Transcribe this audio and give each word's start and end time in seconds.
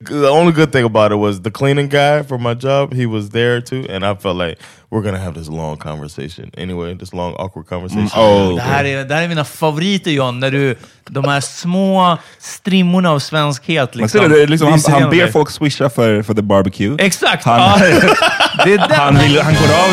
The 0.00 0.28
only 0.28 0.52
good 0.52 0.72
thing 0.72 0.84
about 0.84 1.12
it 1.12 1.16
was 1.16 1.40
the 1.42 1.50
cleaning 1.50 1.88
guy 1.88 2.22
for 2.24 2.36
my 2.36 2.54
job, 2.54 2.92
he 2.92 3.06
was 3.06 3.30
there 3.30 3.60
too, 3.62 3.86
and 3.88 4.04
I 4.04 4.14
felt 4.16 4.36
like 4.36 4.58
we're 4.90 5.02
gonna 5.02 5.18
have 5.18 5.34
this 5.34 5.48
long 5.48 5.76
conversation 5.78 6.50
anyway, 6.58 6.94
this 6.94 7.12
long 7.14 7.34
awkward 7.34 7.66
conversation. 7.66 8.10
Oh, 8.16 8.54
Det 8.56 8.60
här, 8.62 8.84
är, 8.84 9.04
det 9.04 9.14
här 9.14 9.22
är 9.22 9.28
mina 9.28 9.44
favoriter 9.44 10.10
John, 10.10 10.40
när 10.40 10.50
du, 10.50 10.76
de 11.10 11.24
här 11.24 11.40
små 11.40 12.18
strimmorna 12.38 13.10
av 13.10 13.18
svenskhet 13.18 13.94
Man 13.94 14.02
liksom, 14.02 14.20
ser 14.20 14.28
det, 14.28 14.36
det 14.36 14.42
är 14.42 14.46
liksom, 14.46 14.68
han, 14.68 15.00
han 15.02 15.10
ber 15.10 15.26
folk 15.30 15.50
swisha 15.50 15.90
för, 15.90 16.22
för 16.22 16.34
the 16.34 16.42
barbecue. 16.42 16.96
Exakt! 16.98 17.44
Han- 17.44 17.60
ja. 17.60 17.76
det 18.64 18.74
är. 18.74 18.78
Han, 18.78 19.18
vill, 19.18 19.40
han 19.40 19.54
går 19.54 19.74
av... 19.74 19.90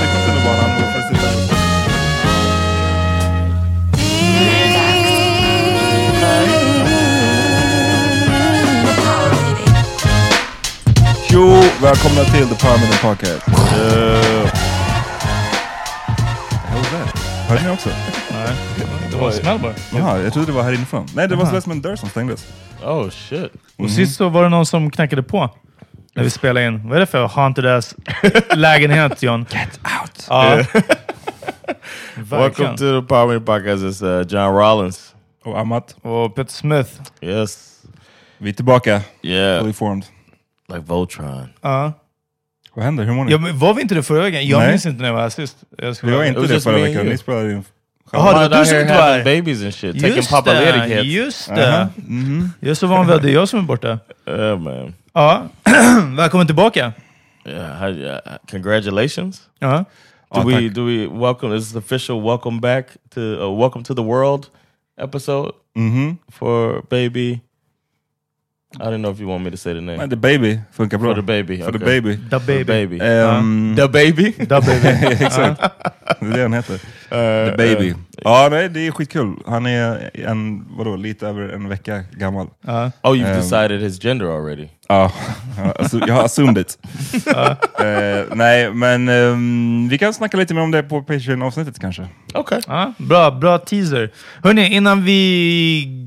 Tjo! 11.36 11.62
Välkomna 11.82 12.24
till 12.24 12.48
The 12.48 12.54
Permanent 12.54 13.02
Podcast. 13.02 13.48
Uh, 13.48 13.54
Vad 16.72 16.92
var 16.92 16.98
det? 16.98 17.20
Hörde 17.48 17.62
ni 17.62 17.70
också? 17.70 17.88
Det 19.10 19.16
var 19.16 19.30
smäll 19.30 19.58
bara. 19.58 19.74
Jaha, 19.94 20.18
jag 20.18 20.32
trodde 20.32 20.46
det 20.46 20.52
var 20.52 20.62
här 20.62 20.72
inifrån. 20.72 21.06
Nej, 21.14 21.28
det 21.28 21.36
var 21.36 21.60
som 21.60 21.72
en 21.72 21.82
dörr 21.82 21.96
som 21.96 22.08
stängdes. 22.08 22.46
Oh 22.84 23.10
shit. 23.10 23.52
Och 23.76 23.90
sist 23.90 24.16
så 24.16 24.28
var 24.28 24.42
det 24.42 24.48
någon 24.48 24.66
som 24.66 24.90
knackade 24.90 25.22
på 25.22 25.50
när 26.14 26.22
vi 26.22 26.30
spelade 26.30 26.66
in. 26.66 26.88
Vad 26.88 26.96
är 26.96 27.00
det 27.00 27.06
för 27.06 27.26
haunted 27.26 27.66
ass 27.66 27.94
lägenhet 28.54 29.22
John? 29.22 29.46
Get 29.50 29.80
out! 30.02 30.26
Ja. 30.28 30.56
Welcome 32.14 32.76
to 32.76 33.00
the 33.00 33.06
Power 33.08 33.40
Podcast. 33.40 33.82
It's 33.82 34.20
uh, 34.20 34.26
John 34.26 34.54
Rollins. 34.54 35.14
Och 35.44 35.58
Amat. 35.58 35.96
Och 36.02 36.34
Peter 36.34 36.52
Smith. 36.52 36.90
Yes. 37.20 37.82
Vi 38.38 38.50
är 38.50 38.54
tillbaka. 38.54 39.00
Yeah. 39.22 39.60
Fully 39.60 39.72
formed. 39.72 40.04
Like 40.68 40.80
Voltron. 40.86 41.48
Ja. 41.60 41.92
Vad 42.74 42.84
händer? 42.84 43.04
Hur 43.04 43.12
mår 43.12 43.24
ni? 43.24 43.32
Ja, 43.32 43.38
men 43.38 43.58
var 43.58 43.74
vi 43.74 43.82
inte 43.82 43.94
det 43.94 44.02
förra 44.02 44.22
veckan? 44.22 44.46
Jag 44.46 44.58
Nej. 44.58 44.68
minns 44.70 44.86
inte 44.86 45.00
när 45.00 45.08
jag 45.08 45.14
var 45.14 45.22
här 45.22 45.28
sist. 45.28 45.56
Jag 45.78 45.96
Vi 46.02 46.10
var 46.10 46.24
inte 46.24 46.40
was 46.40 46.48
det 46.48 46.54
just 46.54 46.64
förra 46.64 46.76
me 46.76 46.80
and 46.82 46.88
veckan. 46.88 47.02
you. 47.06 47.12
Ni 47.12 47.18
spelade 47.18 47.48
ju 47.50 47.62
Jaha, 48.12 48.42
det 48.42 48.48
var 48.48 48.58
du 48.60 48.66
som 48.66 48.78
inte 48.80 48.94
var 48.94 49.02
här. 49.02 49.24
babies 49.24 49.62
and 49.62 49.74
shit. 49.74 49.94
Taking 50.00 50.16
Just 50.16 50.30
det, 50.44 51.02
just 51.02 51.48
det. 51.54 51.74
Aha. 51.78 51.88
Mhm. 51.96 52.50
Jag 52.60 52.70
är 52.70 52.74
så 52.74 52.86
van 52.86 53.06
vid 53.06 53.16
att 53.16 53.22
det 53.22 53.30
är 53.30 53.34
jag 53.34 53.48
som 53.48 53.58
är 53.58 53.62
borta. 53.62 53.98
Yeah, 54.28 54.58
man. 54.58 54.94
Ja. 55.12 55.42
Välkommen 56.16 56.46
tillbaka. 56.46 56.92
Yeah, 57.46 57.78
how, 57.78 57.88
uh, 57.88 58.18
congratulations. 58.50 59.40
Ja. 59.58 59.84
Do 60.34 60.40
Oh, 60.40 60.46
we 60.46 60.68
do 60.68 60.84
we 60.86 61.06
welcome? 61.06 61.58
This 61.58 61.70
is 61.70 61.76
official. 61.76 62.20
Welcome 62.22 62.60
back 62.60 62.86
to 63.14 63.20
uh, 63.20 63.58
Welcome 63.60 63.84
to 63.84 63.94
the 63.94 64.02
World 64.02 64.46
episode 65.00 65.52
Mhm. 65.76 66.16
for 66.32 66.82
baby. 66.90 67.40
I 68.74 68.78
didn't 68.78 69.00
know 69.02 69.10
if 69.12 69.20
you 69.20 69.28
want 69.28 69.44
me 69.44 69.50
to 69.50 69.56
say 69.56 69.72
the 69.74 69.80
name. 69.80 70.08
The 70.08 70.16
Baby 70.16 70.60
funkar 70.72 70.98
bra. 70.98 71.14
For 71.14 71.22
the 71.22 71.26
baby. 71.26 71.62
For 71.62 71.72
the 71.72 71.78
okay. 71.78 72.00
baby. 72.00 72.16
The 72.16 72.40
For 72.40 72.46
the 72.46 72.64
baby. 72.64 72.64
baby. 72.64 72.98
Ehm, 73.00 73.76
The 73.76 73.88
baby. 73.88 74.32
The 74.32 74.60
baby. 74.60 75.06
Exakt. 75.24 75.60
Det 76.20 76.26
är 76.26 76.32
det 76.36 76.42
han 76.42 76.52
heter. 76.52 76.74
Uh, 76.74 77.50
The 77.50 77.56
Baby. 77.56 77.90
uh, 77.90 77.96
Ja, 78.24 78.48
nej, 78.50 78.68
det 78.68 78.86
är 78.86 78.90
skitkul. 78.90 79.36
Han 79.46 79.66
är 79.66 80.10
en, 80.14 80.64
vadå, 80.76 80.96
lite 80.96 81.26
över 81.28 81.48
en 81.48 81.68
vecka 81.68 82.02
gammal. 82.12 82.46
Ja. 82.66 82.90
oh, 83.02 83.12
you've 83.14 83.30
Um, 83.30 83.36
decided 83.36 83.80
his 83.80 83.98
gender 84.04 84.26
already. 84.26 84.68
Ja, 84.88 85.12
alltså, 85.78 86.00
jag 86.06 86.14
har 86.14 86.24
assumed 86.24 86.58
it. 86.58 86.78
Eh, 87.78 88.36
nej, 88.36 88.70
men 88.70 89.08
ehm, 89.08 89.88
vi 89.88 89.98
kan 89.98 90.14
snacka 90.14 90.36
lite 90.36 90.54
mer 90.54 90.62
om 90.62 90.70
det 90.70 90.82
på 90.82 91.02
Patreon-avsnittet 91.02 91.78
kanske. 91.78 92.06
Okay. 92.34 92.60
Ja, 92.66 92.92
bra, 92.98 93.30
bra 93.30 93.58
teaser. 93.58 94.10
Hörni, 94.42 94.74
innan 94.74 95.04
vi 95.04 96.05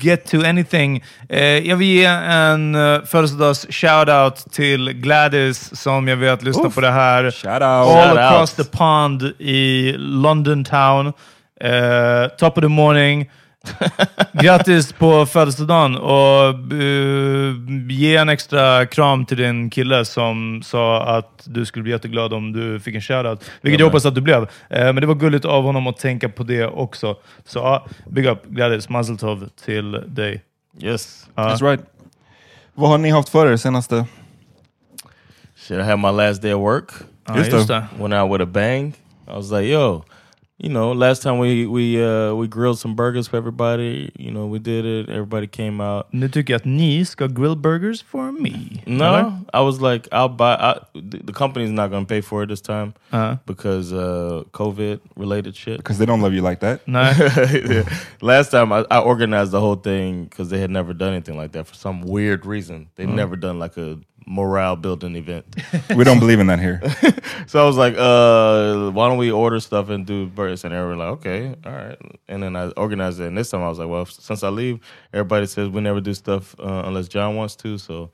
get 0.00 0.26
to 0.30 0.36
anything. 0.44 1.02
Eh, 1.28 1.42
jag 1.42 1.76
vill 1.76 1.88
ge 1.88 2.04
en 2.04 2.74
uh, 2.74 3.02
födelsedags-shoutout 3.04 4.50
till 4.50 4.92
Gladys 4.92 5.80
som 5.82 6.08
jag 6.08 6.16
vet 6.16 6.42
lyssnar 6.42 6.70
på 6.70 6.80
det 6.80 6.90
här. 6.90 7.30
Shout 7.30 7.62
All 7.62 7.88
out. 7.88 8.08
Shout 8.08 8.18
across 8.18 8.58
out. 8.58 8.70
the 8.70 8.76
pond 8.76 9.22
i 9.38 9.94
London 9.98 10.64
town. 10.64 11.12
Eh, 11.60 12.28
top 12.38 12.56
of 12.58 12.62
the 12.62 12.68
morning. 12.68 13.30
Grattis 14.32 14.92
på 14.92 15.26
födelsedagen 15.26 15.96
och 15.96 16.72
eh, 16.72 17.54
ge 17.88 18.16
en 18.16 18.28
extra 18.28 18.86
kram 18.86 19.24
till 19.26 19.36
din 19.36 19.70
kille 19.70 20.04
som 20.04 20.62
sa 20.64 21.02
att 21.02 21.42
du 21.44 21.66
skulle 21.66 21.82
bli 21.82 21.92
jätteglad 21.92 22.32
om 22.32 22.52
du 22.52 22.80
fick 22.80 22.94
en 22.94 23.00
shoutout. 23.00 23.50
Vilket 23.60 23.80
jag 23.80 23.86
hoppas 23.86 24.06
att 24.06 24.14
du 24.14 24.20
blev. 24.20 24.42
Eh, 24.42 24.84
men 24.84 24.96
det 24.96 25.06
var 25.06 25.14
gulligt 25.14 25.44
av 25.44 25.64
honom 25.64 25.86
att 25.86 25.98
tänka 25.98 26.28
på 26.28 26.42
det 26.42 26.66
också. 26.66 27.16
Så 27.44 27.58
ja, 27.58 27.86
big 28.10 28.26
up 28.26 28.46
Gladys, 28.46 28.88
mazel 28.88 29.18
tov 29.18 29.48
till 29.64 29.92
dig. 30.06 30.42
Yes. 30.82 31.28
That's 31.34 31.70
right. 31.70 31.80
Vad 32.74 32.90
har 32.90 32.98
ni 32.98 33.10
haft 33.10 33.28
för 33.28 33.52
er 33.52 33.56
senaste? 33.56 34.04
Shit, 35.56 35.78
I 35.78 35.82
had 35.82 35.98
my 35.98 36.10
last 36.10 36.42
day 36.42 36.54
of 36.54 36.60
work. 36.60 36.92
Ja, 37.26 37.36
Just 37.36 37.52
just. 37.52 37.70
Went 37.70 38.14
out 38.14 38.32
with 38.32 38.42
a 38.42 38.46
bang. 38.46 38.94
I 39.28 39.36
was 39.36 39.50
like, 39.50 39.68
yo, 39.68 40.04
you 40.62 40.68
know, 40.68 40.92
last 40.92 41.22
time 41.22 41.38
we 41.38 41.66
we 41.66 42.02
uh, 42.02 42.34
we 42.34 42.46
grilled 42.46 42.78
some 42.78 42.94
burgers 42.94 43.28
for 43.28 43.36
everybody. 43.38 44.10
You 44.18 44.30
know, 44.30 44.46
we 44.46 44.58
did 44.58 44.84
it. 44.84 45.08
Everybody 45.08 45.46
came 45.46 45.80
out. 45.80 46.06
Nu 46.12 46.28
tycker 46.28 46.52
jag 46.52 46.58
att 46.60 46.64
ni 46.66 47.04
ska 47.04 47.26
grill 47.26 47.56
burgers 47.56 48.02
for 48.02 48.30
me. 48.32 48.82
No, 48.86 49.04
Eller? 49.04 49.32
I 49.54 49.60
was 49.60 49.80
like, 49.80 50.06
I'll 50.12 50.28
buy. 50.28 50.54
I, 50.54 50.74
the, 50.94 51.18
the 51.24 51.32
company's 51.32 51.70
not 51.70 51.90
going 51.90 52.04
to 52.04 52.08
pay 52.08 52.20
for 52.20 52.42
it 52.42 52.48
this 52.48 52.60
time 52.60 52.92
Ja. 53.12 53.36
because 53.46 53.92
uh, 53.92 54.42
COVID 54.52 55.00
related 55.16 55.56
shit. 55.56 55.78
Because 55.78 55.98
they 55.98 56.06
don't 56.06 56.20
love 56.20 56.34
you 56.34 56.42
like 56.42 56.60
that. 56.60 56.80
Nej. 56.86 57.14
Last 58.20 58.50
time 58.50 58.72
I, 58.72 58.84
I 58.90 58.98
organized 59.00 59.52
the 59.52 59.60
whole 59.60 59.76
thing 59.76 60.24
because 60.24 60.50
they 60.50 60.60
had 60.60 60.70
never 60.70 60.92
done 60.92 61.12
anything 61.12 61.38
like 61.38 61.52
that 61.52 61.66
for 61.66 61.74
some 61.74 62.02
weird 62.02 62.44
reason. 62.44 62.88
They've 62.96 63.08
never 63.08 63.34
done 63.36 63.58
like 63.58 63.76
a 63.78 63.98
morale 64.26 64.76
building 64.76 65.16
event. 65.16 65.44
We 65.96 66.04
don't 66.04 66.20
believe 66.20 66.40
in 66.40 66.46
that 66.46 66.60
here. 66.60 66.80
so 67.46 67.62
I 67.62 67.66
was 67.66 67.76
like, 67.76 67.94
uh, 67.96 68.90
why 68.90 69.08
don't 69.08 69.18
we 69.18 69.30
order 69.30 69.60
stuff 69.60 69.88
and 69.88 70.06
do 70.06 70.26
burgers? 70.26 70.64
And 70.64 70.72
they 70.72 70.78
were 70.78 70.96
like, 70.96 71.08
okay, 71.18 71.54
all 71.64 71.72
right. 71.72 71.98
And 72.28 72.42
then 72.42 72.56
I 72.56 72.68
organized 72.76 73.20
it. 73.20 73.26
And 73.26 73.36
this 73.36 73.50
time 73.50 73.62
I 73.62 73.68
was 73.68 73.78
like, 73.78 73.88
well, 73.88 74.06
since 74.06 74.42
I 74.42 74.48
leave, 74.48 74.78
everybody 75.12 75.46
says 75.46 75.68
we 75.68 75.80
never 75.80 76.00
do 76.00 76.14
stuff 76.14 76.54
uh, 76.60 76.82
unless 76.86 77.08
John 77.08 77.36
wants 77.36 77.56
to. 77.56 77.78
So 77.78 78.10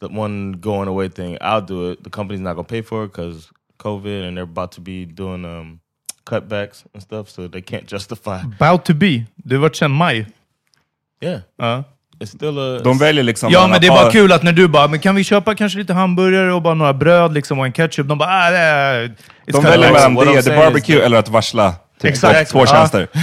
the 0.00 0.08
one 0.08 0.52
going 0.52 0.88
away 0.88 1.08
thing, 1.08 1.38
I'll 1.40 1.62
do 1.62 1.90
it. 1.90 2.02
The 2.02 2.10
company's 2.10 2.40
not 2.40 2.54
going 2.54 2.66
to 2.66 2.70
pay 2.70 2.82
for 2.82 3.04
it 3.04 3.08
because 3.08 3.50
COVID 3.78 4.26
and 4.26 4.36
they're 4.36 4.44
about 4.44 4.72
to 4.72 4.80
be 4.80 5.04
doing 5.04 5.44
um, 5.44 5.80
cutbacks 6.26 6.84
and 6.92 7.02
stuff. 7.02 7.30
So 7.30 7.48
they 7.48 7.62
can't 7.62 7.86
justify. 7.94 8.42
About 8.42 8.84
to 8.86 8.94
be. 8.94 9.26
Det 9.36 9.54
har 9.54 9.60
varit 9.60 9.76
sedan 9.76 9.90
maj. 9.90 10.24
Yeah. 11.20 11.40
Ja. 11.56 11.84
A. 12.22 12.80
De 12.84 12.98
väljer 12.98 13.24
liksom... 13.24 13.52
Ja, 13.52 13.66
men 13.66 13.80
det 13.80 13.86
är 13.86 13.90
bara 13.90 14.10
kul 14.10 14.32
att 14.32 14.42
när 14.42 14.52
du 14.52 14.68
bara, 14.68 14.88
men 14.88 15.00
kan 15.00 15.14
vi 15.14 15.24
köpa 15.24 15.54
kanske 15.54 15.78
lite 15.78 15.92
hamburgare 15.94 16.52
och 16.52 16.62
bara 16.62 16.74
några 16.74 16.92
bröd 16.94 17.34
liksom 17.34 17.58
och 17.58 17.64
en 17.66 17.72
ketchup? 17.72 18.08
De 18.08 18.18
bara, 18.18 18.28
ah, 18.28 18.50
det 18.50 19.10
De 19.46 19.62
väljer 19.64 19.92
mellan 19.92 20.16
I'm 20.18 20.34
det, 20.34 20.42
the 20.42 20.56
barbecue 20.56 20.96
that- 21.00 21.04
eller 21.04 21.18
att 21.18 21.28
varsla. 21.28 21.74
Typ, 22.00 22.10
Exakt. 22.10 22.50
Två 22.50 22.66
tjänster. 22.66 23.08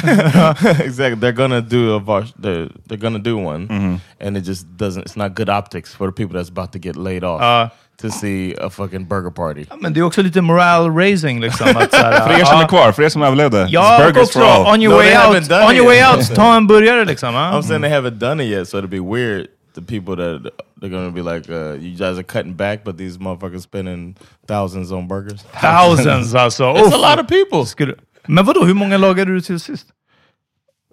exactly. 0.85 1.15
They're 1.15 1.31
gonna 1.31 1.59
do 1.61 1.95
a 1.97 1.99
var- 1.99 2.27
they're 2.41 2.69
they're 2.89 2.97
gonna 3.01 3.17
do 3.19 3.35
one, 3.47 3.67
Mm-hmm. 3.67 3.95
and 4.27 4.37
it 4.37 4.47
just 4.47 4.65
doesn't. 4.67 5.03
It's 5.03 5.17
not 5.27 5.35
good 5.37 5.49
optics 5.49 5.95
for 5.95 6.11
the 6.11 6.15
people 6.23 6.39
that's 6.39 6.49
about 6.59 6.71
to 6.73 6.79
get 6.79 6.95
laid 6.95 7.23
off 7.23 7.41
Ja. 7.41 7.69
To 8.01 8.11
see 8.11 8.55
a 8.61 8.69
fucking 8.69 9.05
burger 9.05 9.31
party. 9.31 9.65
Men 9.79 9.93
det 9.93 9.99
är 9.99 10.03
också 10.03 10.21
lite 10.21 10.41
morale 10.41 10.89
raising 10.89 11.39
liksom. 11.39 11.67
Att, 11.67 11.91
så 11.91 11.97
här, 11.97 12.27
För 12.27 12.39
er 12.39 12.45
som 12.45 12.57
ja. 12.57 12.63
är 12.63 12.67
kvar, 12.67 12.91
för 12.91 13.03
er 13.03 13.09
som 13.09 13.21
överlevde. 13.21 13.67
Ja, 13.69 13.99
burgers 14.05 14.31
for 14.31 14.41
all. 14.41 14.73
on 14.73 14.81
your 14.81 14.93
No, 14.93 14.97
way 14.97 15.17
out, 15.17 15.51
on 15.51 15.75
your 15.75 15.85
way 15.85 16.03
out, 16.03 16.35
ta 16.35 16.55
en 16.55 16.67
burgare 16.67 17.05
liksom. 17.05 17.33
ja. 17.33 17.51
I'm 17.51 17.63
saying 17.63 17.81
they 17.81 17.91
haven't 17.91 18.19
done 18.19 18.43
it 18.43 18.49
yet, 18.51 18.67
so 18.67 18.77
it'd 18.77 18.89
be 18.89 18.99
weird. 18.99 19.47
The 19.75 19.81
people 19.81 20.15
that 20.15 20.51
they're 20.81 20.89
gonna 20.89 21.11
be 21.11 21.21
like, 21.21 21.49
uh, 21.49 21.73
you 21.73 21.91
guys 21.97 22.17
are 22.17 22.23
cutting 22.23 22.53
back, 22.53 22.83
but 22.83 22.97
these 22.97 23.19
motherfuckers 23.19 23.61
spending 23.61 24.15
thousands 24.47 24.91
on 24.91 25.07
burgers. 25.07 25.43
Thousands 25.61 26.35
alltså. 26.35 26.63
It's 26.63 26.93
a 26.93 26.97
lot 26.97 27.19
of 27.19 27.27
people. 27.27 27.65
Skulle... 27.65 27.95
Men 28.25 28.45
vadå, 28.45 28.65
hur 28.65 28.73
många 28.73 28.97
lagade 28.97 29.31
du 29.31 29.41
till 29.41 29.59
sist? 29.59 29.87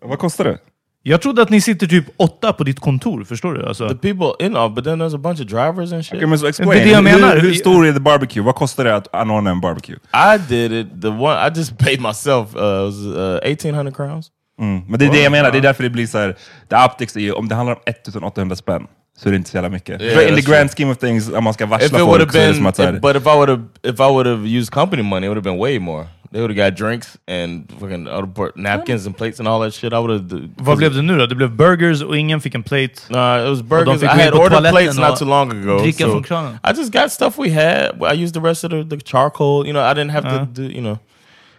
Vad 0.03 0.19
kostar 0.19 0.45
det? 0.45 0.59
Jag 1.07 1.23
trodde 1.23 1.43
att 1.43 1.51
ni 1.51 1.61
sitter 1.61 1.87
typ 1.87 2.05
åtta 2.17 2.53
på 2.53 2.65
ditt 2.65 2.81
kontor, 2.81 3.25
förstår 3.25 3.55
du? 3.55 3.67
Alltså. 3.67 3.89
The 3.89 3.95
people 3.95 4.47
in 4.47 4.57
off, 4.57 4.75
but 4.75 4.85
then 4.85 5.03
there's 5.03 5.15
a 5.15 5.19
bunch 5.19 5.41
of 5.41 5.47
drivers 5.47 5.93
and 5.93 6.05
shit. 6.05 6.15
Okay, 6.15 6.27
men 6.27 6.39
så 6.39 6.47
explain. 6.47 6.71
Det 6.71 6.81
är 6.81 6.85
det 6.85 6.91
jag 6.91 7.05
menar. 7.05 7.35
Hur, 7.35 7.41
hur 7.41 7.55
stor 7.55 7.87
är 7.87 7.93
the 7.93 8.01
barbecue? 8.01 8.43
Vad 8.43 8.55
kostar 8.55 8.85
det 8.85 8.97
att 8.97 9.15
anordna 9.15 9.51
en 9.51 9.61
barbecue? 9.61 9.97
I 10.13 10.39
did 10.49 10.73
it. 10.73 11.03
The 11.03 11.09
one 11.09 11.49
I 11.49 11.59
just 11.59 11.79
paid 11.79 12.01
myself 12.01 12.57
uh, 12.57 12.63
was 12.63 12.95
uh, 13.07 13.39
eighteen 13.43 13.75
hundred 13.75 13.97
crowns. 13.97 14.27
Mm. 14.61 14.83
Men 14.89 14.99
det 14.99 15.07
är 15.07 15.11
det 15.13 15.23
jag 15.23 15.33
menar, 15.33 15.51
det 15.51 15.59
är 15.59 15.63
därför 15.63 15.83
det 15.83 15.91
blir 15.91 16.07
så 16.07 16.19
här. 16.19 16.37
The 16.71 16.77
optics 16.77 17.17
är 17.17 17.21
ju, 17.21 17.33
om 17.33 17.49
det 17.49 17.55
handlar 17.55 17.75
om 17.75 17.81
1800 17.87 18.57
spänn 18.57 18.87
så 19.19 19.29
är 19.29 19.31
det 19.31 19.37
inte 19.37 19.51
så 19.51 19.57
jävla 19.57 19.71
mycket. 19.71 20.03
Yeah, 20.03 20.29
in 20.29 20.35
the 20.35 20.51
grand 20.51 20.71
scheme 20.71 20.93
of 20.93 20.99
things, 20.99 21.33
om 21.33 21.45
man 21.45 21.55
ska 21.55 21.67
varsla 21.67 21.99
folk 21.99 22.01
have 22.01 22.33
så 22.33 22.39
är 22.39 22.43
det 22.43 22.47
been, 22.47 22.55
som 22.55 22.67
att 22.67 22.79
if- 22.79 23.01
but 23.01 23.17
if 23.17 23.23
I 23.23 23.37
would 23.37 23.49
have, 23.49 23.63
if 23.83 24.01
I 24.01 24.13
would 24.13 24.27
have 24.27 24.49
used 24.49 24.71
company 24.71 25.03
money, 25.03 25.27
it 25.27 25.31
would 25.31 25.47
have 25.47 25.51
been 25.57 25.61
way 25.61 25.79
more. 25.79 26.07
They 26.35 26.41
would 26.41 26.51
have 26.51 26.57
got 26.57 26.75
drinks 26.77 27.17
and 27.29 27.71
fucking 27.79 28.09
other 28.09 28.27
part- 28.27 28.57
napkins 28.57 29.07
and 29.07 29.17
plates 29.17 29.39
and 29.39 29.47
all 29.49 29.61
that 29.61 29.73
shit. 29.73 29.93
I 29.93 29.99
would 30.01 30.11
have. 30.11 30.49
Vad 30.57 30.79
blev 30.79 30.95
det 30.95 31.03
nu 31.03 31.19
då? 31.19 31.27
Det 31.27 31.35
blev 31.35 31.51
burgers 31.57 32.03
och 32.03 32.17
ingen 32.17 32.41
fick 32.41 32.55
en 32.55 32.63
plate. 32.63 32.95
Nah, 33.11 33.39
it 33.47 33.49
was 33.51 33.63
burgers. 33.63 34.03
I 34.03 34.07
had 34.07 34.35
ordered 34.35 34.71
plates 34.71 34.99
not 34.99 35.17
too 35.19 35.29
long 35.29 35.51
ago. 35.53 35.79
dricka 35.79 36.05
so 36.05 36.11
från 36.11 36.23
kranen. 36.23 36.59
I 36.65 36.73
just 36.77 36.93
got 36.93 37.13
stuff 37.13 37.39
we 37.39 37.51
had. 37.51 38.03
I 38.03 38.25
used 38.25 38.35
the 38.35 38.41
rest 38.41 38.65
of 38.65 38.71
the, 38.71 38.83
the 38.97 38.97
charcoal. 39.05 39.65
You 39.67 39.73
know, 39.73 39.91
I 39.91 39.95
didn't 39.95 40.11
have 40.11 40.27
Uh. 40.27 40.39
to 40.39 40.47
do. 40.47 40.63
You 40.63 40.81
know. 40.81 40.99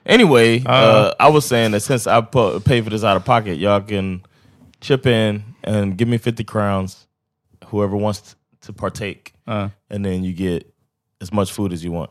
Anyway, 0.05 0.61
uh, 0.65 1.13
I 1.19 1.29
was 1.31 1.45
saying 1.45 1.71
that 1.71 1.81
since 1.81 2.05
I 2.05 2.21
put, 2.21 2.63
pay 2.65 2.81
for 2.81 2.89
this 2.89 3.03
out 3.03 3.15
of 3.17 3.23
pocket, 3.25 3.57
y'all 3.57 3.81
can 3.81 4.21
chip 4.81 5.05
in 5.07 5.43
and 5.63 5.97
give 5.97 6.09
me 6.09 6.17
fifty 6.17 6.43
crowns. 6.43 7.07
Whoever 7.71 7.95
wants 7.97 8.35
to 8.65 8.73
partake, 8.73 9.33
Ja. 9.47 9.69
and 9.89 10.03
then 10.05 10.23
you 10.23 10.33
get 10.33 10.65
as 11.21 11.31
much 11.33 11.51
food 11.51 11.71
as 11.73 11.81
you 11.83 11.93
want. 11.93 12.09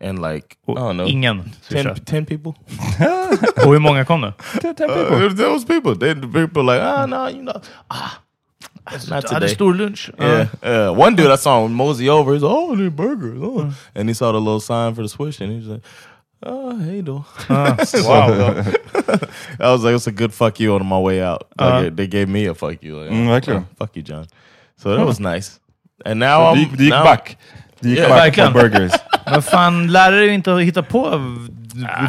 And 0.00 0.18
like 0.18 0.56
I 0.68 0.72
Och 0.72 0.76
don't 0.78 0.96
know, 0.96 1.06
ingen 1.08 1.42
ten, 1.68 1.84
swishar. 1.84 1.94
10 2.04 2.24
people. 2.26 2.52
Och 3.66 3.72
hur 3.72 3.78
många 3.78 4.04
kom 4.04 4.20
det? 4.20 4.32
Uh, 4.88 5.32
those 5.34 5.64
people, 5.66 5.94
they 5.94 6.14
the 6.14 6.26
people 6.28 6.62
like, 6.62 6.82
ah, 6.82 7.06
no, 7.06 7.28
you 7.28 7.42
know, 7.42 7.60
ah, 7.88 8.20
not 8.90 9.00
Du 9.08 9.14
hade 9.14 9.28
today. 9.40 9.48
stor 9.54 9.74
lunch. 9.74 10.10
Ja. 10.18 10.24
Yeah, 10.26 10.46
yeah. 10.62 10.90
One 10.98 11.16
dude 11.16 11.30
I 11.32 11.36
saw 11.36 11.64
him 11.64 11.72
mosey 11.74 12.08
over. 12.10 12.32
He's 12.34 12.42
like, 12.42 12.52
"Oh, 12.54 12.76
they're 12.76 12.90
burgers," 12.90 13.38
oh. 13.42 13.72
and 13.94 14.08
he 14.08 14.14
saw 14.14 14.32
the 14.32 14.38
little 14.40 14.60
sign 14.60 14.94
for 14.94 15.02
the 15.02 15.08
swish, 15.08 15.40
and 15.40 15.50
he 15.52 15.58
was 15.58 15.66
like, 15.68 15.82
"Oh, 16.42 16.78
hey, 16.78 17.00
though." 17.02 17.24
Wow. 17.48 18.62
I 19.60 19.72
was 19.72 19.82
like, 19.84 19.94
"It's 19.94 20.06
a 20.06 20.12
good 20.12 20.32
fuck 20.32 20.60
you 20.60 20.74
on 20.74 20.86
my 20.86 20.98
way 21.00 21.20
out." 21.22 21.46
Like, 21.58 21.68
Uh-huh. 21.72 21.90
they 21.94 22.06
gave 22.06 22.28
me 22.28 22.46
a 22.46 22.54
fuck 22.54 22.82
you. 22.82 22.96
Like, 23.00 23.10
Mm, 23.10 23.26
verkligen. 23.28 23.62
"Oh, 23.64 23.74
fuck 23.78 23.96
you, 23.96 24.02
John. 24.02 24.26
So 24.76 24.94
that 24.96 25.06
was 25.06 25.18
nice. 25.20 25.58
And 26.04 26.20
now 26.20 26.38
du, 26.40 26.46
I'm 26.46 26.58
gick- 26.58 26.70
du 26.78 26.84
gick 26.84 26.90
now- 26.90 27.04
back. 27.04 27.36
Gick 27.86 27.98
Yeah, 27.98 28.08
back 28.10 28.18
verkligen. 28.24 28.52
på 28.52 28.58
burgers. 28.58 28.92
Men 29.30 29.42
fan, 29.42 29.86
lär 29.92 30.12
dig 30.12 30.28
inte 30.28 30.54
att 30.54 30.62
hitta 30.62 30.82
på 30.82 31.20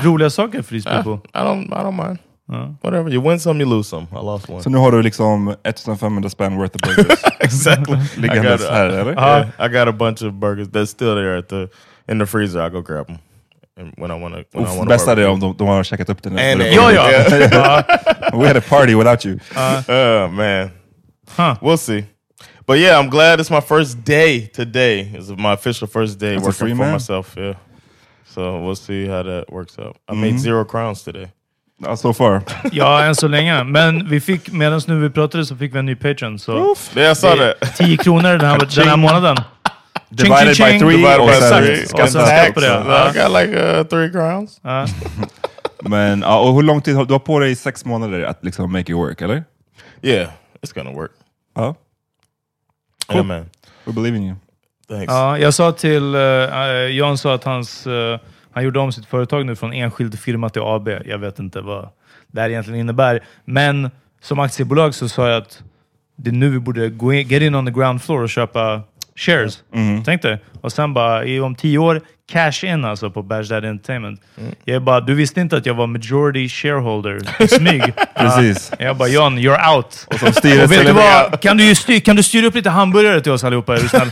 roliga 0.04 0.30
saker 0.30 0.62
för 0.62 0.72
these 0.76 0.90
Ah, 0.90 1.04
people. 1.04 1.30
I 1.34 1.44
don't. 1.44 1.66
I 1.66 1.84
don't 1.86 2.06
mind. 2.08 2.18
Whatever. 2.82 3.14
You 3.14 3.30
win 3.30 3.40
some, 3.40 3.60
you 3.64 3.70
lose 3.70 3.90
some. 3.90 4.04
I 4.12 4.16
lost 4.16 4.50
one. 4.50 4.64
Så 4.64 4.70
nu 4.70 4.78
har 4.78 4.92
du 4.92 5.02
liksom 5.02 5.56
1500 5.64 6.30
spänn 6.30 6.58
worth 6.58 6.76
of 6.76 6.82
burgers. 6.96 7.20
exactly. 7.40 7.98
I 8.18 8.20
Liggandes 8.22 8.62
got, 8.62 8.70
här, 8.72 8.86
eller? 8.86 9.12
yeah, 9.14 9.48
I 9.66 9.68
got 9.70 9.88
a 9.88 9.92
bunch 9.92 10.24
of 10.24 10.34
burgers 10.34 10.68
that's 10.68 10.86
still 10.86 11.16
there 11.16 11.38
at 11.40 11.50
the 11.50 11.68
in 12.12 12.20
the 12.20 12.26
freezer. 12.26 12.68
I 12.68 12.70
go 12.70 12.82
grab 12.82 13.06
them 13.08 13.18
and 13.80 13.94
when 13.98 14.12
I 14.12 14.22
want 14.24 14.34
to. 14.36 14.44
When 14.58 14.66
I 14.68 14.70
Uff, 14.70 14.78
want 14.78 14.90
bästa 14.90 15.12
är 15.12 15.28
om 15.28 15.40
de, 15.40 15.56
de 15.58 15.68
har 15.68 15.84
käkat 15.84 16.10
upp 16.10 16.24
den. 16.24 16.34
And- 16.34 16.62
Ja, 16.74 16.92
ja. 16.92 17.84
We 18.34 18.48
had 18.48 18.58
a 18.58 18.62
party 18.70 18.96
without 18.96 19.26
you. 19.26 19.40
Oh 19.56 20.32
man, 20.32 20.70
Huh. 21.38 21.56
we'll 21.62 21.78
see. 21.78 22.04
But 22.68 22.80
yeah, 22.80 23.00
I'm 23.00 23.10
glad 23.10 23.40
it's 23.40 23.50
my 23.50 23.62
first 23.62 24.04
day 24.04 24.48
today. 24.48 25.10
It's 25.14 25.30
my 25.30 25.54
official 25.54 25.88
first 25.88 26.20
day 26.20 26.36
a 26.36 26.40
working 26.40 26.76
for 26.76 26.76
man? 26.76 26.92
myself. 26.92 27.34
Yeah. 27.38 27.54
So 28.26 28.60
we'll 28.60 28.76
see 28.76 29.08
how 29.08 29.24
that 29.24 29.46
works 29.50 29.80
out. 29.80 29.96
I 30.10 30.14
made 30.14 30.38
zero 30.38 30.66
crowns 30.66 31.02
today. 31.04 31.32
Ja, 31.80 31.96
so 31.96 32.14
far. 32.14 32.44
Ja, 32.72 33.04
än 33.04 33.16
så 33.16 33.28
länge. 33.28 33.64
Men 33.64 34.10
vi 34.10 34.20
fick, 34.20 34.52
medan 34.52 34.82
nu 34.88 35.00
vi 35.00 35.10
pratade 35.10 35.46
så 35.46 35.56
fick 35.56 35.76
vi 35.76 35.80
en 35.80 35.86
ny 35.86 35.96
Patreon. 35.96 36.40
Så 36.40 36.76
Yeah, 36.96 37.12
I 37.12 37.16
saw 37.16 37.54
that. 37.60 37.78
10 37.78 37.98
kronor 37.98 38.38
den 38.38 38.42
här, 38.42 38.76
den 38.76 38.88
här 38.88 38.98
månaden. 38.98 39.38
Divided 40.10 40.56
ching, 40.56 40.68
by 40.74 40.80
three. 40.80 40.98
Divided 40.98 41.20
och 41.20 41.28
by 41.28 41.34
three. 41.34 42.02
And 42.02 42.12
sen 42.12 42.26
skatt 42.26 42.54
på 42.54 42.60
det. 42.60 42.68
I 42.68 43.14
got 43.14 43.32
like 43.42 43.80
uh, 43.80 43.84
three 43.84 44.12
crowns. 44.12 44.62
Men 45.82 46.22
ja, 46.22 46.40
och 46.40 46.56
hur 46.56 46.62
lång 46.64 46.82
tid 46.82 46.96
har 46.96 47.06
du 47.06 47.14
har 47.14 47.20
på 47.20 47.40
dig 47.40 47.56
sex 47.56 47.86
månader 47.86 48.24
att 48.24 48.44
liksom 48.44 48.72
make 48.72 48.92
it 48.92 48.98
work, 48.98 49.22
eller? 49.22 49.44
Yeah, 50.02 50.30
it's 50.62 50.74
gonna 50.76 50.92
work. 50.92 51.12
Ja. 51.56 51.76
Yeah, 53.10 53.26
man. 53.26 53.50
We 53.86 53.94
believe 53.94 54.18
in 54.18 54.24
you. 54.24 54.36
Thanks. 54.88 55.14
Ja, 55.14 55.38
jag 55.38 55.54
sa 55.54 55.72
till... 55.72 56.16
Uh, 56.16 56.92
Jan 56.92 57.18
sa 57.18 57.34
att 57.34 57.44
hans, 57.44 57.88
eh, 57.88 58.20
han 58.52 58.64
gjorde 58.64 58.80
om 58.80 58.92
sitt 58.92 59.06
företag 59.06 59.46
nu 59.46 59.56
från 59.56 59.74
enskild 59.74 60.20
firma 60.20 60.50
till 60.50 60.62
AB. 60.62 60.88
Jag 61.06 61.18
vet 61.18 61.40
inte 61.40 61.62
vad 61.62 61.90
det 62.28 62.42
här 62.42 62.50
egentligen 62.50 62.80
innebär. 62.80 63.24
Men 63.46 63.90
som 64.22 64.40
aktiebolag 64.40 64.96
så 64.96 65.10
sa 65.10 65.30
jag 65.30 65.42
att 65.42 65.64
det 66.16 66.30
är 66.30 66.34
nu 66.34 66.50
vi 66.50 66.60
borde 66.60 66.90
gå 66.90 67.14
in, 67.14 67.28
get 67.28 67.42
in 67.42 67.56
on 67.56 67.66
the 67.66 67.72
ground 67.72 68.02
floor 68.02 68.24
och 68.24 68.30
köpa 68.30 68.82
shares. 69.18 69.60
Tänk 70.06 70.22
dig. 70.22 70.38
Och 70.62 70.72
sen 70.72 70.94
bara, 70.94 71.26
i, 71.26 71.40
om 71.40 71.56
tio 71.56 71.78
år, 71.78 72.02
cash 72.32 72.64
in 72.66 72.86
alltså 72.86 73.10
på 73.10 73.24
Bash 73.24 73.50
Dad 73.50 73.66
Entertainment. 73.66 74.22
Jag 74.66 74.82
bara, 74.84 75.00
du 75.00 75.14
visste 75.14 75.42
inte 75.42 75.58
att 75.58 75.66
jag 75.66 75.74
var 75.74 75.88
majority 75.88 76.50
shareholder 76.50 77.48
smyg? 77.48 77.94
Precis. 78.16 78.72
Ja. 78.80 78.86
Jag 78.86 78.98
bara, 78.98 79.10
John, 79.10 79.40
you're 79.40 79.76
out. 79.76 80.08
Och 80.08 80.14
Och 80.64 80.72
vet 80.72 80.86
du 80.88 80.92
vad? 80.94 81.42
Kan 81.42 81.58
du, 81.58 81.76
styr, 81.76 82.00
kan 82.00 82.16
du 82.16 82.24
styra 82.24 82.48
upp 82.48 82.56
lite 82.56 82.70
hamburgare 82.70 83.22
till 83.22 83.32
oss 83.32 83.44
allihopa? 83.44 83.76
Är 83.78 83.82
du 83.82 83.88
snäll? 83.88 84.10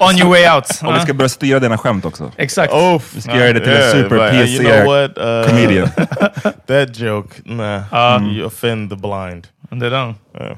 On 0.00 0.18
your 0.18 0.28
way 0.28 0.56
out. 0.56 0.64
Och 0.82 0.96
vi 0.96 1.00
ska 1.00 1.14
börja 1.14 1.28
styra 1.28 1.60
dina 1.60 1.78
skämt 1.78 2.04
också. 2.04 2.32
Exakt. 2.36 2.72
Oh, 2.72 3.02
Vi 3.14 3.20
ska 3.20 3.36
göra 3.36 3.52
det 3.52 3.60
till 3.60 3.72
en 3.72 3.78
yeah, 3.78 3.92
super 3.92 4.08
but, 4.08 4.20
uh, 4.20 4.30
PC 4.30 4.52
you 4.52 4.62
know 4.62 4.84
what? 4.84 5.18
Uh, 5.18 5.48
comedian. 5.48 5.88
that 6.66 6.98
joke, 6.98 7.34
nah, 7.44 8.22
you 8.32 8.46
offend 8.46 8.90
the 8.90 8.96
blind. 8.96 9.46
Det 9.70 9.86
är 9.86 9.90
den. 9.90 10.14
Yeah. 10.40 10.56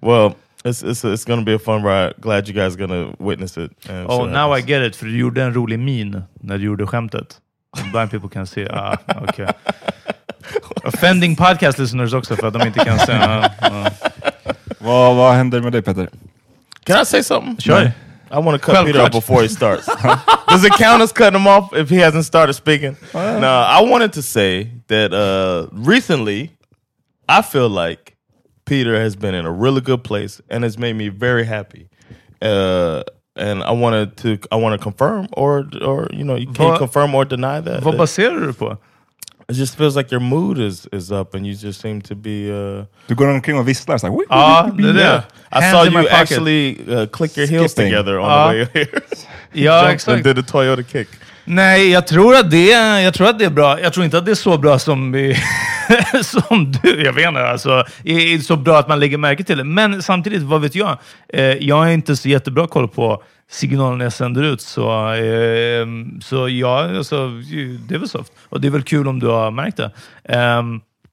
Well, 0.00 0.32
it's 0.66 0.82
it's 0.82 1.04
it's 1.04 1.24
gonna 1.24 1.42
be 1.42 1.54
a 1.54 1.58
fun 1.58 1.82
ride. 1.82 2.14
Glad 2.20 2.48
you 2.48 2.54
guys 2.54 2.74
are 2.74 2.86
gonna 2.86 3.12
witness 3.18 3.56
it. 3.56 3.70
and 3.88 4.06
Oh, 4.10 4.18
what 4.18 4.30
now 4.30 4.52
I 4.56 4.60
get 4.62 4.82
it. 4.82 4.96
För 4.96 5.06
du 5.06 5.18
gjorde 5.18 5.42
en 5.42 5.54
rolig 5.54 5.78
min 5.78 6.22
när 6.40 6.58
du 6.58 6.64
gjorde 6.64 6.86
skämtet. 6.86 7.40
Blind 7.92 8.10
people 8.10 8.28
can 8.28 8.46
see. 8.46 8.66
Ah, 8.70 8.96
okay. 9.28 9.46
Offending 10.84 11.36
podcast 11.36 11.78
listeners 11.78 12.12
också 12.14 12.36
för 12.36 12.46
att 12.46 12.52
de 12.54 12.66
inte 12.66 12.84
kan 12.84 12.98
se. 12.98 13.12
Ah, 13.20 13.50
ah. 13.60 13.90
Vad, 14.78 15.16
vad 15.16 15.34
händer 15.34 15.60
med 15.60 15.72
dig 15.72 15.82
Peter? 15.82 16.08
Can 16.84 17.02
I 17.02 17.06
say 17.06 17.22
something? 17.22 17.60
Sure. 17.60 17.92
I 18.30 18.34
want 18.40 18.60
to 18.62 18.66
cut 18.66 18.74
Well, 18.74 18.84
Peter 18.86 19.00
off 19.00 19.12
cut. 19.12 19.12
before 19.12 19.42
he 19.42 19.48
starts. 19.48 19.86
Does 20.48 20.64
it 20.64 20.72
count 20.78 21.02
as 21.02 21.12
cutting 21.12 21.40
him 21.40 21.46
off 21.46 21.72
if 21.72 21.90
he 21.90 21.96
hasn't 21.96 22.24
started 22.24 22.54
speaking? 22.54 22.96
no, 23.14 23.48
I 23.48 23.80
wanted 23.90 24.12
to 24.12 24.22
say 24.22 24.70
that 24.88 25.12
uh, 25.12 25.68
recently, 25.72 26.50
I 27.28 27.42
feel 27.42 27.68
like 27.68 28.15
Peter 28.66 29.00
has 29.00 29.16
been 29.16 29.34
in 29.34 29.46
a 29.46 29.50
really 29.52 29.80
good 29.80 30.02
place 30.04 30.40
and 30.50 30.64
has 30.64 30.78
made 30.78 30.94
me 30.94 31.08
very 31.08 31.44
happy. 31.44 31.88
Uh, 32.42 33.02
and 33.38 33.62
I 33.62 33.72
wanted 33.72 34.16
to, 34.16 34.38
I 34.50 34.56
want 34.56 34.78
to 34.78 34.82
confirm 34.82 35.26
or, 35.32 35.64
or 35.84 36.08
you 36.12 36.24
know, 36.24 36.36
you 36.36 36.46
can't 36.46 36.58
Vad- 36.70 36.78
confirm 36.78 37.14
or 37.14 37.24
deny 37.24 37.60
that. 37.60 37.82
Vad 37.82 37.94
that- 37.94 37.98
baserar 37.98 38.46
du 38.46 38.52
på? 38.52 38.76
it 39.48 39.54
just 39.56 39.76
feels 39.76 39.96
like 39.96 40.10
your 40.10 40.20
mood 40.20 40.58
is 40.58 40.88
is 40.92 41.12
up 41.12 41.34
and 41.34 41.46
you 41.46 41.54
just 41.54 41.80
seem 41.80 42.00
to 42.02 42.14
be. 42.16 42.50
Uh, 42.50 42.84
Du 43.06 43.14
går 43.14 43.28
omkring 43.28 43.58
och 43.58 43.68
visslar 43.68 43.98
så 43.98 44.06
här. 44.06 44.14
"Wii, 44.14 44.26
Ja, 44.30 44.70
wii, 44.76 44.84
wii, 44.84 44.92
det 44.92 45.02
är 45.02 45.04
det. 45.04 45.22
I 45.52 45.62
Hands 45.62 45.70
saw 45.72 45.90
you 46.00 46.08
actually 46.10 46.76
uh, 46.88 47.06
click 47.06 47.38
your 47.38 47.48
heels 47.48 47.72
Skipping. 47.72 47.90
together 47.92 48.18
on 48.18 48.24
Ah. 48.30 48.50
the 48.52 48.56
way 48.58 48.66
here. 48.74 48.86
Ja, 49.52 49.72
Jumped 49.74 49.84
and 49.84 49.94
exakt. 49.94 50.24
did 50.24 50.38
a 50.38 50.42
Toyota 50.46 50.82
kick. 50.82 51.08
Nej, 51.44 51.90
jag 51.90 52.06
tror, 52.06 52.34
att 52.36 52.50
det, 52.50 52.72
är- 52.72 53.00
jag 53.00 53.14
tror 53.14 53.28
att 53.28 53.38
det 53.38 53.44
är 53.44 53.50
bra. 53.50 53.80
Jag 53.80 53.92
tror 53.92 54.04
inte 54.04 54.18
att 54.18 54.24
det 54.24 54.30
är 54.30 54.34
så 54.34 54.58
bra 54.58 54.78
som, 54.78 55.12
vi, 55.12 55.36
som 56.22 56.72
du. 56.72 57.02
Jag 57.04 57.12
vet 57.12 57.28
inte, 57.28 57.48
alltså, 57.48 57.84
är 58.04 58.38
så 58.38 58.56
bra 58.56 58.78
att 58.78 58.88
man 58.88 59.00
lägger 59.00 59.18
märke 59.18 59.44
till 59.44 59.58
det. 59.58 59.64
Men 59.64 60.02
samtidigt, 60.02 60.42
vad 60.42 60.60
vet 60.60 60.74
jag? 60.74 60.98
Eh, 61.28 61.42
jag 61.44 61.76
har 61.76 61.88
inte 61.88 62.16
så 62.16 62.28
jättebra 62.28 62.66
koll 62.66 62.88
på 62.88 63.22
signalen 63.50 64.00
jag 64.00 64.12
sänder 64.12 64.42
ut. 64.42 64.60
Så, 64.60 65.12
eh, 65.12 65.86
så 66.22 66.48
ja, 66.48 66.96
alltså, 66.96 67.28
det 67.88 67.94
är 67.94 67.98
väl 67.98 68.08
soft. 68.08 68.32
Och 68.48 68.60
det 68.60 68.68
är 68.68 68.72
väl 68.72 68.82
kul 68.82 69.08
om 69.08 69.18
du 69.18 69.26
har 69.26 69.50
märkt 69.50 69.76
det. 69.76 69.90
Eh, 70.24 70.62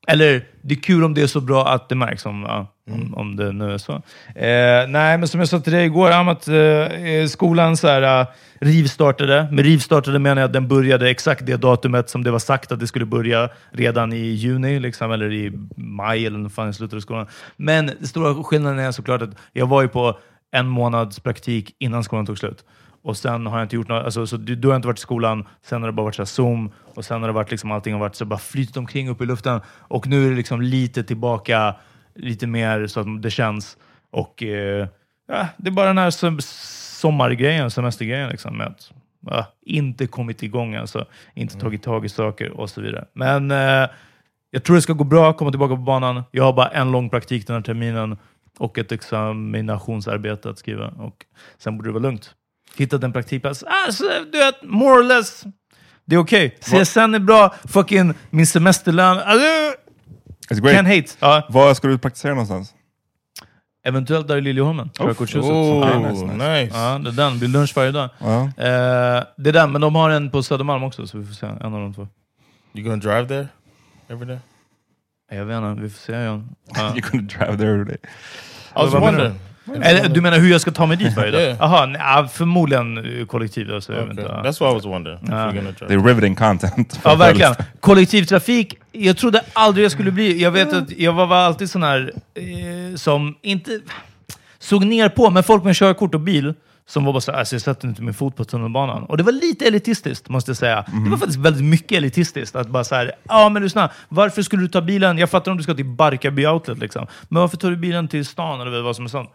eller 0.07 0.45
det 0.61 0.73
är 0.73 0.81
kul 0.81 1.03
om 1.03 1.13
det 1.13 1.21
är 1.21 1.27
så 1.27 1.41
bra 1.41 1.67
att 1.67 1.89
det 1.89 1.95
märks, 1.95 2.25
om, 2.25 2.43
ja, 2.47 2.72
om, 2.91 3.13
om 3.13 3.35
det 3.35 3.51
nu 3.51 3.71
är 3.71 3.77
så. 3.77 3.93
Eh, 4.35 4.87
nej, 4.87 5.17
men 5.17 5.27
som 5.27 5.39
jag 5.39 5.49
sa 5.49 5.59
till 5.59 5.73
dig 5.73 5.85
igår, 5.85 6.19
om 6.19 6.27
att 6.27 6.47
eh, 6.47 7.27
skolan 7.27 7.77
så 7.77 7.87
här, 7.87 8.21
eh, 8.21 8.27
rivstartade. 8.59 9.47
Med 9.51 9.65
rivstartade 9.65 10.19
menar 10.19 10.41
jag 10.41 10.47
att 10.47 10.53
den 10.53 10.67
började 10.67 11.09
exakt 11.09 11.45
det 11.45 11.57
datumet 11.57 12.09
som 12.09 12.23
det 12.23 12.31
var 12.31 12.39
sagt 12.39 12.71
att 12.71 12.79
det 12.79 12.87
skulle 12.87 13.05
börja 13.05 13.49
redan 13.71 14.13
i 14.13 14.25
juni, 14.25 14.79
liksom, 14.79 15.11
eller 15.11 15.33
i 15.33 15.51
maj, 15.75 16.25
eller 16.25 16.37
när 16.37 16.49
fan 16.49 16.65
jag 16.65 16.75
slutade 16.75 17.01
skolan. 17.01 17.27
Men 17.57 17.85
den 17.85 18.07
stora 18.07 18.43
skillnaden 18.43 18.79
är 18.79 18.91
såklart 18.91 19.21
att 19.21 19.35
jag 19.53 19.67
var 19.67 19.81
ju 19.81 19.87
på 19.87 20.19
en 20.51 20.67
månads 20.67 21.19
praktik 21.19 21.75
innan 21.79 22.03
skolan 22.03 22.25
tog 22.25 22.37
slut. 22.37 22.63
Och 23.03 23.17
sen 23.17 23.45
har 23.45 23.57
jag 23.57 23.65
inte 23.65 23.75
gjort 23.75 23.87
något, 23.87 24.05
alltså, 24.05 24.27
så 24.27 24.37
du, 24.37 24.55
du 24.55 24.67
har 24.67 24.75
inte 24.75 24.87
varit 24.87 24.99
i 24.99 25.01
skolan, 25.01 25.47
sen 25.65 25.81
har 25.81 25.89
det 25.89 25.93
bara 25.93 26.03
varit 26.03 26.15
så 26.15 26.21
här 26.21 26.25
Zoom, 26.25 26.71
och 26.95 27.05
sen 27.05 27.21
har 27.21 27.27
det 27.27 27.33
varit 27.33 27.51
liksom, 27.51 27.71
allting 27.71 27.93
har 27.93 27.99
varit 27.99 28.15
så 28.15 28.25
bara 28.25 28.39
flytit 28.39 28.77
omkring 28.77 29.09
upp 29.09 29.21
i 29.21 29.25
luften. 29.25 29.61
Och 29.67 30.07
nu 30.07 30.25
är 30.25 30.29
det 30.29 30.35
liksom 30.35 30.61
lite 30.61 31.03
tillbaka, 31.03 31.75
lite 32.15 32.48
mer 32.48 32.88
så 32.88 33.00
att 33.00 33.22
det 33.22 33.32
känns. 33.32 33.77
Och 34.12 34.43
eh, 34.43 34.88
ja, 35.27 35.48
det 35.58 35.70
är 35.70 35.72
bara 35.72 35.88
den 35.88 35.98
här 35.98 36.10
som, 36.10 36.41
sommargrejen, 36.41 37.72
semestergrejen, 37.72 38.29
liksom, 38.29 38.58
med 38.58 38.67
att 38.67 38.91
ja, 39.25 39.46
inte 39.62 40.08
kommit 40.08 40.43
igång, 40.43 40.75
alltså, 40.75 41.05
inte 41.36 41.60
tagit 41.60 41.84
tag 41.84 42.05
i 42.05 42.10
saker 42.10 42.51
och 42.51 42.70
så 42.70 42.82
vidare. 42.82 43.05
Men 43.13 43.51
eh, 43.51 43.89
jag 44.51 44.63
tror 44.63 44.75
det 44.75 44.82
ska 44.82 44.93
gå 44.93 45.03
bra, 45.03 45.34
komma 45.34 45.51
tillbaka 45.51 45.75
på 45.75 45.82
banan. 45.82 46.24
Jag 46.32 46.43
har 46.43 46.53
bara 46.53 46.67
en 46.67 46.91
lång 46.91 47.10
praktik 47.10 47.48
den 47.48 47.55
här 47.55 47.63
terminen 47.63 48.17
och 48.58 48.77
ett 48.77 48.91
examinationsarbete 48.91 50.50
att 50.50 50.60
skriva. 50.60 50.88
Och 50.88 51.25
sen 51.58 51.77
borde 51.77 51.89
det 51.89 51.93
vara 51.93 52.03
lugnt. 52.03 52.36
Hittat 52.77 53.03
en 53.03 53.13
praktikplats. 53.13 53.63
Alltså, 53.63 54.03
du 54.32 54.38
vet, 54.38 54.63
more 54.63 55.00
or 55.00 55.03
less. 55.03 55.43
Det 56.05 56.15
är 56.15 56.20
okej. 56.20 56.58
CSN 56.62 57.00
är 57.00 57.20
bra. 57.20 57.55
Fucking 57.67 58.13
min 58.29 58.48
semesterlön. 58.48 59.20
Alltså, 59.20 59.48
It's 60.51 60.59
great. 60.62 60.75
can't 60.75 60.88
hate. 60.95 61.07
Ja. 61.19 61.47
Var 61.50 61.73
ska 61.73 61.88
du 61.88 61.97
praktisera 61.97 62.31
någonstans? 62.31 62.73
Eventuellt 63.85 64.27
där 64.27 64.38
i 64.38 64.41
Liljeholmen. 64.41 64.89
Körkortshuset. 64.97 65.51
Oh, 65.51 65.89
Ja. 65.89 66.00
nice, 66.09 66.25
nice. 66.25 66.33
nice. 66.63 66.77
Ja, 66.77 67.00
det 67.03 67.09
är 67.09 67.13
den. 67.13 67.33
Det 67.33 67.39
blir 67.39 67.50
lunch 67.50 67.73
varje 67.75 67.91
dag. 67.91 68.09
Ja. 68.19 68.41
Eh, 68.43 69.23
det 69.38 69.50
är 69.50 69.53
den, 69.53 69.71
men 69.71 69.81
de 69.81 69.95
har 69.95 70.09
en 70.09 70.29
på 70.31 70.43
Södermalm 70.43 70.83
också, 70.83 71.07
så 71.07 71.17
vi 71.17 71.25
får 71.25 71.33
se. 71.33 71.45
En 71.47 71.73
av 71.73 71.79
de 71.81 71.93
två. 71.93 72.07
You 72.73 72.83
gonna 72.89 72.95
drive 73.01 73.27
there 73.27 73.47
every 74.07 74.25
day? 74.27 74.38
Jag 75.31 75.45
vet 75.45 75.57
inte, 75.57 75.81
vi 75.81 75.89
får 75.89 76.00
se. 76.00 76.13
Ja. 76.17 76.41
Ja. 76.75 76.93
You're 76.95 77.12
gonna 77.12 77.27
drive 77.27 77.57
there 77.57 77.69
every 77.73 77.85
day. 77.85 77.97
I 78.75 78.79
was 78.85 78.93
wondering. 78.93 79.39
Eller, 79.82 80.10
du 80.10 80.22
menar 80.22 80.39
hur 80.39 80.51
jag 80.51 80.62
ska 80.62 80.72
ta 80.72 80.86
mig 80.86 80.98
dit 80.98 81.15
varje 81.15 81.32
dag? 81.32 81.41
Yeah. 81.43 81.58
Jaha, 81.60 81.96
ja, 82.00 82.27
förmodligen 82.34 83.20
eh, 83.20 83.25
kollektiv. 83.25 83.74
Alltså, 83.74 83.93
jag 83.93 84.05
vet 84.05 84.12
Okay. 84.20 84.24
inte. 84.25 84.50
That's 84.50 84.60
what 84.60 84.72
I 84.72 84.75
was 84.75 84.86
wondering. 84.86 85.20
Ah. 85.32 85.51
drive. 85.51 85.93
är 85.93 86.08
riveting 86.08 86.36
content. 86.36 87.00
Ja, 87.03 87.15
verkligen. 87.20 87.55
Kollektivtrafik, 87.79 88.75
jag 88.91 89.17
trodde 89.17 89.41
aldrig 89.53 89.86
jag 89.86 89.91
skulle 89.91 90.12
bli... 90.12 90.41
Jag 90.41 90.51
vet 90.51 90.74
att 90.74 90.91
jag 90.91 91.13
var, 91.13 91.25
var 91.25 91.38
alltid 91.38 91.70
sån 91.70 91.84
här 91.84 92.12
eh, 92.34 92.96
som 92.96 93.36
inte 93.41 93.79
såg 94.60 94.86
ner 94.86 95.10
på, 95.10 95.29
men 95.29 95.43
folk 95.43 95.63
med 95.63 95.75
körkort 95.75 96.13
och 96.15 96.22
bil 96.22 96.53
som 96.86 97.05
var 97.05 97.13
bara 97.13 97.22
så 97.22 97.32
här, 97.32 97.39
alltså, 97.39 97.55
jag 97.55 97.62
sätter 97.62 97.88
inte 97.88 98.01
min 98.01 98.13
fot 98.13 98.36
på 98.36 98.43
tunnelbanan. 98.46 99.03
Och 99.03 99.17
det 99.17 99.24
var 99.24 99.32
lite 99.32 99.65
elitistiskt, 99.65 100.29
måste 100.29 100.50
jag 100.50 100.58
säga. 100.58 100.86
Det 101.03 101.10
var 101.10 101.17
faktiskt 101.17 101.39
väldigt 101.39 101.63
mycket 101.63 101.91
elitistiskt. 101.98 102.55
Att 102.55 102.67
bara 102.67 102.84
så 102.84 102.96
här, 102.96 103.12
ja 103.29 103.50
men 103.50 103.63
lyssna, 103.63 103.89
varför 104.10 104.41
skulle 104.41 104.62
du 104.62 104.67
ta 104.67 104.82
bilen? 104.82 105.17
Jag 105.17 105.29
fattar 105.29 105.51
om 105.51 105.58
du 105.58 105.63
ska 105.63 105.74
till 105.74 105.86
Barkarby 105.86 106.46
Outlet, 106.46 106.77
liksom. 106.77 107.08
Men 107.29 107.41
varför 107.41 107.58
tar 107.58 107.70
du 107.70 107.75
bilen 107.77 108.08
till 108.08 108.25
stan 108.25 108.62
eller 108.62 108.82
vad 108.82 108.96
som 108.96 109.05
är 109.05 109.10
sånt? 109.10 109.29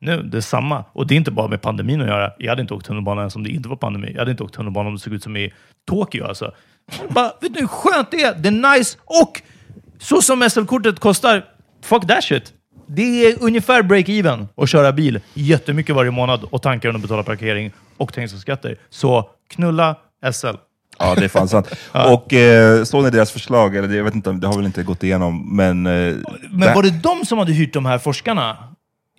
Nu, 0.00 0.22
det 0.22 0.36
är 0.36 0.40
samma. 0.40 0.84
Och 0.92 1.06
det 1.06 1.14
är 1.14 1.16
inte 1.16 1.30
bara 1.30 1.48
med 1.48 1.62
pandemin 1.62 2.00
att 2.00 2.06
göra. 2.06 2.30
Jag 2.38 2.50
hade 2.50 2.62
inte 2.62 2.74
åkt 2.74 2.86
tunnelbana 2.86 3.20
ens 3.20 3.36
om 3.36 3.42
det 3.44 3.50
inte 3.50 3.68
var 3.68 3.76
pandemi. 3.76 4.10
Jag 4.12 4.18
hade 4.18 4.30
inte 4.30 4.42
åkt 4.42 4.54
tunnelbana 4.54 4.88
om 4.88 4.94
det 4.94 5.00
såg 5.00 5.12
ut 5.12 5.22
som 5.22 5.36
i 5.36 5.52
Tokyo. 5.88 6.24
Alltså. 6.24 6.52
Bara, 7.08 7.32
vet 7.40 7.54
du 7.54 7.60
hur 7.60 7.66
skönt 7.66 8.10
det 8.10 8.22
är? 8.22 8.34
Det 8.34 8.48
är 8.48 8.76
nice. 8.78 8.98
Och 9.04 9.42
så 9.98 10.22
som 10.22 10.50
SL-kortet 10.50 11.00
kostar, 11.00 11.44
fuck 11.84 12.06
that 12.06 12.24
shit. 12.24 12.52
Det 12.86 13.26
är 13.26 13.36
ungefär 13.42 13.82
break-even 13.82 14.46
att 14.56 14.68
köra 14.68 14.92
bil 14.92 15.20
jättemycket 15.34 15.94
varje 15.94 16.10
månad 16.10 16.44
och 16.50 16.62
tanka 16.62 16.88
den 16.88 16.94
och 16.94 17.00
betala 17.00 17.22
parkering 17.22 17.72
och 17.96 18.12
trängselskatter. 18.12 18.76
Så 18.90 19.30
knulla 19.50 19.96
SL. 20.32 20.46
Ja, 20.98 21.14
det 21.14 21.24
är 21.24 21.28
fan 21.28 21.48
sant. 21.48 21.70
Och 21.92 22.32
eh, 22.32 22.84
såg 22.84 23.04
ni 23.04 23.10
deras 23.10 23.30
förslag? 23.30 23.76
Eller 23.76 23.96
jag 23.96 24.04
vet 24.04 24.14
inte, 24.14 24.32
det 24.32 24.46
har 24.46 24.56
väl 24.56 24.66
inte 24.66 24.82
gått 24.82 25.02
igenom, 25.02 25.56
men... 25.56 25.86
Eh, 25.86 26.14
Men 26.50 26.74
var 26.74 26.82
det 26.82 26.90
de 27.02 27.24
som 27.26 27.38
hade 27.38 27.52
hyrt 27.52 27.72
de 27.72 27.86
här 27.86 27.98
forskarna? 27.98 28.56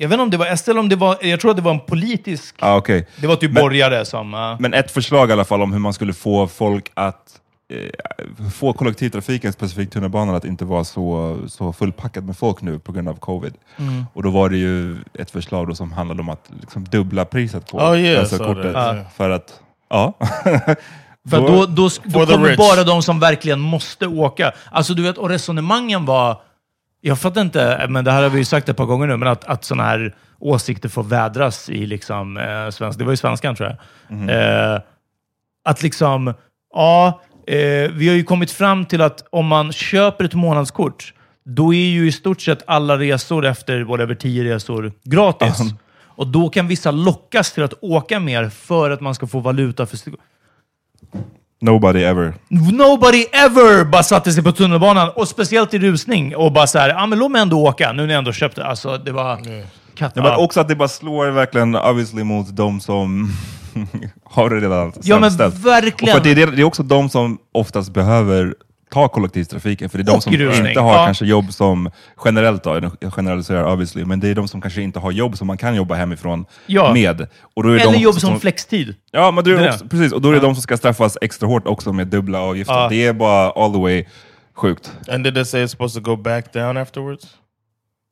Jag 0.02 0.10
vet 0.10 0.14
inte 0.14 0.24
om 0.24 0.30
det 0.30 0.38
var 0.38 0.56
SL, 0.56 0.78
om 0.78 0.90
det 0.90 0.96
var, 0.96 1.18
jag 1.22 1.40
tror 1.40 1.52
att 1.52 1.58
det 1.58 1.64
var 1.64 1.72
en 1.72 1.80
politisk... 1.80 2.56
Ja, 2.60 2.76
okej. 2.78 3.08
Det 3.18 3.28
var 3.28 3.36
typ 3.36 3.52
Men- 3.52 3.64
borgare 3.64 4.06
som... 4.06 4.34
ja. 4.34 4.58
Men 4.60 4.74
ett 4.74 4.92
förslag 4.92 5.30
i 5.30 5.34
alla 5.34 5.46
fall 5.46 5.62
om 5.62 5.72
hur 5.72 5.80
man 5.80 5.94
skulle 5.94 6.14
få 6.14 6.48
folk 6.48 6.92
att 6.94 7.40
eh, 7.74 8.50
få 8.52 8.74
kollektivtrafiken, 8.74 9.54
specifikt 9.54 9.94
tunnelbanan, 9.94 10.36
att 10.36 10.46
inte 10.46 10.66
vara 10.66 10.84
så, 10.84 11.38
så 11.48 11.74
fullpackat 11.74 12.24
med 12.24 12.38
folk 12.38 12.62
nu 12.62 12.80
på 12.80 12.92
grund 12.92 13.10
av 13.10 13.16
covid. 13.16 13.54
Mm. 13.78 14.06
Och 14.14 14.24
då 14.24 14.30
var 14.30 14.50
det 14.50 14.58
ju 14.58 14.98
ett 15.14 15.32
förslag 15.32 15.68
då 15.68 15.76
som 15.76 15.92
handlade 15.92 16.22
om 16.22 16.30
att 16.30 16.52
liksom 16.62 16.84
dubbla 16.84 17.26
priset 17.26 17.72
på 17.72 17.78
Oh, 17.78 18.26
saw 18.26 18.46
kortet. 18.46 18.66
yeah. 18.76 19.10
För 19.16 19.30
att, 19.30 19.60
ja. 19.90 20.14
För 21.30 21.38
då, 21.38 21.48
då, 21.48 21.66
då, 21.66 21.90
då 22.04 22.26
kommer 22.26 22.58
bara 22.58 22.84
de 22.84 23.02
som 23.02 23.20
verkligen 23.20 23.60
måste 23.60 24.08
åka. 24.08 24.52
Alltså 24.72 24.94
du 24.94 25.04
vet, 25.04 25.18
och 25.18 25.30
resonemangen 25.30 26.06
var... 26.06 26.42
Jag 27.02 27.20
fattar 27.20 27.42
inte, 27.42 27.86
men 27.90 28.06
det 28.06 28.12
här 28.12 28.24
har 28.24 28.30
vi 28.30 28.38
ju 28.38 28.46
sagt 28.46 28.70
ett 28.70 28.78
par 28.78 28.86
gånger 28.86 29.08
nu, 29.08 29.18
men 29.18 29.28
att, 29.28 29.46
att 29.46 29.64
sådana 29.64 29.84
här 29.84 30.16
åsikter 30.40 30.90
får 30.90 31.04
vädras 31.04 31.70
i 31.70 31.86
liksom, 31.86 32.38
eh, 32.38 32.70
svensk, 32.70 33.00
det 33.00 33.06
var 33.06 33.12
ju 33.12 33.18
svenskan 33.18 33.56
tror 33.56 33.70
jag. 33.70 33.78
Eh, 34.30 34.82
att 35.66 35.84
liksom, 35.84 36.34
ja, 36.74 37.22
eh, 37.48 37.92
vi 37.92 38.08
har 38.08 38.16
ju 38.16 38.24
kommit 38.24 38.52
fram 38.52 38.86
till 38.86 39.02
att 39.02 39.28
om 39.30 39.48
man 39.48 39.72
köper 39.72 40.26
ett 40.26 40.34
månadskort, 40.34 41.14
då 41.46 41.74
är 41.74 41.90
ju 41.90 42.08
i 42.08 42.12
stort 42.12 42.42
sett 42.42 42.64
alla 42.68 42.98
resor 42.98 43.46
efter 43.46 43.82
whatever, 43.82 44.16
tio 44.16 44.44
resor 44.44 44.92
gratis. 45.04 45.60
Och 46.16 46.28
då 46.28 46.50
kan 46.50 46.68
vissa 46.68 46.92
lockas 46.92 47.54
till 47.54 47.64
att 47.64 47.74
åka 47.82 48.20
mer 48.20 48.50
för 48.50 48.92
att 48.92 49.02
man 49.02 49.16
ska 49.16 49.28
få 49.28 49.40
valuta 49.40 49.86
för 49.86 49.98
Nobody 51.62 52.04
ever. 52.04 52.34
Nobody 52.72 53.26
ever 53.32 53.84
bara 53.86 54.04
satte 54.04 54.32
sig 54.32 54.44
på 54.44 54.52
tunnelbanan, 54.52 55.10
och 55.16 55.28
speciellt 55.28 55.74
i 55.74 55.80
rusning, 55.80 56.36
och 56.36 56.52
bara 56.52 56.68
så 56.68 56.80
här, 56.80 56.90
ja 56.90 57.06
men 57.06 57.20
låt 57.20 57.32
mig 57.32 57.42
ändå 57.42 57.68
åka, 57.68 57.92
nu 57.92 58.02
när 58.06 58.14
jag 58.14 58.18
ändå 58.18 58.32
köpt 58.34 58.56
det. 58.56 58.66
Alltså, 58.66 58.98
det 58.98 59.12
var... 59.12 59.38
Katt, 59.96 60.12
Ja, 60.16 60.24
men 60.24 60.36
också 60.36 60.60
att 60.60 60.68
det 60.68 60.76
bara 60.76 60.88
slår 60.88 61.28
verkligen 61.28 61.76
obviously 61.76 62.24
mot 62.24 62.56
de 62.56 62.80
som 62.82 63.32
har 64.24 64.50
det 64.50 64.56
redan 64.56 64.94
Ja, 65.04 65.20
men 65.20 65.32
ställt. 65.32 65.56
verkligen. 65.66 66.18
Och 66.18 66.24
för 66.24 66.36
det, 66.36 66.42
är, 66.42 66.48
det 66.48 66.62
är 66.62 66.64
också 66.64 66.84
de 66.84 67.10
som 67.10 67.38
oftast 67.54 67.94
behöver 67.94 68.54
ta 68.92 69.08
kollektivtrafiken, 69.08 69.90
för 69.90 69.98
det 69.98 70.02
är 70.02 70.06
de 70.06 70.16
Och 70.16 70.24
som 70.24 70.34
rusning. 70.34 70.68
inte 70.68 70.80
har 70.80 70.94
Ja. 70.96 71.06
kanske 71.06 71.26
jobb 71.26 71.54
som, 71.54 71.92
generellt 72.26 72.64
då, 72.64 72.92
jag 73.00 73.14
generaliserar 73.14 73.72
obviously, 73.74 74.06
men 74.06 74.20
det 74.20 74.28
är 74.30 74.36
de 74.36 74.48
som 74.48 74.62
kanske 74.62 74.82
inte 74.82 75.00
har 75.00 75.12
jobb 75.12 75.38
som 75.38 75.48
man 75.48 75.58
kan 75.58 75.76
jobba 75.76 75.96
hemifrån 75.96 76.46
Ja. 76.66 76.94
med. 76.94 77.28
Och 77.56 77.64
då 77.64 77.70
är 77.70 77.74
Eller 77.80 77.92
de 77.94 77.98
jobb 78.00 78.16
som 78.16 78.40
flextid. 78.40 78.96
Ja, 79.12 79.32
men 79.32 79.44
det 79.44 79.70
också, 79.70 79.88
precis. 79.88 80.12
Och 80.14 80.22
då 80.22 80.30
är 80.30 80.34
det 80.34 80.40
de 80.40 80.56
som 80.56 80.62
ska 80.62 80.78
straffas 80.78 81.18
extra 81.22 81.48
hårt 81.48 81.68
också 81.68 81.94
med 81.94 82.08
dubbla 82.08 82.40
avgifter. 82.40 82.74
Ja. 82.74 82.88
Det 82.90 83.06
är 83.06 83.14
bara 83.14 83.52
all 83.52 83.74
the 83.74 83.80
way 83.80 84.06
sjukt. 84.56 84.92
And 85.12 85.24
did 85.24 85.34
they 85.34 85.46
say 85.46 85.64
it's 85.64 85.68
supposed 85.68 86.04
to 86.04 86.10
go 86.16 86.22
back 86.22 86.54
down 86.54 86.78
afterwards? 86.78 87.24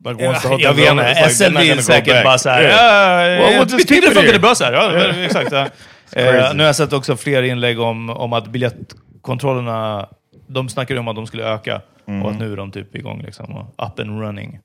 Like 0.05 0.27
once 0.27 0.41
the 0.41 0.47
Ja, 0.47 0.51
whole 0.51 0.63
jag 0.63 0.73
vet 0.73 0.91
inte. 0.91 1.29
SL 1.29 1.57
vill 1.57 1.83
säkert 1.83 2.13
back. 2.13 2.23
bara 2.23 2.37
såhär, 2.37 2.61
Yeah. 2.61 2.73
yeah. 2.73 3.39
Well, 3.41 3.53
ja, 3.53 3.63
we'll 3.63 3.71
just 3.71 4.33
det 4.33 4.39
bra 4.39 4.55
så 4.55 4.63
här. 4.63 4.73
Ja, 4.73 5.07
exakt. 5.25 5.51
Ja. 5.51 5.67
Eh, 6.11 6.53
nu 6.53 6.59
har 6.63 6.67
jag 6.67 6.75
sett 6.75 6.93
också 6.93 7.15
fler 7.17 7.43
inlägg 7.43 7.79
om, 7.79 8.09
om 8.09 8.33
att 8.33 8.47
biljettkontrollerna, 8.47 10.07
de 10.49 10.69
snackade 10.69 10.99
om 10.99 11.07
att 11.07 11.15
de 11.15 11.27
skulle 11.27 11.43
öka 11.43 11.81
och 12.23 12.31
att 12.31 12.39
nu 12.39 12.53
är 12.53 12.57
de 12.57 12.71
typ 12.71 12.95
igång 12.95 13.21
liksom, 13.21 13.55
och 13.55 13.87
up 13.87 13.99
and 13.99 14.21
running. 14.21 14.59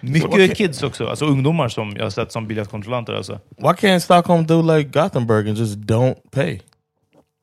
Mycket 0.00 0.56
kids 0.56 0.82
också, 0.82 1.08
alltså 1.08 1.24
ungdomar 1.26 1.68
som 1.68 1.92
jag 1.96 2.02
har 2.02 2.10
sett 2.10 2.32
som 2.32 2.46
biljettkontrollanter. 2.46 3.12
Alltså. 3.14 3.40
Why 3.56 3.68
can't 3.68 3.98
Stockholm 3.98 4.46
do 4.46 4.62
like 4.76 5.00
Gothenburg 5.00 5.48
and 5.48 5.58
just 5.58 5.76
don't 5.78 6.14
pay? 6.30 6.60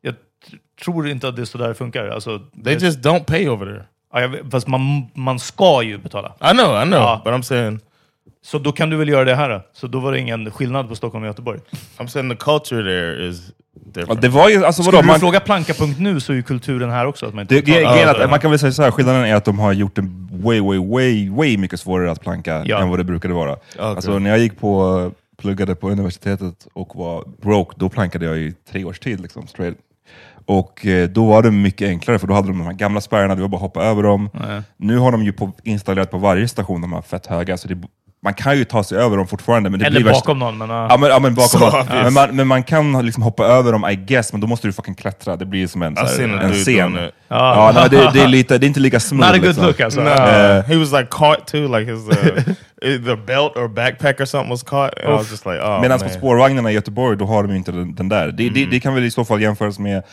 Jag 0.01 0.13
tr- 0.13 0.83
tror 0.83 1.09
inte 1.09 1.27
att 1.27 1.35
det 1.35 1.41
är 1.41 1.45
så 1.45 1.57
där 1.57 1.67
det 1.67 1.73
funkar. 1.75 2.07
Alltså, 2.07 2.39
They 2.39 2.75
det, 2.75 2.81
just 2.81 2.99
don't 2.99 3.23
pay 3.23 3.49
over 3.49 3.65
there. 3.65 3.85
ja, 4.13 4.21
jag 4.21 4.29
vet, 4.29 4.51
fast 4.51 4.67
man, 4.67 5.09
man 5.13 5.39
ska 5.39 5.83
ju 5.83 5.97
betala. 5.97 6.35
I 6.41 6.51
know, 6.53 6.81
I 6.83 6.85
know, 6.85 6.99
Ja. 6.99 7.21
but 7.25 7.33
I'm 7.33 7.41
saying, 7.41 7.79
Så 8.41 8.59
då 8.59 8.71
kan 8.71 8.89
du 8.89 8.97
väl 8.97 9.09
göra 9.09 9.23
det 9.25 9.35
här. 9.35 9.49
då? 9.49 9.61
Så 9.73 9.87
då 9.87 9.99
var 9.99 10.11
det 10.11 10.19
ingen 10.19 10.51
skillnad 10.51 10.89
på 10.89 10.95
Stockholm 10.95 11.23
och 11.23 11.27
Göteborg. 11.27 11.59
I'm 11.97 12.07
saying 12.07 12.29
the 12.29 12.35
culture 12.35 12.83
there 12.83 13.27
is 13.29 13.51
Ja, 13.73 14.01
different. 14.01 14.21
det 14.21 14.29
var 14.29 14.49
ju, 14.49 14.65
alltså 14.65 14.83
Skulle 14.83 14.95
vadå, 14.97 15.01
du 15.01 15.07
man, 15.07 15.19
fråga 15.19 15.39
planka.nu 15.39 16.19
så 16.19 16.31
är 16.31 16.35
ju 16.35 16.43
kulturen 16.43 16.89
här 16.89 17.05
också 17.05 17.25
att 17.25 17.33
man 17.33 17.41
inte 17.41 17.55
det, 17.55 17.61
grejen 17.61 17.89
är 17.89 18.23
att 18.23 18.29
man 18.29 18.39
kan 18.39 18.51
väl 18.51 18.59
säga 18.59 18.71
så 18.71 18.83
här, 18.83 18.91
skillnaden 18.91 19.25
är 19.25 19.35
att 19.35 19.45
de 19.45 19.59
har 19.59 19.73
gjort 19.73 19.95
det 19.95 20.01
way, 20.31 20.59
way, 20.61 20.77
way, 20.77 21.29
way 21.29 21.57
mycket 21.57 21.79
svårare 21.79 22.11
att 22.11 22.21
planka 22.21 22.63
Ja. 22.65 22.79
än 22.81 22.89
vad 22.89 22.99
det 22.99 23.03
brukade 23.03 23.33
vara. 23.33 23.51
Okay. 23.51 23.85
Alltså 23.85 24.19
när 24.19 24.29
jag 24.29 24.39
gick 24.39 24.59
på, 24.59 25.11
pluggade 25.41 25.75
på 25.75 25.89
universitetet 25.89 26.67
och 26.73 26.95
var 26.95 27.23
broke, 27.41 27.73
då 27.77 27.89
plankade 27.89 28.25
jag 28.25 28.37
i 28.37 28.53
tre 28.71 28.83
års 28.85 28.99
tid. 28.99 29.21
Liksom, 29.21 29.47
straight. 29.47 29.77
Och 30.45 30.85
eh, 30.85 31.09
då 31.09 31.25
var 31.25 31.43
det 31.43 31.51
mycket 31.51 31.87
enklare, 31.87 32.19
för 32.19 32.27
då 32.27 32.33
hade 32.33 32.47
de 32.47 32.57
de 32.57 32.65
här 32.65 32.73
gamla 32.73 33.01
spärrarna, 33.01 33.35
det 33.35 33.41
var 33.41 33.47
bara 33.47 33.55
att 33.57 33.61
hoppa 33.61 33.83
över 33.83 34.03
dem. 34.03 34.29
Nu 34.77 34.97
har 34.97 35.11
de 35.11 35.23
ju 35.23 35.33
på, 35.33 35.51
installerat 35.63 36.11
på 36.11 36.17
varje 36.17 36.47
station 36.47 36.81
de 36.81 36.93
här 36.93 37.01
fett 37.01 37.25
höga, 37.25 37.57
så 37.57 37.67
det, 37.67 37.77
man 38.23 38.33
kan 38.33 38.57
ju 38.57 38.65
ta 38.65 38.83
sig 38.83 38.97
över 38.97 39.17
dem 39.17 39.27
fortfarande. 39.27 39.69
Men 39.69 39.79
det 39.79 39.85
Eller 39.85 39.99
blir 39.99 40.11
värst- 40.11 40.21
bakom 40.25 40.39
någon. 40.39 40.57
Men, 40.57 40.71
uh, 40.71 40.75
Ja 40.89 40.97
men, 40.97 41.09
ja, 41.09 41.19
men 41.19 41.35
bakom 41.35 41.59
Så 41.59 41.67
obvious. 41.67 42.03
men, 42.03 42.13
man, 42.13 42.35
men 42.35 42.47
man 42.47 42.63
kan 42.63 43.05
liksom 43.05 43.23
hoppa 43.23 43.43
över 43.45 43.71
dem 43.71 43.85
I 43.89 43.95
guess, 43.95 44.33
men 44.33 44.41
då 44.41 44.47
måste 44.47 44.67
du 44.67 44.73
fucking 44.73 44.95
klättra. 44.95 45.35
Det 45.35 45.45
blir 45.45 45.67
som 45.67 45.81
en, 45.81 45.95
så 45.95 46.05
här, 46.05 46.37
en 46.43 46.53
scen. 46.53 46.93
it. 46.95 47.13
Ja, 47.27 47.71
nej, 47.75 47.89
det, 47.89 48.11
det, 48.13 48.21
är 48.21 48.27
lite, 48.27 48.57
det 48.57 48.65
är 48.65 48.67
inte 48.67 48.79
lika 48.79 48.99
smooth. 48.99 49.27
Not 49.27 49.35
a 49.35 49.37
good 49.37 49.47
liksom. 49.47 49.65
look 49.65 49.79
alltså. 49.79 50.01
No, 50.01 50.09
Uh, 50.09 50.63
he 50.63 50.75
was 50.75 50.91
like 50.91 51.07
caught 51.11 51.47
too, 51.47 51.77
like 51.77 51.91
his 51.91 52.07
uh, 52.09 52.53
either 52.81 53.15
belt 53.15 53.57
or 53.57 53.67
backpack 53.67 54.19
or 54.21 54.25
something 54.25 54.49
was 54.51 54.63
caught. 54.63 54.93
And 54.99 55.13
I 55.13 55.17
was 55.17 55.31
just 55.31 55.45
like, 55.45 55.59
oh 55.61 55.81
Medan 55.81 55.99
man. 55.99 56.07
på 56.09 56.13
spårvagnarna 56.13 56.71
i 56.71 56.73
Göteborg, 56.73 57.17
då 57.17 57.25
har 57.25 57.43
de 57.43 57.49
ju 57.51 57.57
inte 57.57 57.71
den, 57.71 57.95
den 57.95 58.09
där. 58.09 58.27
Det, 58.31 58.49
det, 58.49 58.65
det 58.65 58.79
kan 58.79 58.95
väl 58.95 59.03
i 59.03 59.11
så 59.11 59.25
fall 59.25 59.41
jämföras 59.41 59.79
med 59.79 60.03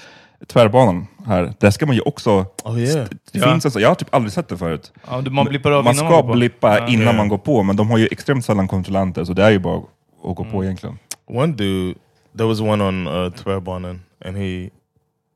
tvärbanan 0.47 1.07
här. 1.27 1.53
Där 1.61 1.71
ska 1.71 1.87
man 1.87 1.95
ju 1.95 2.01
också... 2.01 2.47
Oh, 2.65 2.81
yeah. 2.81 3.09
Det 3.33 3.39
Ja. 3.39 3.51
finns 3.53 3.65
alltså, 3.65 3.81
jag 3.81 3.89
har 3.89 3.95
typ 3.95 4.15
aldrig 4.15 4.33
sett 4.33 4.49
det 4.49 4.57
förut. 4.57 4.93
Ja, 5.07 5.23
man 5.31 5.47
blippar 5.47 5.71
av 5.71 5.85
man 5.85 5.95
ska 5.95 6.11
man 6.11 6.23
på. 6.27 6.33
blippa 6.33 6.79
Ja. 6.79 6.89
innan 6.89 7.17
man 7.17 7.29
går 7.29 7.39
på, 7.39 7.63
men 7.63 7.77
de 7.77 7.91
har 7.91 7.99
ju 7.99 8.09
extremt 8.11 8.45
sällan 8.45 8.69
kontrollanter, 8.69 9.25
så 9.25 9.33
det 9.33 9.45
är 9.45 9.51
ju 9.51 9.59
bara 9.59 9.77
att 9.77 9.85
gå 10.21 10.35
på 10.35 10.43
Mm. 10.51 10.63
egentligen. 10.63 10.99
One 11.27 11.53
dude, 11.53 11.95
there 12.37 12.49
was 12.49 12.61
one 12.61 12.85
on 12.85 13.07
uh, 13.09 13.31
Twerbonen, 13.33 14.01
and 14.25 14.37
he 14.37 14.71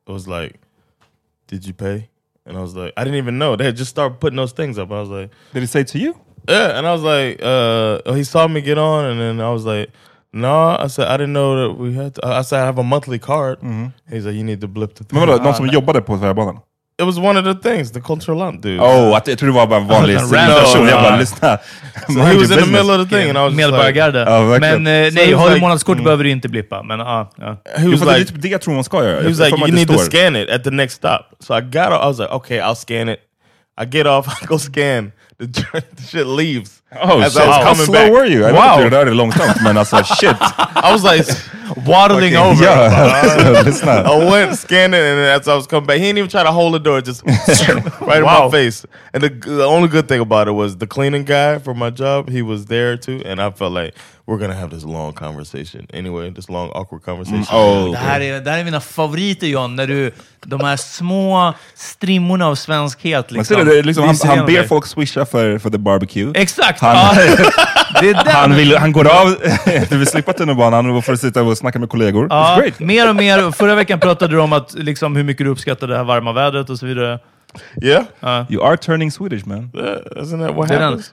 was 0.09 0.26
like, 0.26 0.54
"Did 1.50 1.64
you 1.66 1.75
pay?" 1.75 2.02
And 2.49 2.57
I 2.59 2.61
was 2.61 2.75
like, 2.75 2.92
"I 2.97 3.04
didn't 3.04 3.19
even 3.19 3.38
know." 3.38 3.57
They 3.57 3.66
had 3.66 3.76
just 3.78 3.90
started 3.90 4.21
putting 4.21 4.37
those 4.37 4.54
things 4.54 4.78
up. 4.78 4.90
I 4.90 4.95
was 4.95 5.09
like, 5.09 5.35
Did 5.52 5.62
it 5.62 5.71
say 5.71 5.85
to 5.85 5.99
you? 5.99 6.12
"Yeah," 6.49 6.78
and 6.78 6.87
I 6.87 6.90
was 6.92 7.02
like, 7.02 7.42
uh, 7.42 8.14
"He 8.16 8.25
saw 8.25 8.49
me 8.49 8.61
get 8.61 8.78
on," 8.78 9.04
and 9.04 9.21
then 9.21 9.40
I 9.40 9.50
was 9.52 9.64
like. 9.64 9.90
No, 10.33 10.77
I 10.85 10.89
said 10.89 11.09
I 11.09 11.17
didn't 11.17 11.33
know 11.33 11.57
that 11.57 11.79
we 11.79 11.93
had. 11.95 12.15
To, 12.15 12.26
I 12.26 12.43
said 12.43 12.63
I 12.63 12.67
have 12.67 12.78
a 12.78 12.83
monthly 12.85 13.19
card. 13.19 13.59
He's 14.09 14.25
like, 14.25 14.37
you 14.37 14.45
need 14.45 14.61
to 14.61 14.69
blip 14.69 14.95
the. 14.95 15.04
Men 15.11 15.21
vadå, 15.21 15.37
thing." 15.37 15.45
någon 15.45 15.54
som 15.54 15.67
jobbade 15.67 16.00
på 16.00 16.19
tvärbanan? 16.19 16.61
It 17.00 17.07
was 17.07 17.19
one 17.19 17.39
of 17.39 17.45
the 17.47 17.54
things, 17.54 17.93
the 17.93 18.00
controllant 18.00 18.63
dude. 18.63 18.78
Oh, 18.83 19.21
jag 19.26 19.39
tror 19.39 19.47
det 19.47 19.54
var 19.54 19.67
bara 19.67 19.81
en 19.81 19.87
vanlig 19.87 20.15
Alltså, 20.15 20.28
civil 20.28 20.41
random. 20.41 20.65
person. 20.65 20.87
Jag 20.87 21.02
bara, 21.02 21.17
lyssna. 21.17 21.59
So 22.07 22.21
he 22.21 22.35
was 22.35 22.50
in 22.50 22.59
the 22.59 22.67
middle 22.67 22.91
of 22.91 23.09
the 23.09 23.17
thing, 23.17 23.28
and 23.31 23.39
I 23.39 23.43
was 23.43 23.52
just 23.52 23.57
like, 23.57 23.73
Medborgargarde. 23.73 24.61
Men 24.61 24.87
eh, 24.87 25.11
So 25.11 25.15
nej, 25.15 25.33
har 25.33 25.49
du 25.49 25.54
like- 25.54 25.61
månadskort 25.61 25.95
mm. 25.95 26.04
behöver 26.04 26.25
du 26.25 26.31
inte 26.31 26.49
blippa. 26.49 26.83
Men 26.83 27.00
he 27.00 27.26
Jo, 27.78 27.97
för 27.99 28.07
det 28.07 28.13
är 28.13 28.25
typ 28.25 28.43
det 28.43 28.49
jag 28.49 28.61
tror 28.61 28.75
man 28.75 28.85
ska 28.85 29.04
göra. 29.04 29.21
He 29.23 29.28
was 29.28 29.39
like, 29.39 29.57
you 29.57 29.73
need 29.73 29.89
to 29.89 29.99
scan 29.99 30.37
it 30.37 30.50
at 30.50 30.65
the 30.65 30.71
next 30.71 30.95
stop. 30.97 31.21
So 31.41 31.54
I 31.59 31.61
got 31.61 31.87
off. 31.93 32.02
I 32.02 32.07
was 32.07 32.19
like, 32.19 32.33
okay, 32.33 32.59
I'll 32.61 32.75
scan 32.75 33.09
it. 33.09 33.19
I 33.83 33.87
get 33.87 34.07
off. 34.07 34.26
I 34.43 34.47
go 34.47 34.59
scan. 34.59 35.13
The, 35.39 35.47
the 35.97 36.02
shit 36.02 36.26
leaves. 36.26 36.79
Oh 37.03 37.21
as 37.21 37.33
shit, 37.33 37.43
I 37.43 37.47
was 37.47 37.57
how 37.57 37.63
coming 37.63 37.87
slow 37.87 37.95
back. 37.95 38.13
were 38.13 38.26
you? 38.26 38.41
Jag 38.41 38.53
vet 38.53 38.55
Wow. 38.55 38.65
inte 38.73 38.83
hur 38.83 38.91
det 38.91 38.97
där 38.97 39.07
är 39.07 39.15
långsamt, 39.15 39.63
men 39.63 39.79
alltså 39.79 39.97
shit. 40.05 40.37
I 40.85 40.93
was 40.93 41.03
like, 41.05 41.25
Waddling 41.76 42.37
Okay. 42.37 42.50
over. 42.50 42.65
Ja, 42.65 43.63
lyssna. 43.65 43.93
I 44.13 44.31
went 44.31 44.59
scanning, 44.59 45.00
and 45.00 45.19
then 45.19 45.41
as 45.41 45.47
I 45.49 45.55
was 45.55 45.67
coming 45.67 45.87
back, 45.87 45.99
he 45.99 46.03
didn't 46.07 46.19
even 46.19 46.31
try 46.31 46.43
to 46.43 46.50
hold 46.53 46.75
the 46.75 46.79
door. 46.81 47.00
Just 47.00 47.23
right 47.26 48.23
Wow. 48.25 48.39
in 48.39 48.45
my 48.45 48.50
face. 48.50 48.85
And 49.15 49.23
the, 49.23 49.29
the 49.29 49.65
only 49.67 49.89
good 49.89 50.09
thing 50.09 50.21
about 50.21 50.49
it 50.49 50.53
was 50.55 50.76
the 50.79 50.87
cleaning 50.87 51.25
guy 51.25 51.59
for 51.59 51.75
my 51.75 51.91
job. 51.91 52.29
He 52.29 52.43
was 52.43 52.67
there 52.67 52.97
too, 52.97 53.23
and 53.25 53.41
I 53.41 53.50
felt 53.50 53.73
like 53.73 53.95
we're 54.26 54.39
gonna 54.39 54.54
have 54.54 54.71
this 54.71 54.85
long 54.85 55.13
conversation 55.13 55.87
anyway. 55.95 56.30
This 56.35 56.49
long 56.49 56.71
awkward 56.71 57.02
conversation. 57.02 57.61
Oh, 57.61 57.91
Det 57.91 57.99
här, 57.99 58.21
är, 58.21 58.41
det 58.41 58.50
här 58.50 58.59
är 58.59 58.65
mina 58.65 58.80
favoriter 58.80 59.47
John, 59.47 59.76
när 59.76 59.87
du, 59.87 60.13
de 60.47 60.61
här 60.61 60.76
små 60.76 61.54
strimmorna 61.75 62.47
av 62.47 62.54
svenskhet 62.54 63.30
Man 63.30 63.39
liksom, 63.39 63.56
ser 63.56 63.65
det, 63.65 63.83
liksom, 63.83 64.04
han, 64.04 64.17
han 64.39 64.47
ber 64.47 64.63
folk 64.63 64.87
swisha 64.87 65.26
för, 65.26 65.59
för 65.59 65.71
the 65.71 65.78
barbecue. 65.78 66.33
Exakt! 66.35 66.80
Han-. 66.80 67.17
Han, 68.26 68.54
vill, 68.56 68.76
han 68.76 68.93
går 68.93 69.09
av, 69.09 69.37
du 69.91 69.97
vill 69.99 70.06
slippa 70.06 70.33
tunnelbanan 70.33 71.02
för 71.02 71.13
att 71.13 71.21
sitta 71.21 71.43
och 71.43 71.59
snacka 71.59 71.78
med 71.78 71.89
kollegor. 71.89 72.26
Ja, 72.30 72.59
great. 72.61 72.80
mer 72.80 73.09
och 73.09 73.17
mer. 73.17 73.50
Förra 73.50 73.75
veckan 73.75 74.00
pratade 74.00 74.35
du 74.35 74.41
om 74.41 74.52
att, 74.52 74.75
liksom, 74.75 75.17
hur 75.17 75.25
mycket 75.25 75.47
du 75.47 75.50
uppskattar 75.50 75.87
det 75.87 75.97
här 75.97 76.04
varma 76.04 76.33
vädret 76.33 76.71
och 76.71 76.78
så 76.78 76.87
vidare. 76.87 77.19
Yeah, 77.82 78.04
You 78.50 78.63
are 78.65 78.76
turning 78.76 79.10
Swedish 79.10 79.47
man. 79.47 79.71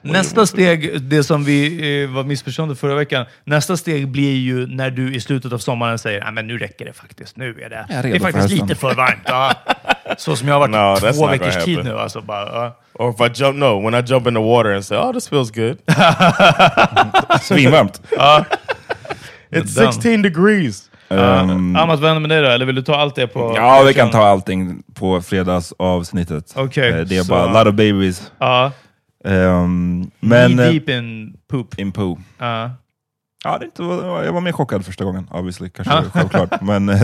Nästa 0.02 0.46
steg, 0.46 1.02
det 1.02 1.24
som 1.24 1.44
vi 1.44 2.02
eh, 2.02 2.10
var 2.10 2.24
missförstående 2.24 2.74
förra 2.76 2.94
veckan, 2.94 3.26
nästa 3.44 3.76
steg 3.76 4.08
blir 4.08 4.36
ju 4.36 4.66
när 4.66 4.90
du 4.90 5.14
i 5.14 5.20
slutet 5.20 5.52
av 5.52 5.58
sommaren 5.58 5.98
säger 5.98 6.20
"Nej, 6.24 6.32
men 6.32 6.46
nu 6.46 6.58
räcker 6.58 6.84
det 6.84 6.92
faktiskt. 6.92 7.36
Nu 7.36 7.60
är 7.62 7.70
det, 7.70 7.86
är 7.88 8.02
det 8.02 8.08
är 8.08 8.20
faktiskt 8.20 8.42
hösten." 8.42 8.58
lite 8.68 8.74
för 8.80 8.94
varmt. 8.94 9.22
Ja. 9.24 9.52
Så 10.18 10.36
som 10.36 10.48
jag 10.48 10.54
har 10.54 10.68
varit 10.68 11.02
No, 11.04 11.12
två 11.12 11.26
veckors 11.26 11.64
tid 11.64 11.84
nu. 11.84 11.98
Alltså, 11.98 12.20
bara, 12.20 12.46
ja. 12.46 12.76
Or 12.94 13.10
if 13.10 13.20
I 13.20 13.42
jump, 13.42 13.56
no, 13.58 13.80
when 13.90 13.94
I 13.94 14.06
jump 14.06 14.26
in 14.26 14.34
the 14.34 14.40
water 14.40 14.74
and 14.74 14.84
say, 14.84 14.98
"Oh, 14.98 15.12
this 15.12 15.28
feels 15.28 15.50
good." 15.50 15.76
Svinvarmt. 17.42 18.00
It's 19.50 19.74
Done. 19.74 19.92
16 19.92 20.22
degrees. 20.22 20.90
Um, 21.10 21.72
vad 21.72 21.88
händer 21.88 22.20
med 22.20 22.30
dig 22.30 22.42
då? 22.42 22.48
Eller 22.48 22.66
vill 22.66 22.74
du 22.74 22.82
ta 22.82 22.94
allt 22.96 23.14
det 23.14 23.26
på... 23.26 23.52
ja, 23.56 23.82
vi 23.86 23.94
kan 23.94 24.10
ta 24.10 24.26
allting 24.26 24.82
på 24.94 25.22
fredagsavsnittet. 25.22 26.52
Okej, 26.56 26.90
Eh, 26.92 27.06
det 27.06 27.16
är 27.16 27.22
så- 27.22 27.28
bara 27.30 27.46
lot 27.64 27.66
of 27.72 27.74
babies. 27.74 28.32
Ja. 28.38 28.72
Um, 29.24 30.10
men... 30.20 30.52
Knee 30.52 30.66
eh, 30.66 30.72
deep 30.72 30.88
in 30.88 31.36
poop. 31.50 31.78
In 31.78 31.92
poo. 31.92 32.18
Ja. 32.38 32.70
Ja, 33.44 33.58
det 33.58 33.64
inte, 33.64 33.82
jag 33.82 34.32
var 34.32 34.40
mer 34.40 34.52
chockad 34.52 34.84
första 34.86 35.04
gången, 35.04 35.28
obviously. 35.30 35.68
Kanske 35.70 36.10
självklart. 36.10 36.60
Men, 36.62 36.88
eh, 36.88 37.02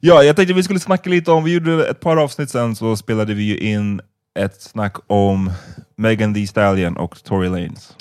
ja, 0.00 0.22
jag 0.22 0.36
tänkte 0.36 0.54
vi 0.54 0.62
skulle 0.62 0.80
snacka 0.80 1.10
lite 1.10 1.30
om, 1.32 1.44
vi 1.44 1.54
gjorde 1.54 1.86
ett 1.86 2.00
par 2.00 2.16
avsnitt 2.16 2.50
sen 2.50 2.76
så 2.76 2.96
spelade 2.96 3.34
vi 3.34 3.42
ju 3.42 3.58
in 3.58 4.00
ett 4.38 4.62
snack 4.62 4.96
om 5.06 5.50
Megan 5.96 6.34
Thee 6.34 6.46
Stallion 6.46 6.96
och 6.96 7.24
Tory 7.24 7.48
Lanez. 7.48 7.96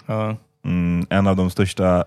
Mm, 0.66 1.06
en 1.10 1.28
av 1.28 1.36
de 1.36 1.50
största 1.50 2.06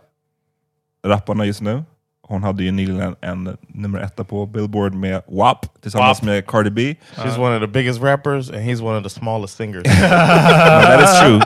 rapparna 1.07 1.45
just 1.47 1.61
nu. 1.61 1.85
Hon 2.27 2.43
hade 2.43 2.65
ju 2.65 2.71
nyligen 2.71 3.17
en 3.21 3.57
nummer 3.69 4.01
etta 4.01 4.25
på 4.25 4.47
Billboard 4.47 4.95
med 4.95 5.23
WAP 5.27 5.83
tillsammans 5.83 6.19
WAP. 6.19 6.27
med 6.27 6.47
Cardi 6.47 6.71
B. 6.71 6.95
She's 7.17 7.39
one 7.39 7.57
of 7.57 7.61
the 7.61 7.67
biggest 7.67 8.03
rappers, 8.03 8.51
and 8.51 8.59
he's 8.59 8.83
one 8.83 8.99
of 8.99 9.03
the 9.03 9.11
smallest 9.11 9.57
singers. 9.57 9.85
Men 10.01 10.11
that 10.83 11.03
is 11.03 11.21
true. 11.21 11.41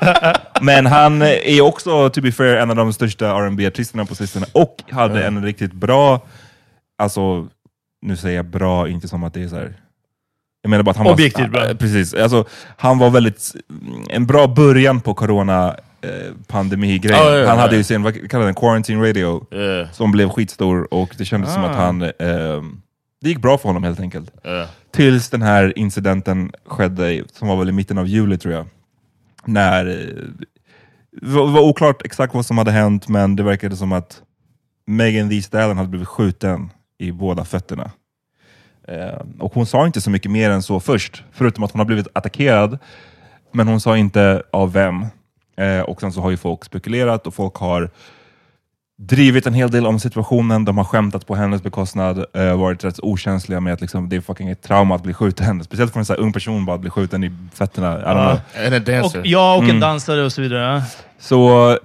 Men 0.60 0.86
han 0.86 1.22
är 1.22 1.60
också, 1.60 2.10
to 2.10 2.20
be 2.20 2.32
fair, 2.32 2.56
en 2.56 2.70
av 2.70 2.76
de 2.76 2.92
största 2.92 3.40
rb 3.40 3.60
artisterna 3.66 4.04
på 4.04 4.14
sistone 4.14 4.46
och 4.52 4.82
hade 4.90 5.26
en 5.26 5.44
riktigt 5.44 5.72
bra, 5.72 6.20
alltså 6.98 7.46
nu 8.02 8.16
säger 8.16 8.36
jag 8.36 8.46
bra, 8.46 8.88
inte 8.88 9.08
som 9.08 9.24
att 9.24 9.34
det 9.34 9.42
är 9.42 9.48
så 9.48 9.56
här. 9.56 9.72
Jag 10.62 10.70
menar 10.70 10.82
bara 10.82 10.90
att 10.90 10.96
han 10.96 11.06
Objektivt 11.06 11.52
var, 11.52 11.66
bra. 11.66 11.74
Precis, 11.74 12.14
alltså, 12.14 12.44
han 12.76 12.98
var 12.98 13.10
väldigt, 13.10 13.52
en 14.08 14.26
bra 14.26 14.46
början 14.46 15.00
på 15.00 15.14
corona 15.14 15.76
pandemi-grejen. 16.46 17.24
Ja, 17.24 17.30
ja, 17.30 17.38
ja. 17.38 17.48
han 17.48 17.58
hade 17.58 17.76
ju 17.76 17.84
sin, 17.84 18.02
vad 18.02 18.30
kallar 18.30 18.44
den, 18.44 18.54
quarantine 18.54 19.08
radio, 19.08 19.46
yeah, 19.54 19.90
som 19.92 20.12
blev 20.12 20.28
skitstor 20.28 20.94
och 20.94 21.14
det 21.18 21.24
kändes 21.24 21.54
som 21.54 21.64
Ah. 21.64 21.68
att 21.68 21.76
han, 21.76 22.02
eh, 22.02 22.62
det 23.20 23.28
gick 23.28 23.38
bra 23.38 23.58
för 23.58 23.68
honom 23.68 23.82
helt 23.84 24.00
enkelt. 24.00 24.30
yeah. 24.44 24.68
Tills 24.92 25.30
den 25.30 25.42
här 25.42 25.78
incidenten 25.78 26.52
skedde, 26.66 27.22
som 27.32 27.48
var 27.48 27.56
väl 27.56 27.68
i 27.68 27.72
mitten 27.72 27.98
av 27.98 28.06
juli 28.06 28.38
tror 28.38 28.54
jag. 28.54 28.66
När 29.44 29.86
eh, 29.86 29.94
det 31.20 31.28
var, 31.28 31.46
var 31.46 31.60
oklart 31.60 32.02
exakt 32.04 32.34
vad 32.34 32.46
som 32.46 32.58
hade 32.58 32.70
hänt, 32.70 33.08
men 33.08 33.36
det 33.36 33.42
verkade 33.42 33.76
som 33.76 33.92
att 33.92 34.22
Megan 34.86 35.28
Thee 35.28 35.42
Stallion 35.42 35.76
hade 35.76 35.88
blivit 35.88 36.08
skjuten 36.08 36.70
i 36.98 37.12
båda 37.12 37.44
fötterna. 37.44 37.90
Eh, 38.88 39.20
och 39.38 39.54
hon 39.54 39.66
sa 39.66 39.86
inte 39.86 40.00
så 40.00 40.10
mycket 40.10 40.30
mer 40.30 40.50
än 40.50 40.62
så 40.62 40.80
först, 40.80 41.24
förutom 41.32 41.64
att 41.64 41.72
hon 41.72 41.78
har 41.78 41.86
blivit 41.86 42.08
attackerad. 42.12 42.78
Men 43.52 43.68
hon 43.68 43.80
sa 43.80 43.96
inte 43.96 44.42
av 44.52 44.72
vem. 44.72 45.06
Eh, 45.58 45.80
och 45.80 46.00
sen 46.00 46.12
så 46.12 46.20
har 46.20 46.30
ju 46.30 46.36
folk 46.36 46.64
spekulerat 46.64 47.26
och 47.26 47.34
folk 47.34 47.54
har 47.56 47.90
drivit 49.02 49.46
en 49.46 49.54
hel 49.54 49.70
del 49.70 49.86
om 49.86 50.00
situationen. 50.00 50.64
De 50.64 50.78
har 50.78 50.84
skämtat 50.84 51.26
på 51.26 51.34
hennes 51.34 51.62
bekostnad, 51.62 52.24
eh, 52.34 52.58
varit 52.58 52.84
rätt 52.84 53.00
okänsliga 53.02 53.60
med 53.60 53.72
att 53.72 53.80
liksom, 53.80 54.08
det 54.08 54.16
är 54.16 54.20
fucking 54.20 54.48
ett 54.48 54.62
trauma 54.62 54.94
att 54.94 55.02
bli 55.02 55.14
skjuten. 55.14 55.64
Speciellt 55.64 55.92
för 55.92 55.98
en 55.98 56.04
så 56.06 56.12
här 56.12 56.20
ung 56.20 56.32
person 56.32 56.64
bara 56.66 56.74
att 56.74 56.80
bli 56.80 56.90
skjuten 56.90 57.24
i 57.24 57.32
fötterna. 57.54 57.98
I 57.98 58.02
don't 58.02 58.40
know. 58.70 58.80
Dancer. 58.94 59.20
Och, 59.20 59.26
ja, 59.26 59.54
och 59.56 59.62
Mm. 59.62 59.74
en 59.74 59.80
dansare 59.80 60.24
och 60.24 60.32
så 60.32 60.42
vidare. 60.42 60.82
Så 61.18 61.78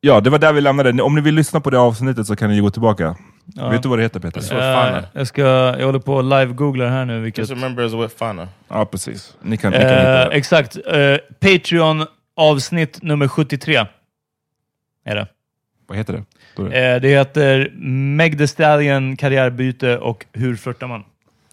ja, 0.00 0.20
det 0.20 0.30
var 0.30 0.38
där 0.38 0.52
vi 0.52 0.60
lämnade. 0.60 1.02
Om 1.02 1.14
ni 1.14 1.20
vill 1.20 1.34
lyssna 1.34 1.60
på 1.60 1.70
det 1.70 1.78
avsnittet 1.78 2.26
så 2.26 2.36
kan 2.36 2.50
ni 2.50 2.60
gå 2.60 2.70
tillbaka. 2.70 3.16
Ja. 3.54 3.68
Vet 3.68 3.82
du 3.82 3.88
vad 3.88 3.98
det 3.98 4.02
heter 4.02 4.20
Peter? 4.20 4.40
What 4.40 4.94
Eh, 5.02 5.04
jag, 5.12 5.26
ska, 5.26 5.42
jag 5.42 5.86
håller 5.86 5.98
på 5.98 6.18
att 6.18 6.24
live-googla 6.24 6.88
här 6.88 7.04
nu. 7.04 7.20
Vilket, 7.20 7.38
Just 7.38 7.52
remember 7.52 7.84
it's 7.88 8.02
with 8.02 8.16
Fana. 8.16 8.48
Ja, 8.68 8.84
precis. 8.84 9.36
Ni 9.42 9.56
kan, 9.56 9.72
ni 9.72 9.78
kan 9.78 9.86
eh, 9.88 9.96
hitta 9.96 10.28
det. 10.28 10.36
exakt. 10.36 10.76
Eh, 10.86 11.16
Patreon 11.40 12.06
avsnitt 12.36 13.02
nummer 13.02 13.28
73. 13.28 13.86
Är 15.04 15.14
det. 15.14 15.26
Vad 15.86 15.98
heter 15.98 16.12
det? 16.12 16.24
Det? 16.56 16.94
Eh, 16.94 17.00
det 17.00 17.08
heter 17.08 17.70
Meg 18.16 18.38
Thee 18.38 18.48
Stallion, 18.48 19.16
karriärbyte 19.16 19.98
och 19.98 20.26
hur 20.32 20.56
flörtar 20.56 20.86
man? 20.86 21.04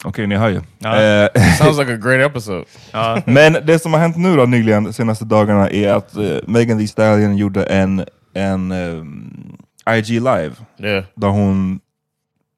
Okej, 0.06 0.28
ni 0.28 0.36
hör 0.36 0.50
ju. 0.50 0.62
Ja. 0.80 1.02
Eh, 1.02 1.30
Sounds 1.58 1.80
like 1.80 1.94
a 1.94 1.98
great 2.04 2.32
episode. 2.32 2.66
Ja. 2.92 3.22
Men 3.26 3.54
det 3.54 3.80
som 3.80 3.94
har 3.94 4.00
hänt 4.00 4.18
nu 4.18 4.36
då 4.36 4.46
nyligen, 4.46 4.84
de 4.84 4.94
senaste 4.94 5.26
dagarna, 5.26 5.70
är 5.70 5.94
att 5.94 6.18
uh, 6.18 6.38
Megan 6.48 6.78
Thee 6.78 6.88
Stallion 6.88 7.38
gjorde 7.38 7.64
en, 7.64 8.06
en 8.34 8.72
ehm, 8.72 9.58
IG 9.90 10.10
live 10.10 10.52
Yeah. 10.80 11.04
där 11.16 11.28
hon 11.28 11.80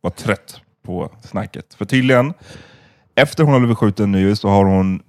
var 0.01 0.11
trött 0.11 0.61
på 0.85 1.11
snacket. 1.23 1.73
För 1.73 1.85
tydligen, 1.85 2.33
efter 3.15 3.43
hon 3.43 3.53
har 3.53 3.59
blivit 3.59 3.77
skjuten 3.77 4.11
nu 4.11 4.35
så 4.35 4.49
har 4.49 4.65
hon 4.65 5.01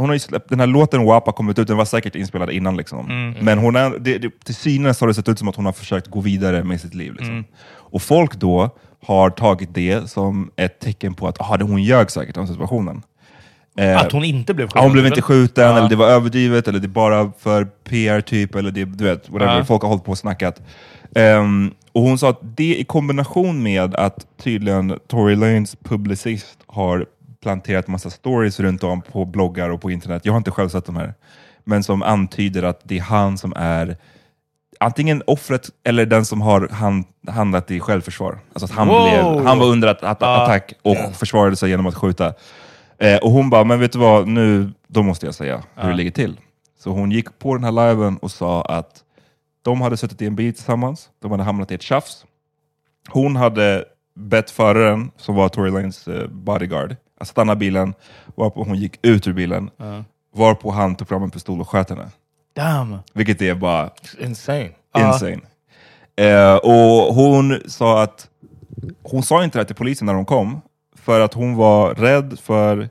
hon 0.00 0.08
har 0.08 0.14
ju 0.14 0.18
släppt, 0.20 0.48
den 0.48 0.60
här 0.60 0.66
låten 0.66 1.04
WAP 1.04 1.24
kommit 1.36 1.58
ut, 1.58 1.68
den 1.68 1.76
var 1.76 1.84
säkert 1.84 2.14
inspelad 2.14 2.50
innan. 2.50 2.76
Liksom. 2.76 3.34
Men 3.40 3.58
hon 3.58 3.76
är, 3.76 3.98
det, 3.98 4.18
det, 4.18 4.44
till 4.44 4.54
synes 4.54 5.00
har 5.00 5.08
det 5.08 5.14
sett 5.14 5.28
ut 5.28 5.38
som 5.38 5.48
att 5.48 5.56
hon 5.56 5.64
har 5.66 5.72
försökt 5.72 6.06
gå 6.06 6.20
vidare 6.20 6.64
med 6.64 6.80
sitt 6.80 6.94
liv. 6.94 7.12
Liksom. 7.14 7.44
Och 7.72 8.02
folk 8.02 8.34
då 8.34 8.70
har 9.06 9.30
tagit 9.30 9.74
det 9.74 10.10
som 10.10 10.50
ett 10.56 10.80
tecken 10.80 11.14
på 11.14 11.28
att 11.28 11.40
aha, 11.40 11.56
det- 11.56 11.64
hon 11.64 11.82
ljög 11.82 12.10
säkert 12.10 12.36
om 12.36 12.46
situationen. 12.46 13.02
Eh, 13.78 13.96
Att 13.98 14.12
hon 14.12 14.24
inte 14.24 14.54
blev 14.54 14.66
skjuten? 14.66 14.82
hon 14.82 14.92
blev 14.92 15.06
inte 15.06 15.22
skjuten, 15.22 15.64
Ja. 15.64 15.78
eller 15.78 15.88
det 15.88 15.96
var 15.96 16.06
överdrivet, 16.06 16.68
eller 16.68 16.78
det 16.78 16.86
är 16.86 16.88
bara 16.88 17.32
för 17.38 17.64
PR 17.64 18.20
typ, 18.20 18.54
eller 18.54 18.70
det, 18.70 18.84
du 18.84 19.04
vet, 19.04 19.28
whatever. 19.28 19.56
Ja. 19.56 19.64
folk 19.64 19.82
har 19.82 19.88
hållit 19.88 20.04
på 20.04 20.10
och 20.10 20.18
snackat. 20.18 20.62
Ehm, 21.14 21.70
och 21.92 22.02
hon 22.02 22.18
sa 22.18 22.30
att 22.30 22.40
det 22.56 22.74
i 22.80 22.84
kombination 22.84 23.62
med 23.62 23.94
att 23.94 24.26
tydligen 24.42 24.98
Tory 25.08 25.36
Lanes 25.36 25.76
publicist 25.84 26.58
har 26.66 27.06
planterat 27.42 27.88
massa 27.88 28.10
stories 28.10 28.60
runt 28.60 28.84
om 28.84 29.02
på 29.02 29.24
bloggar 29.24 29.70
och 29.70 29.80
på 29.80 29.90
internet, 29.90 30.24
jag 30.24 30.32
har 30.32 30.38
inte 30.38 30.50
själv 30.50 30.68
sett 30.68 30.84
de 30.84 30.96
här, 30.96 31.14
men 31.64 31.82
som 31.82 32.02
antyder 32.02 32.62
att 32.62 32.80
det 32.82 32.98
är 32.98 33.02
han 33.02 33.38
som 33.38 33.52
är 33.56 33.96
antingen 34.80 35.22
offret 35.26 35.70
eller 35.84 36.06
den 36.06 36.24
som 36.24 36.40
har 36.40 36.68
hand, 36.68 37.04
handlat 37.28 37.70
i 37.70 37.80
självförsvar. 37.80 38.38
Alltså 38.52 38.64
att 38.64 38.70
han, 38.70 38.88
Wow. 38.88 39.02
blev, 39.02 39.46
han 39.46 39.58
var 39.58 39.66
under 39.66 39.88
att, 39.88 40.02
att, 40.02 40.22
attack 40.22 40.72
och 40.82 40.96
försvarade 41.16 41.56
sig 41.56 41.70
genom 41.70 41.86
att 41.86 41.94
skjuta. 41.94 42.34
Eh, 42.98 43.16
och 43.16 43.30
hon 43.30 43.50
bara, 43.50 43.64
men 43.64 43.80
vet 43.80 43.92
du 43.92 43.98
vad, 43.98 44.28
nu 44.28 44.72
då 44.86 45.02
måste 45.02 45.26
jag 45.26 45.34
säga 45.34 45.62
hur 45.74 45.88
det 45.90 45.96
ligger 45.96 46.10
till. 46.10 46.40
Så 46.78 46.90
hon 46.90 47.10
gick 47.10 47.38
på 47.38 47.54
den 47.54 47.64
här 47.64 47.72
liven 47.72 48.16
och 48.16 48.30
sa 48.30 48.62
att 48.62 49.02
de 49.62 49.80
hade 49.80 49.96
suttit 49.96 50.22
i 50.22 50.26
en 50.26 50.36
bil 50.36 50.54
tillsammans, 50.54 51.08
de 51.22 51.30
hade 51.30 51.42
hamnat 51.42 51.70
i 51.70 51.74
ett 51.74 51.82
tjafs. 51.82 52.24
Hon 53.08 53.36
hade 53.36 53.84
bett 54.14 54.50
föraren, 54.50 55.10
som 55.16 55.34
var 55.34 55.48
Tory 55.48 55.70
Lanes 55.70 56.08
eh, 56.08 56.26
bodyguard, 56.28 56.96
att 57.20 57.28
stanna 57.28 57.56
bilen, 57.56 57.94
varpå 58.34 58.62
hon 58.64 58.76
gick 58.76 58.98
ut 59.02 59.26
ur 59.26 59.32
bilen, 59.32 59.70
varpå 60.36 60.70
han 60.70 60.94
tog 60.94 61.08
fram 61.08 61.22
en 61.22 61.30
pistol 61.30 61.60
och 61.60 61.68
sköt 61.68 61.90
henne. 61.90 62.08
Damn. 62.56 62.98
Vilket 63.14 63.42
är 63.42 63.54
bara 63.54 63.86
It's 63.88 64.24
insane. 64.24 64.68
insane. 64.98 65.40
Eh, 66.16 66.54
och 66.54 67.14
hon 67.14 67.60
sa 67.66 68.02
att 68.02 68.26
hon 69.02 69.22
sa 69.22 69.44
inte 69.44 69.58
det 69.58 69.64
till 69.64 69.76
polisen 69.76 70.06
när 70.06 70.14
de 70.14 70.24
kom, 70.24 70.60
för 70.96 71.20
att 71.20 71.34
hon 71.34 71.56
var 71.56 71.94
rädd 71.94 72.38
för 72.42 72.88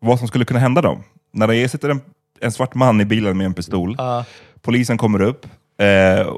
vad 0.00 0.18
som 0.18 0.28
skulle 0.28 0.44
kunna 0.44 0.60
hända 0.60 0.82
dem. 0.82 1.02
När 1.32 1.46
det 1.46 1.68
sitter 1.68 1.88
en, 1.88 2.00
en 2.40 2.52
svart 2.52 2.74
man 2.74 3.00
i 3.00 3.04
bilen 3.04 3.36
med 3.38 3.44
en 3.44 3.54
pistol, 3.54 3.94
Ja. 3.98 4.24
polisen 4.62 4.98
kommer 4.98 5.22
upp, 5.22 5.46
eh, 5.80 6.32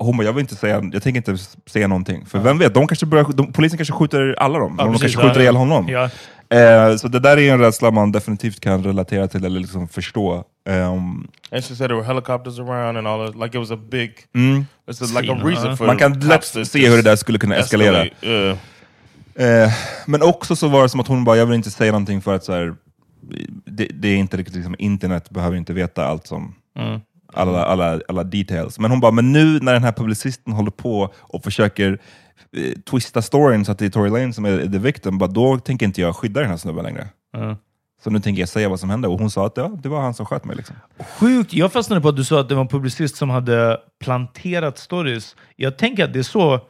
hon 0.00 0.16
bara, 0.16 0.24
jag 0.24 0.32
vill 0.32 0.40
inte 0.40 0.54
säga, 0.56 0.82
jag 0.92 1.02
tänker 1.02 1.16
inte 1.16 1.36
säga 1.66 1.88
någonting. 1.88 2.26
För 2.26 2.38
vem 2.38 2.58
vet, 2.58 2.74
de 2.74 2.86
kanske 2.86 3.06
börjar, 3.06 3.24
de, 3.34 3.52
polisen 3.52 3.78
kanske 3.78 3.94
skjuter 3.94 4.34
alla 4.38 4.58
dem, 4.58 4.74
Ja, 4.78 4.84
de 4.84 4.92
precis, 4.92 5.02
kanske 5.14 5.28
skjuter 5.28 5.40
ja. 5.40 5.42
ihjäl 5.42 5.56
honom. 5.56 5.88
Eh, 6.50 6.96
så 6.96 7.08
det 7.08 7.20
där 7.20 7.36
är 7.36 7.52
en 7.52 7.60
rädsla 7.60 7.90
man 7.90 8.12
definitivt 8.12 8.60
kan 8.60 8.84
relatera 8.84 9.28
till, 9.28 9.44
eller 9.44 9.60
liksom 9.60 9.88
förstå. 9.88 10.44
Ehm, 10.68 11.28
And 11.50 11.64
she 11.64 11.74
said 11.74 11.78
there 11.78 11.94
were 11.94 12.04
helicopters 12.04 12.58
around 12.58 12.98
and 12.98 13.08
all 13.08 13.26
that. 13.26 13.42
Like 13.42 13.58
it 13.58 13.60
was 13.60 13.70
a 13.70 13.78
big, 13.90 14.10
mm. 14.34 14.66
it's 14.90 15.02
a, 15.02 15.20
like 15.20 15.32
a 15.32 15.40
reason 15.44 15.70
uh. 15.70 15.76
for 15.76 15.86
Man 15.86 15.98
kan 15.98 16.20
lätt 16.20 16.44
se 16.44 16.88
hur 16.88 16.96
det 16.96 17.02
där 17.02 17.16
skulle 17.16 17.38
kunna 17.38 17.56
eskalera. 17.56 18.06
Yeah. 18.22 18.56
Eh, 19.34 19.72
men 20.06 20.22
också 20.22 20.56
så 20.56 20.68
var 20.68 20.82
det 20.82 20.88
som 20.88 21.00
att 21.00 21.08
hon 21.08 21.24
bara, 21.24 21.36
jag 21.36 21.46
vill 21.46 21.56
inte 21.56 21.70
säga 21.70 21.92
någonting 21.92 22.20
för 22.22 22.34
att 22.34 22.44
så 22.44 22.52
här, 22.52 22.74
det, 23.64 23.88
det 23.94 24.08
är 24.08 24.16
inte 24.16 24.36
riktigt, 24.36 24.56
liksom, 24.56 24.74
internet 24.78 25.30
behöver 25.30 25.56
inte 25.56 25.72
veta 25.72 26.06
allt 26.06 26.26
som 26.26 26.54
alla, 27.32 27.64
alla, 27.64 28.00
alla 28.08 28.24
details. 28.24 28.78
Men 28.78 28.90
hon 28.90 29.00
bara, 29.00 29.12
men 29.12 29.32
nu 29.32 29.60
när 29.60 29.72
den 29.72 29.84
här 29.84 29.92
publicisten 29.92 30.52
håller 30.52 30.70
på 30.70 31.14
och 31.16 31.44
försöker 31.44 31.98
eh, 32.56 32.72
twista 32.90 33.22
storyn 33.22 33.64
så 33.64 33.72
att 33.72 33.78
det 33.78 33.86
är 33.86 33.90
Tory 33.90 34.10
Lane 34.10 34.32
som 34.32 34.44
är 34.44 34.58
the 34.58 34.78
victim, 34.78 35.18
bara, 35.18 35.30
då 35.30 35.58
tänker 35.58 35.86
inte 35.86 36.00
jag 36.00 36.16
skydda 36.16 36.40
den 36.40 36.50
här 36.50 36.56
snubben 36.56 36.84
längre. 36.84 37.08
Så 38.04 38.10
nu 38.10 38.20
tänker 38.20 38.42
jag 38.42 38.48
säga 38.48 38.68
vad 38.68 38.80
som 38.80 38.90
hände. 38.90 39.08
Och 39.08 39.18
hon 39.18 39.30
sa 39.30 39.46
att 39.46 39.56
ja, 39.56 39.68
det 39.82 39.88
var 39.88 40.00
han 40.00 40.14
som 40.14 40.26
sköt 40.26 40.44
mig. 40.44 40.56
Liksom. 40.56 40.76
Sjukt. 41.18 41.52
Jag 41.52 41.72
fastnade 41.72 42.00
på 42.00 42.08
att 42.08 42.16
du 42.16 42.24
sa 42.24 42.40
att 42.40 42.48
det 42.48 42.54
var 42.54 42.62
en 42.62 42.68
publicist 42.68 43.16
som 43.16 43.30
hade 43.30 43.80
planterat 44.00 44.78
stories. 44.78 45.36
Jag 45.56 45.78
tänker 45.78 46.04
att 46.04 46.12
det 46.12 46.18
är 46.18 46.22
så 46.22 46.60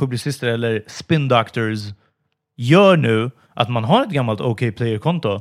publicister 0.00 0.48
eller 0.48 0.84
spin 0.86 1.28
doctors 1.28 1.78
gör 2.56 2.96
nu, 2.96 3.30
att 3.54 3.70
man 3.70 3.84
har 3.84 4.02
ett 4.02 4.10
gammalt 4.10 4.40
OK 4.40 4.58
Player-konto 4.58 5.40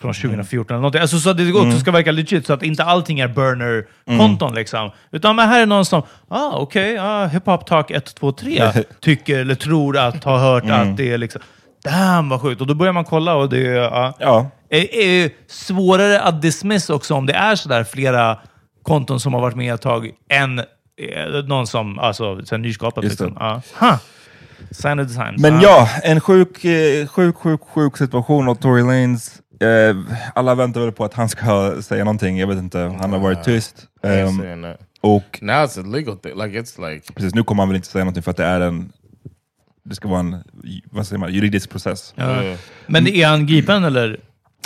från 0.00 0.14
2014 0.14 0.74
eller 0.74 0.80
någonting. 0.80 1.00
Alltså 1.00 1.18
så 1.18 1.30
att 1.30 1.36
det 1.36 1.52
också 1.52 1.78
ska 1.78 1.90
verka 1.90 2.12
legit, 2.12 2.46
så 2.46 2.52
att 2.52 2.62
inte 2.62 2.84
allting 2.84 3.20
är 3.20 3.28
burner-konton 3.28 4.54
liksom. 4.54 4.90
Utan 5.10 5.36
men 5.36 5.48
här 5.48 5.62
är 5.62 5.66
någon 5.66 5.84
som, 5.84 6.02
ah 6.28 6.52
okej, 6.56 6.98
ah, 6.98 7.26
hiphop 7.26 7.66
talk 7.66 7.90
1, 7.90 8.14
2, 8.14 8.32
3 8.32 8.72
tycker 9.00 9.38
eller 9.38 9.54
tror 9.54 9.98
att, 9.98 10.24
har 10.24 10.38
hört 10.38 10.64
att 10.64 10.96
det 10.96 11.12
är 11.12 11.18
liksom, 11.18 11.40
damn 11.84 12.28
vad 12.28 12.40
sjukt. 12.40 12.60
Och 12.60 12.66
då 12.66 12.74
börjar 12.74 12.92
man 12.92 13.04
kolla 13.04 13.34
och 13.34 13.48
det 13.48 13.66
är, 13.66 13.74
ja. 13.74 14.14
Ja, 14.20 14.50
är, 14.68 14.94
är 14.94 15.30
svårare 15.46 16.20
att 16.20 16.42
dismiss 16.42 16.90
också 16.90 17.14
om 17.14 17.26
det 17.26 17.32
är 17.32 17.56
sådär 17.56 17.84
flera 17.84 18.38
konton 18.82 19.20
som 19.20 19.34
har 19.34 19.40
varit 19.40 19.56
med 19.56 19.74
ett 19.74 19.82
tag 19.82 20.10
än 20.30 20.58
eh, 20.58 21.44
någon 21.46 21.66
som 21.66 21.98
alltså. 21.98 22.38
Just 23.04 23.18
det. 23.18 23.24
Liksom. 23.24 23.36
Ja. 23.40 23.62
Huh. 23.80 23.96
Sign 24.70 25.00
of 25.00 25.06
design. 25.06 25.34
Men 25.38 25.60
ja, 25.60 25.88
en 26.02 26.20
sjuk, 26.20 26.64
eh, 26.64 27.06
sjuk, 27.06 27.36
sjuk, 27.36 27.60
sjuk 27.74 27.96
situation 27.96 28.48
av 28.48 28.54
Tory 28.54 28.82
Lanes. 28.82 29.40
Eh, 29.60 29.96
alla 30.34 30.54
väntar 30.54 30.80
väl 30.80 30.92
på 30.92 31.04
att 31.04 31.14
han 31.14 31.28
ska 31.28 31.82
säga 31.82 32.04
någonting, 32.04 32.38
jag 32.38 32.46
vet 32.46 32.58
inte. 32.58 32.78
Han 32.78 33.12
har 33.12 33.18
varit 33.18 33.44
tyst. 33.44 33.88
That. 34.02 34.28
och 35.00 35.38
Now 35.42 35.54
it's 35.54 35.80
a 35.80 35.82
legal 35.86 36.18
thing. 36.18 36.32
Like 36.32 36.60
it's 36.60 36.90
like 36.90 37.12
precis, 37.12 37.34
nu 37.34 37.42
kommer 37.42 37.62
han 37.62 37.68
väl 37.68 37.76
inte 37.76 37.88
säga 37.88 38.04
någonting 38.04 38.22
för 38.22 38.30
att 38.30 38.36
det 38.36 38.44
är 38.44 38.60
en 38.60 38.92
det 39.84 39.94
ska 39.94 40.08
vara 40.08 40.20
en 40.20 40.44
vad 40.90 41.06
säger 41.06 41.18
man, 41.18 41.32
juridisk 41.32 41.70
process. 41.70 42.14
Ja. 42.16 42.42
Yeah. 42.42 42.58
Men 42.86 43.06
är 43.06 43.26
han 43.26 43.46
gripen 43.46 43.84
eller? 43.84 44.20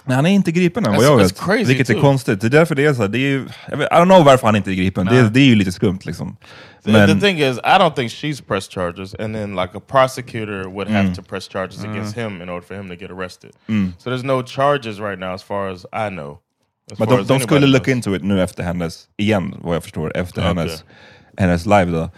Nej, 0.04 0.16
han 0.16 0.26
är 0.26 0.30
inte 0.30 0.52
gripen 0.52 0.86
än 0.86 0.94
vad 0.94 1.04
jag 1.04 1.16
vet. 1.16 1.48
vilket 1.68 1.90
är 1.90 1.94
too. 1.94 2.02
konstigt. 2.02 2.40
Det 2.40 2.46
är 2.46 2.50
därför 2.50 2.74
det 2.74 2.84
är 2.84 2.94
så 2.94 3.02
här, 3.02 3.08
det 3.08 3.18
är 3.18 3.30
ju, 3.30 3.48
jag 3.70 3.76
vet, 3.76 3.92
I 3.92 3.94
don't 3.94 4.04
know 4.04 4.24
varför 4.24 4.46
han 4.46 4.56
inte 4.56 4.70
är 4.70 4.74
gripen. 4.74 5.06
Det, 5.06 5.30
det 5.30 5.40
är 5.40 5.44
ju 5.44 5.54
lite 5.54 5.72
skumt 5.72 5.98
liksom. 6.02 6.36
The- 6.84 6.92
Men, 6.92 7.08
the 7.08 7.26
thing 7.26 7.38
is, 7.38 7.58
I 7.58 7.78
don't 7.78 7.94
think 7.96 8.10
she's 8.10 8.40
pressed 8.40 8.70
charges, 8.70 9.14
and 9.14 9.34
then 9.34 9.54
like 9.56 9.74
a 9.76 9.80
prosecutor 9.80 10.68
would 10.68 10.88
have 10.88 11.14
to 11.14 11.22
press 11.22 11.48
charges 11.48 11.84
against 11.84 12.16
him 12.16 12.42
in 12.42 12.48
order 12.48 12.66
for 12.66 12.74
him 12.74 12.88
to 12.88 12.94
get 12.96 13.10
arrested. 13.10 13.50
So 13.98 14.10
there's 14.10 14.24
no 14.24 14.42
charges 14.42 14.98
right 15.00 15.18
now, 15.18 15.34
as 15.34 15.42
far 15.42 15.70
as 15.72 15.84
I 15.92 16.08
know. 16.10 16.38
As 16.92 16.98
men 16.98 17.08
de, 17.08 17.22
de 17.26 17.40
skulle 17.40 17.66
look 17.66 17.88
into 17.88 18.14
it 18.14 18.22
nu 18.24 18.42
efter 18.42 18.62
hennes, 18.62 19.08
igen 19.16 19.54
vad 19.62 19.76
jag 19.76 19.82
förstår, 19.82 20.16
efter 20.16 20.40
Okej. 20.40 20.48
hennes, 20.48 20.84
hennes 21.36 21.66
live 21.66 21.84
då. 21.92 22.10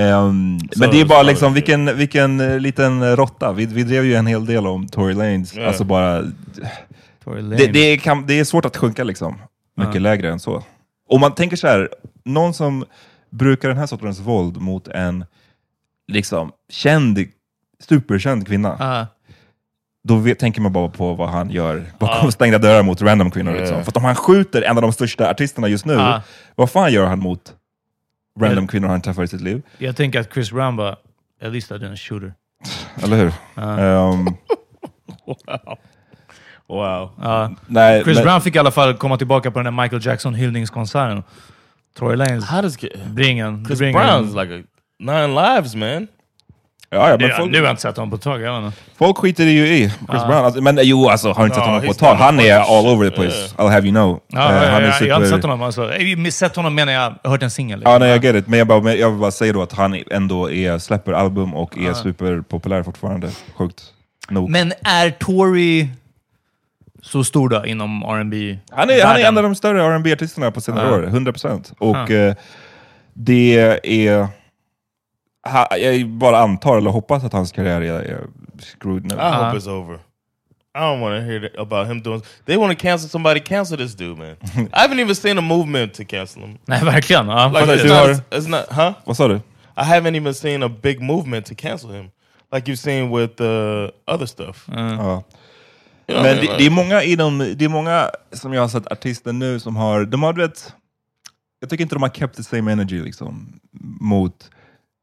Ehm, 0.00 0.58
Så- 0.72 0.80
men 0.80 0.90
det 0.90 1.00
är 1.00 1.04
bara 1.04 1.22
liksom, 1.22 1.54
vilken, 1.54 1.96
vilken 1.96 2.40
eh, 2.40 2.58
liten 2.58 3.16
råtta. 3.16 3.52
Vi, 3.52 3.66
vi 3.66 3.82
drev 3.82 4.04
ju 4.04 4.14
en 4.14 4.26
hel 4.26 4.46
del 4.46 4.66
om 4.66 4.86
Tory 4.88 5.14
Lanez. 5.14 5.54
Ja. 5.54 5.66
Alltså 5.66 5.84
bara, 5.84 6.22
Tory 7.24 7.42
Lane? 7.42 7.56
det, 7.56 7.66
det, 7.66 7.96
kan, 7.98 8.26
det 8.26 8.38
är 8.40 8.44
svårt 8.44 8.64
att 8.64 8.76
sjunka 8.76 9.04
liksom. 9.04 9.38
Mycket 9.76 10.02
lägre 10.02 10.30
än 10.30 10.40
så. 10.40 10.62
Om 11.08 11.20
man 11.20 11.34
tänker 11.34 11.56
så 11.56 11.66
här, 11.66 11.88
någon 12.24 12.54
som 12.54 12.84
brukar 13.32 13.68
den 13.68 13.78
här 13.78 13.86
sortens 13.86 14.20
våld 14.20 14.56
mot 14.60 14.88
en 14.88 15.24
liksom 16.08 16.52
känd, 16.68 17.18
superkänd 17.88 18.46
kvinna. 18.46 18.76
Ah. 18.80 19.06
då 20.04 20.16
vet, 20.16 20.38
tänker 20.38 20.60
man 20.60 20.72
bara 20.72 20.88
på 20.88 21.14
vad 21.14 21.28
han 21.28 21.50
gör 21.50 21.84
bakom 21.98 22.32
stängda 22.32 22.58
dörrar 22.58 22.82
mot 22.82 23.02
random 23.02 23.30
kvinnor. 23.30 23.52
Liksom. 23.52 23.82
För 23.84 23.90
att 23.90 23.96
om 23.96 24.04
han 24.04 24.14
skjuter 24.14 24.62
en 24.62 24.76
av 24.76 24.82
de 24.82 24.92
största 24.92 25.30
artisterna 25.30 25.68
just 25.68 25.84
nu, 25.86 25.92
Ja. 25.92 26.22
vad 26.54 26.70
fan 26.70 26.92
gör 26.92 27.06
han 27.06 27.18
mot 27.18 27.54
random 28.40 28.66
kvinnor 28.66 28.88
han 28.88 29.00
träffar 29.00 29.22
i 29.22 29.28
sitt 29.28 29.40
liv? 29.40 29.62
Jag 29.78 29.96
tänker 29.96 30.20
att 30.20 30.32
Chris 30.32 30.50
Brown 30.52 30.76
bara, 30.76 30.92
at 31.42 31.52
least 31.52 31.70
I 31.70 31.74
didn't 31.74 31.96
shoot 31.96 32.22
her. 32.22 32.34
Eller 33.04 33.16
hur? 33.16 33.32
Ehm, 33.56 34.26
Wow. 36.68 37.10
Nej, 37.66 38.04
Chris 38.04 38.16
men- 38.16 38.24
Brown 38.24 38.40
fick 38.40 38.56
i 38.56 38.58
alla 38.58 38.70
fall 38.70 38.94
komma 38.96 39.16
tillbaka 39.16 39.50
på 39.50 39.58
den 39.62 39.74
där 39.74 39.82
Michael 39.82 40.06
Jackson 40.06 40.34
hyllningskonserten. 40.34 41.22
Tory 41.98 42.16
Lanez, 42.16 42.44
How 42.44 42.62
does 42.62 42.82
get, 42.82 42.92
bring 43.06 43.38
en. 43.38 43.64
Chris 43.66 43.78
bring 43.78 43.96
en- 43.96 44.02
Brown's 44.02 44.42
like 44.44 44.54
a 44.54 44.62
nine 44.98 45.34
lives, 45.34 45.74
man. 45.74 46.08
Ja, 46.94 47.10
ja, 47.10 47.16
men 47.18 47.28
Ja, 47.28 47.36
folk, 47.36 47.50
nu 47.52 47.58
har 47.58 47.64
jag 47.64 47.72
inte 47.72 47.82
sett 47.82 47.96
honom 47.96 48.10
på 48.10 48.16
ett 48.16 48.22
tag. 48.22 48.40
Jag 48.40 48.60
vet 48.60 48.66
inte. 48.66 48.78
folk 48.98 49.16
skiter 49.18 49.44
ju 49.44 49.66
i 49.66 49.78
Chris 49.88 49.92
Brown. 50.08 50.32
Alltså, 50.44 50.60
men 50.62 50.78
jo, 50.82 51.08
alltså, 51.08 51.32
har 51.32 51.44
inte 51.44 51.54
sett 51.54 51.64
Ja, 51.64 51.70
honom 51.70 51.86
på 51.86 51.90
ett 51.92 51.98
tag? 51.98 52.14
Han 52.14 52.40
är 52.40 52.54
all 52.78 52.86
over 52.86 53.10
the 53.10 53.16
place. 53.16 53.54
I'll 53.56 53.68
have 53.70 53.82
you 53.86 53.90
know. 53.90 54.20
Ja, 54.28 54.50
Eh, 54.50 54.56
ja, 54.64 54.70
han 54.70 54.82
är 54.84 54.88
ja, 54.88 55.06
Jag 55.06 55.14
har 55.14 55.20
inte 55.20 55.28
super- 55.28 55.36
sett 55.36 55.42
honom. 55.42 55.62
Alltså. 55.62 55.92
Eh, 55.94 56.30
Sett 56.30 56.56
honom 56.56 56.74
menar 56.74 56.92
jag, 56.92 57.14
hört 57.24 57.42
en 57.42 57.50
singel. 57.50 57.82
Ja, 57.84 57.98
nej, 57.98 58.08
jag 58.08 58.24
get 58.24 58.36
it. 58.36 58.46
Men 58.48 58.58
jag, 58.58 58.68
bara, 58.68 58.94
jag 58.94 59.10
vill 59.10 59.20
bara 59.20 59.30
säga 59.30 59.52
då 59.52 59.62
att 59.62 59.72
han 59.72 60.02
ändå 60.10 60.50
är, 60.50 60.78
släpper 60.78 61.12
album 61.12 61.54
och 61.54 61.78
är 61.78 61.92
superpopulär 61.94 62.82
fortfarande. 62.82 63.30
Sjukt 63.56 63.82
nog. 64.30 64.50
Men 64.50 64.72
är 64.84 65.10
Tory 65.10 65.88
så 67.04 67.24
stor 67.24 67.48
då 67.48 67.66
inom 67.66 68.02
R&B 68.02 68.58
Han 68.70 68.90
är, 68.90 69.04
han 69.04 69.16
är 69.16 69.24
en 69.24 69.36
av 69.36 69.42
de 69.42 69.54
större 69.54 69.82
R&B 69.84 70.12
artisterna 70.12 70.50
på 70.50 70.60
senare 70.60 70.86
Ja. 70.88 70.94
år, 70.96 71.02
100%. 71.02 71.72
Och 71.78 71.96
Ja. 71.96 72.10
eh, 72.16 72.34
det 73.14 73.58
är... 73.84 74.26
Ha, 75.48 75.76
jag 75.76 76.08
bara 76.08 76.38
antar 76.38 76.76
eller 76.76 76.90
hoppas 76.90 77.24
att 77.24 77.32
hans 77.32 77.52
karriär 77.52 77.80
är, 77.80 77.92
är 78.02 78.20
screwed 78.60 79.04
nu. 79.04 79.14
I 79.14 79.18
hope 79.18 79.56
it's 79.58 79.68
over. 79.70 79.98
I 80.74 80.78
don't 80.78 81.00
want 81.00 81.20
to 81.20 81.30
hear 81.30 81.50
about 81.58 81.88
him 81.88 82.02
doing. 82.02 82.22
They 82.46 82.56
want 82.56 82.78
to 82.78 82.82
cancel 82.82 83.08
somebody. 83.10 83.40
Cancel 83.40 83.76
this 83.78 83.94
dude, 83.94 84.18
man. 84.18 84.36
I 84.72 84.78
haven't 84.82 85.00
even 85.00 85.14
seen 85.14 85.38
a 85.38 85.40
movement 85.40 85.94
to 85.94 86.04
cancel 86.04 86.42
him. 86.42 86.58
Nej, 86.66 86.84
verkligen. 86.84 87.26
Ja. 87.28 87.48
Like 87.48 87.66
But 87.66 87.78
it's 87.80 87.88
not, 87.88 88.22
it's 88.30 88.48
not, 88.48 88.64
huh? 88.70 88.92
Vad 89.04 89.16
sa 89.16 89.28
du? 89.28 89.34
I 89.76 89.84
haven't 89.84 90.16
even 90.16 90.34
seen 90.34 90.62
a 90.62 90.68
big 90.68 91.00
movement 91.02 91.46
to 91.46 91.54
cancel 91.54 91.90
him, 91.90 92.10
like 92.52 92.70
you've 92.70 92.78
seen 92.78 93.10
with 93.10 93.40
uh, 93.40 93.88
other 94.06 94.26
stuff. 94.26 94.68
Ja. 94.68 94.74
You 94.74 95.22
Men 96.14 96.36
det, 96.36 96.54
det, 96.58 96.66
är 96.66 96.70
många 96.70 97.02
inom, 97.02 97.38
det 97.38 97.64
är 97.64 97.68
många 97.68 98.10
som 98.32 98.52
jag 98.52 98.60
har 98.60 98.68
sett 98.68 98.92
artister 98.92 99.32
nu 99.32 99.60
som 99.60 99.76
har, 99.76 100.04
de 100.04 100.22
har 100.22 100.32
du 100.32 100.42
vet, 100.42 100.74
jag 101.60 101.70
tycker 101.70 101.82
inte 101.82 101.94
de 101.94 102.02
har 102.02 102.10
kept 102.10 102.36
the 102.36 102.42
same 102.42 102.72
energy 102.72 103.02
liksom, 103.02 103.60
mot 104.00 104.50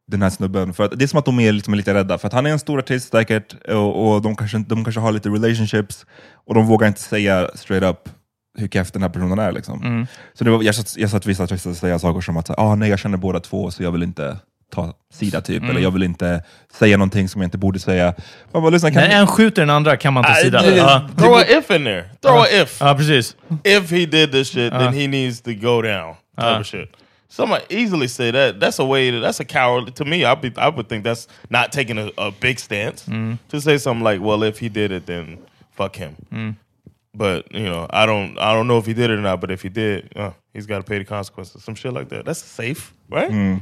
den 0.08 0.22
här 0.22 0.30
snubben. 0.30 0.74
För 0.74 0.84
att 0.84 1.00
det 1.00 1.06
är 1.06 1.08
som 1.08 1.20
att 1.20 1.26
de 1.26 1.40
är 1.40 1.52
liksom 1.52 1.74
lite 1.74 1.94
rädda, 1.94 2.18
för 2.18 2.28
att 2.28 2.34
han 2.34 2.46
är 2.46 2.50
en 2.50 2.60
stor 2.60 2.80
artist 2.80 3.12
säkert, 3.12 3.68
och, 3.68 4.14
och 4.14 4.22
de, 4.22 4.36
kanske, 4.36 4.58
de 4.58 4.84
kanske 4.84 5.02
har 5.02 5.12
lite 5.12 5.30
relationships, 5.30 6.06
och 6.46 6.56
de 6.56 6.68
vågar 6.68 6.88
inte 6.88 7.02
säga 7.02 7.50
straight 7.56 7.84
up 7.84 8.10
hur 8.58 8.68
keff 8.68 8.92
den 8.92 9.02
här 9.02 9.10
personen 9.10 9.40
är. 9.40 9.52
Liksom. 9.52 10.08
Så 10.34 10.44
det 10.44 10.50
var, 10.50 10.64
jag 10.64 10.76
satt, 10.76 10.98
jag 10.98 11.10
satt 11.10 11.26
vissa 11.26 11.44
artister 11.44 11.74
säga 11.74 12.00
saker 12.00 12.22
som 12.22 12.38
att 12.38 12.60
ah, 12.60 12.76
nej, 12.76 12.90
jag 12.90 13.00
känner 13.00 13.18
båda 13.18 13.40
två, 13.40 13.72
så 13.72 13.84
jag 13.84 13.92
vill 13.92 14.04
inte 14.04 14.38
ta 14.70 14.94
sida, 15.14 15.42
typ. 15.42 15.64
eller 15.64 15.80
jag 15.82 15.92
vill 15.92 16.04
inte 16.04 16.44
säga 16.74 16.98
någonting 16.98 17.30
som 17.30 17.42
jag 17.42 17.48
inte 17.48 17.58
borde 17.58 17.80
säga. 17.80 18.14
Man 18.54 18.62
bara, 18.62 18.70
lyssna, 18.70 18.92
kan 18.92 19.02
När 19.04 19.22
en 19.22 19.28
skjuter 19.28 19.62
den 19.62 19.70
andra 19.70 19.98
kan 19.98 20.14
man 20.14 20.24
ta 20.24 20.40
I- 20.40 20.44
sida. 20.44 20.76
Ja. 20.76 21.10
Throw 21.18 21.34
a 21.36 21.44
if 21.50 21.72
in 21.72 21.84
there. 21.84 22.04
Throw 22.22 22.40
a 22.42 22.46
if. 22.62 22.78
ja, 22.82 22.96
precis. 22.96 23.36
If 23.64 23.92
he 23.92 24.06
did 24.06 24.32
this 24.32 24.48
shit, 24.52 24.72
then 24.72 24.94
he 24.94 25.08
needs 25.08 25.42
to 25.42 25.52
go 25.54 25.82
down. 25.82 26.16
Type 26.38 26.48
Uh. 26.56 26.60
of 26.60 26.66
shit. 26.66 26.90
Somebody 27.32 27.64
easily 27.70 28.08
say 28.08 28.32
that. 28.32 28.60
That's 28.60 28.80
a 28.80 28.86
way. 28.86 29.12
To, 29.12 29.20
that's 29.20 29.40
a 29.40 29.46
coward 29.46 29.96
to 29.96 30.06
me. 30.06 30.18
I 30.26 30.36
be. 30.36 30.48
I 30.58 30.70
would 30.70 30.88
think 30.90 31.04
that's 31.04 31.28
not 31.50 31.72
taking 31.72 31.98
a, 32.00 32.10
a 32.18 32.32
big 32.32 32.60
stance 32.60 33.06
to 33.50 33.60
say 33.62 33.78
something 33.78 34.04
like, 34.04 34.20
"Well, 34.20 34.44
if 34.44 34.58
he 34.60 34.68
did 34.70 34.92
it, 34.92 35.06
then 35.06 35.38
fuck 35.78 35.96
him." 35.96 36.16
But 37.14 37.52
you 37.54 37.66
know, 37.70 37.86
I 37.90 38.06
don't. 38.08 38.38
I 38.40 38.54
don't 38.54 38.68
know 38.68 38.78
if 38.80 38.86
he 38.88 38.94
did 38.94 39.10
it 39.12 39.20
or 39.20 39.22
not. 39.22 39.42
But 39.42 39.52
if 39.52 39.62
he 39.62 39.70
did, 39.70 40.12
uh, 40.16 40.32
he's 40.54 40.66
got 40.66 40.78
to 40.78 40.84
pay 40.84 40.98
the 41.00 41.06
consequences. 41.06 41.64
Some 41.64 41.76
shit 41.76 41.94
like 41.94 42.10
that. 42.10 42.26
That's 42.26 42.42
safe, 42.44 42.94
right? 43.10 43.60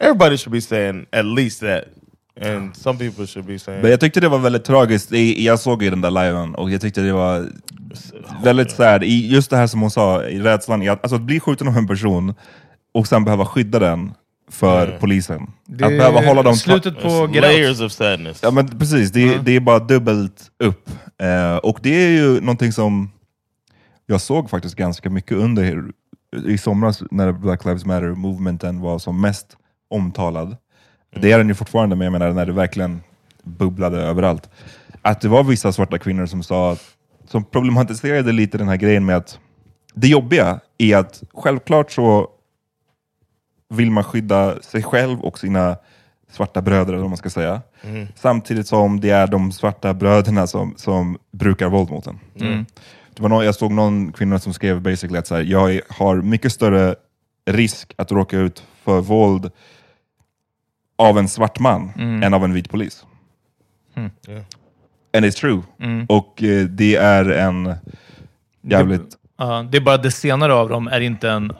Everybody 0.00 0.36
should 0.36 0.52
be 0.52 0.60
saying 0.60 1.06
at 1.12 1.24
least 1.24 1.60
that, 1.60 1.84
and 2.46 2.76
some 2.76 2.98
people 2.98 3.26
should 3.26 3.46
be 3.46 3.58
saying. 3.58 3.82
Men 3.82 3.90
jag 3.90 4.00
tyckte 4.00 4.20
det 4.20 4.28
var 4.28 4.38
väldigt 4.38 4.64
tragiskt, 4.64 5.12
I- 5.12 5.44
jag 5.46 5.58
såg 5.60 5.82
ju 5.82 5.90
den 5.90 6.00
där 6.00 6.10
liven 6.10 6.54
och 6.54 6.70
jag 6.70 6.80
tyckte 6.80 7.00
det 7.00 7.12
var 7.12 7.46
väldigt 8.44 8.70
sad, 8.70 9.04
I 9.04 9.28
just 9.32 9.50
det 9.50 9.56
här 9.56 9.66
som 9.66 9.80
hon 9.80 9.90
sa, 9.90 10.24
i 10.24 10.38
rädslan, 10.40 10.82
i 10.82 10.88
att, 10.88 11.02
alltså 11.02 11.16
att 11.16 11.22
bli 11.22 11.40
skjuten 11.40 11.68
av 11.68 11.76
en 11.76 11.86
person 11.86 12.34
och 12.94 13.06
sen 13.06 13.24
behöva 13.24 13.46
skydda 13.46 13.78
den 13.78 14.12
för 14.50 14.86
Mm. 14.86 15.00
polisen. 15.00 15.42
att 15.72 15.78
behöva 15.78 16.20
hålla 16.20 16.42
dem... 16.42 16.54
Slutet 16.56 17.02
på 17.02 17.08
Get 17.08 17.20
Out. 17.20 17.36
layers 17.36 17.80
of 17.80 17.92
sadness. 17.92 18.40
Ja 18.42 18.50
men 18.50 18.78
precis, 18.78 19.12
det, 19.12 19.38
det 19.44 19.56
är 19.56 19.60
bara 19.60 19.78
dubbelt 19.78 20.50
upp. 20.64 20.90
Eh, 21.22 21.56
och 21.56 21.78
det 21.82 22.04
är 22.04 22.08
ju 22.08 22.40
någonting 22.40 22.72
som 22.72 23.10
jag 24.06 24.20
såg 24.20 24.50
faktiskt 24.50 24.74
ganska 24.74 25.10
mycket 25.10 25.36
under 25.36 25.84
i 26.46 26.58
somras 26.58 27.02
när 27.10 27.32
Black 27.32 27.64
Lives 27.64 27.84
Matter-movementen 27.84 28.80
var 28.80 28.98
som 28.98 29.20
mest 29.20 29.46
omtalad. 29.88 30.56
Det 31.10 31.32
är 31.32 31.38
den 31.38 31.48
ju 31.48 31.54
fortfarande, 31.54 31.96
men 31.96 32.04
jag 32.04 32.12
menar 32.12 32.32
när 32.32 32.46
det 32.46 32.52
verkligen 32.52 33.00
bubblade 33.42 33.96
överallt. 33.98 34.50
Att 35.02 35.20
det 35.20 35.28
var 35.28 35.44
vissa 35.44 35.72
svarta 35.72 35.98
kvinnor 35.98 36.26
som 36.26 36.42
sa, 36.42 36.76
som 37.26 37.44
problematiserade 37.44 38.32
lite 38.32 38.58
den 38.58 38.68
här 38.68 38.76
grejen 38.76 39.04
med 39.06 39.16
att 39.16 39.38
det 39.94 40.08
jobbiga 40.08 40.60
är 40.78 40.96
att 40.96 41.22
självklart 41.34 41.92
så 41.92 42.28
vill 43.68 43.90
man 43.90 44.04
skydda 44.04 44.62
sig 44.62 44.82
själv 44.82 45.20
och 45.20 45.38
sina 45.38 45.76
svarta 46.30 46.62
bröder, 46.62 46.92
eller 46.92 47.02
vad 47.02 47.10
man 47.10 47.16
ska 47.16 47.30
säga. 47.30 47.62
Samtidigt 48.14 48.66
som 48.66 49.00
det 49.00 49.10
är 49.10 49.26
de 49.26 49.52
svarta 49.52 49.94
bröderna 49.94 50.46
som, 50.46 50.74
som 50.76 51.18
brukar 51.32 51.68
våld 51.68 51.90
mot 51.90 52.06
en. 52.06 52.18
Det 53.14 53.22
var 53.22 53.28
någon, 53.28 53.44
jag 53.44 53.54
såg 53.54 53.72
någon 53.72 54.12
kvinna 54.12 54.38
som 54.38 54.52
skrev 54.54 54.80
basically 54.82 55.18
att 55.18 55.26
så 55.26 55.34
här, 55.34 55.42
jag 55.42 55.80
har 55.88 56.16
mycket 56.16 56.52
större 56.52 56.94
risk 57.50 57.94
att 57.96 58.12
råka 58.12 58.38
ut 58.38 58.64
för 58.84 59.00
våld 59.00 59.50
av 60.98 61.18
en 61.18 61.28
svart 61.28 61.58
man 61.58 61.92
än 62.22 62.34
av 62.34 62.44
en 62.44 62.52
vit 62.52 62.70
polis. 62.70 63.04
Yeah. 64.28 64.42
And 65.16 65.24
it's 65.24 65.40
true. 65.40 65.62
Och 66.08 66.42
eh, 66.42 66.66
det 66.66 66.96
är 66.96 67.24
en 67.24 67.74
jävligt... 68.62 69.16
Ja, 69.38 69.66
det 69.70 69.76
är 69.78 69.80
bara 69.80 69.96
det 69.96 70.10
senare 70.10 70.54
av 70.54 70.68
dem 70.68 70.88
är 70.88 71.00
inte 71.00 71.30
en 71.30 71.52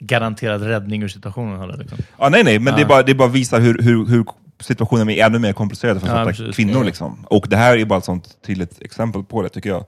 garanterad 0.00 0.62
räddning 0.62 1.02
ur 1.02 1.08
situationen 1.08 1.60
heller. 1.60 1.76
Liksom. 1.76 1.98
Ja, 2.18 2.28
nej, 2.28 2.44
nej, 2.44 2.58
men 2.58 2.74
det, 2.74 2.80
är 2.80 2.86
bara, 2.86 3.02
det 3.02 3.12
är 3.12 3.16
bara 3.16 3.28
visar 3.28 3.60
hur, 3.60 3.82
hur, 3.82 4.06
hur 4.06 4.24
situationen 4.60 5.10
är 5.10 5.26
ännu 5.26 5.38
mer 5.38 5.52
komplicerad 5.52 6.00
för 6.00 6.08
Ja, 6.08 6.12
svarta 6.14 6.30
precis. 6.30 6.56
kvinnor. 6.56 6.76
Ja. 6.76 6.82
Liksom. 6.82 7.26
Och 7.30 7.46
det 7.48 7.56
här 7.56 7.76
är 7.76 7.84
bara 7.84 7.98
ett 7.98 8.04
sånt 8.04 8.42
tydligt 8.46 8.82
exempel 8.82 9.24
på 9.24 9.42
det, 9.42 9.48
tycker 9.48 9.68
jag. 9.68 9.84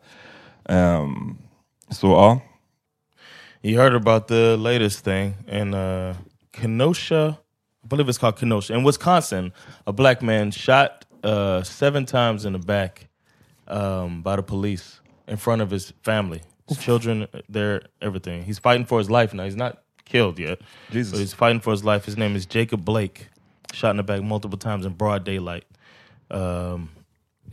Ehm, 0.68 1.36
så 1.90 2.06
ja. 2.06 2.40
You 3.62 3.82
heard 3.82 3.94
about 3.94 4.28
the 4.28 4.56
latest 4.56 5.04
thing 5.04 5.34
in 5.52 5.74
uh, 5.74 6.16
Kenosha, 6.60 7.34
believe 7.88 8.08
it's 8.08 8.18
called 8.18 8.36
Kenosha, 8.36 8.74
in 8.74 8.84
Wisconsin. 8.84 9.52
A 9.86 9.92
black 9.92 10.22
man 10.22 10.50
shot 10.50 11.04
uh, 11.22 11.62
seven 11.62 12.06
times 12.06 12.44
in 12.44 12.52
the 12.52 12.58
back 12.58 13.08
um, 13.66 14.22
by 14.22 14.36
the 14.36 14.42
police 14.42 15.00
in 15.26 15.36
front 15.36 15.62
of 15.62 15.70
his 15.70 15.92
family, 16.02 16.42
his 16.68 16.78
children, 16.78 17.26
their 17.48 17.82
everything. 18.00 18.44
He's 18.44 18.58
fighting 18.58 18.86
for 18.86 18.98
his 18.98 19.10
life 19.10 19.34
now. 19.34 19.44
He's 19.44 19.56
not 19.56 19.82
killed 20.04 20.38
yet, 20.38 20.60
Jesus. 20.90 21.12
but 21.12 21.20
he's 21.20 21.34
fighting 21.34 21.60
for 21.60 21.70
his 21.70 21.84
life. 21.84 22.04
His 22.06 22.16
name 22.16 22.36
is 22.36 22.46
Jacob 22.46 22.84
Blake. 22.84 23.28
Shot 23.74 23.90
in 23.90 23.96
the 23.98 24.02
back 24.02 24.22
multiple 24.22 24.58
times 24.58 24.86
in 24.86 24.92
broad 24.94 25.24
daylight. 25.24 25.64
Um, 26.30 26.88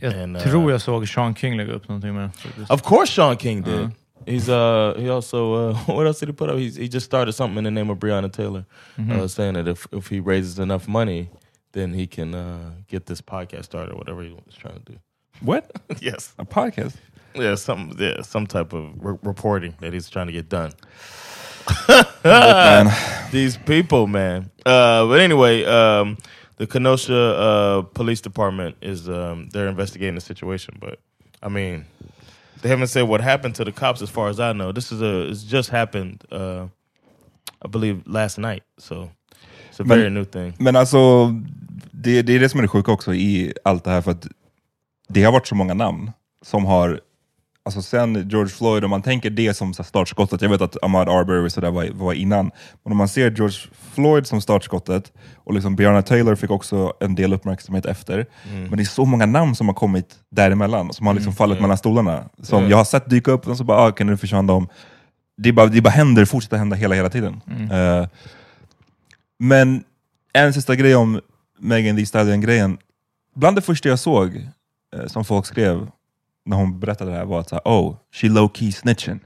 Jag 0.00 0.12
And, 0.12 0.36
uh, 0.36 0.42
tror 0.42 0.70
jag 0.70 0.80
såg 0.80 1.08
Sean 1.08 1.34
King 1.34 1.56
lägga 1.56 1.72
upp 1.72 1.88
någonting 1.88 2.14
med 2.14 2.30
Of 2.68 2.82
course, 2.82 3.12
Sean 3.12 3.36
King 3.36 3.62
did. 3.62 3.90
He's 4.26 4.48
uh 4.48 4.94
he 4.98 5.08
also 5.08 5.70
uh 5.70 5.74
what 5.86 6.06
else 6.06 6.18
did 6.20 6.28
he 6.28 6.32
put 6.32 6.50
up? 6.50 6.58
He's, 6.58 6.74
he 6.76 6.88
just 6.88 7.06
started 7.06 7.32
something 7.32 7.58
in 7.58 7.64
the 7.64 7.70
name 7.70 7.90
of 7.90 7.98
Breonna 7.98 8.30
Taylor, 8.32 8.66
uh, 9.10 9.26
saying 9.28 9.54
that 9.54 9.68
if 9.68 9.86
if 9.92 10.08
he 10.08 10.20
raises 10.20 10.58
enough 10.58 10.88
money, 10.88 11.30
then 11.72 11.94
he 11.94 12.06
can 12.06 12.34
uh 12.34 12.72
get 12.88 13.06
this 13.06 13.20
podcast 13.20 13.64
started 13.64 13.92
or 13.94 13.96
whatever 13.98 14.22
he 14.22 14.30
was 14.30 14.54
trying 14.56 14.74
to 14.82 14.92
do. 14.92 14.98
What? 15.40 15.70
yes, 16.00 16.34
A 16.38 16.44
podcast? 16.44 16.96
yeah, 17.34 17.54
some 17.54 17.94
yeah 17.98 18.22
some 18.22 18.46
type 18.46 18.72
of 18.72 18.92
re- 19.04 19.18
reporting 19.22 19.74
that 19.80 19.92
he's 19.92 20.08
trying 20.10 20.26
to 20.26 20.32
get 20.32 20.48
done. 20.48 20.72
Man. 22.24 22.92
These 23.32 23.56
people, 23.58 24.06
man. 24.06 24.50
Uh, 24.64 25.06
but 25.06 25.20
anyway, 25.20 25.64
um, 25.64 26.16
the 26.56 26.66
Kenosha 26.66 27.14
uh, 27.14 27.82
Police 27.82 28.20
Department 28.20 28.76
is 28.80 29.08
um, 29.08 29.48
they're 29.50 29.68
investigating 29.68 30.14
the 30.14 30.20
situation, 30.20 30.76
but 30.80 31.00
I 31.42 31.48
mean, 31.48 31.84
they 32.62 32.70
haven't 32.70 32.88
said 32.88 33.08
what 33.08 33.20
happened 33.20 33.54
to 33.56 33.64
the 33.64 33.72
cops, 33.72 34.02
as 34.02 34.10
far 34.10 34.28
as 34.30 34.38
I 34.40 34.52
know. 34.52 34.72
This 34.72 34.92
is 34.92 35.00
a 35.02 35.30
it's 35.30 35.42
just 35.52 35.70
happened, 35.70 36.24
uh, 36.32 36.66
I 37.64 37.68
believe, 37.68 38.02
last 38.06 38.38
night. 38.38 38.62
So 38.78 39.08
it's 39.70 39.80
a 39.80 39.84
Men- 39.84 39.98
very 39.98 40.10
new 40.10 40.24
thing. 40.24 40.54
Men 40.58 40.76
alltså, 40.76 41.26
det, 41.90 42.22
det 42.22 42.32
är 42.34 42.40
det 42.40 42.48
som 42.48 42.60
är 42.60 42.62
det 42.62 42.68
sjuka 42.68 42.92
också 42.92 43.14
i 43.14 43.52
allt 43.64 43.84
det 43.84 43.90
här, 43.90 44.00
för 44.02 44.10
att 44.10 44.26
det 45.08 45.22
har 45.24 45.32
varit 45.32 45.46
så 45.46 45.54
många 45.54 45.74
namn 45.74 46.12
som 46.42 46.64
har 46.64 47.00
alltså 47.66 47.82
sen 47.82 48.28
George 48.28 48.48
Floyd, 48.48 48.84
om 48.84 48.90
man 48.90 49.02
tänker 49.02 49.30
det 49.30 49.54
som 49.54 49.74
startskottet, 49.74 50.42
jag 50.42 50.48
vet 50.48 50.60
att 50.60 50.76
Ahmad 50.82 51.08
Arbery 51.08 51.50
så 51.50 51.60
där 51.60 51.70
var, 51.70 51.88
var 51.92 52.12
innan, 52.12 52.50
men 52.84 52.92
om 52.92 52.96
man 52.96 53.08
ser 53.08 53.30
George 53.30 53.58
Floyd 53.94 54.26
som 54.26 54.40
startskottet, 54.40 55.12
och 55.36 55.54
liksom 55.54 55.76
Breonna 55.76 56.02
Taylor 56.02 56.34
fick 56.34 56.50
också 56.50 56.92
en 57.00 57.14
del 57.14 57.32
uppmärksamhet 57.32 57.86
efter, 57.86 58.26
men 58.68 58.76
det 58.76 58.82
är 58.82 58.84
så 58.84 59.04
många 59.04 59.26
namn 59.26 59.54
som 59.54 59.68
har 59.68 59.74
kommit 59.74 60.14
däremellan, 60.30 60.92
som 60.92 61.06
har 61.06 61.14
liksom 61.14 61.32
fallit 61.32 61.60
mellan 61.60 61.78
stolarna. 61.78 62.24
Som 62.42 62.68
jag 62.70 62.76
har 62.76 62.84
sett 62.84 63.10
dyka 63.10 63.30
upp, 63.30 63.48
och 63.48 63.56
så 63.56 63.64
bara, 63.64 63.78
ah, 63.78 63.88
okay, 63.88 64.06
nu 64.06 64.16
försvann 64.16 64.46
de. 64.46 64.68
Det 65.36 65.52
bara, 65.52 65.66
det 65.66 65.80
bara 65.80 65.90
händer, 65.90 66.24
fortsätter 66.24 66.56
hända 66.56 66.76
hela, 66.76 66.94
hela 66.94 67.10
tiden. 67.10 67.40
Eh, 67.72 68.08
men 69.38 69.84
en 70.32 70.52
sista 70.52 70.74
grej 70.74 70.96
om 70.96 71.20
Megan 71.58 71.96
Thee 71.96 72.06
Stallion-grejen. 72.06 72.78
Bland 73.34 73.56
det 73.56 73.62
första 73.62 73.88
jag 73.88 73.98
såg 73.98 74.48
eh, 74.96 75.06
som 75.06 75.24
folk 75.24 75.46
skrev 75.46 75.88
när 76.46 76.56
hon 76.56 76.80
berättade 76.80 77.10
det 77.10 77.16
här 77.16 77.24
var 77.24 77.40
att 77.40 77.48
så 77.48 77.54
här, 77.54 77.62
oh, 77.64 77.96
she 78.12 78.28
low 78.28 78.50
key 78.54 78.72
snitching. 78.72 79.20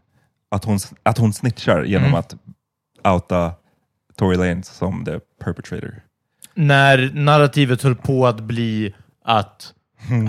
Att 0.51 0.65
hon, 0.65 0.79
att 1.03 1.19
hon 1.19 1.33
snitchar 1.33 1.83
genom 1.85 2.15
att 2.15 2.35
outa 3.05 3.53
Tory 4.17 4.37
Lanez 4.37 4.69
som 4.69 5.05
the 5.05 5.19
perpetrator. 5.45 6.03
När 6.55 7.11
narrativet 7.15 7.83
höll 7.83 7.97
på 7.97 8.27
att 8.27 8.41
bli 8.41 8.95
att 9.25 9.73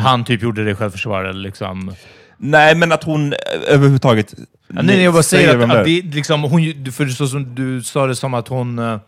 han 0.04 0.26
typ 0.26 0.42
gjorde 0.42 0.64
det 0.64 0.72
i 0.72 0.76
självförsvar. 0.76 1.24
eller 1.24 1.42
Liksom. 1.42 1.96
Nej, 2.38 2.76
men 2.76 2.92
att 2.92 3.04
hon 3.04 3.34
eh, 3.34 3.40
överhuvudtaget 3.68 4.34
Ja, 4.76 4.82
nej, 4.82 5.04
jag 5.04 5.14
bara 5.14 5.24
säger 5.24 5.58
vem 5.58 5.72
att, 5.72 5.78
att 5.78 5.86
det, 5.86 6.02
liksom, 6.02 6.44
hon, 6.44 6.92
för 6.92 7.08
så 7.08 7.28
som 7.28 7.56
du 7.56 7.84
sa 7.84 8.08
det 8.08 8.16
som 8.16 8.34
att 8.34 8.48
hon 8.48 8.80
eh, 8.80 9.00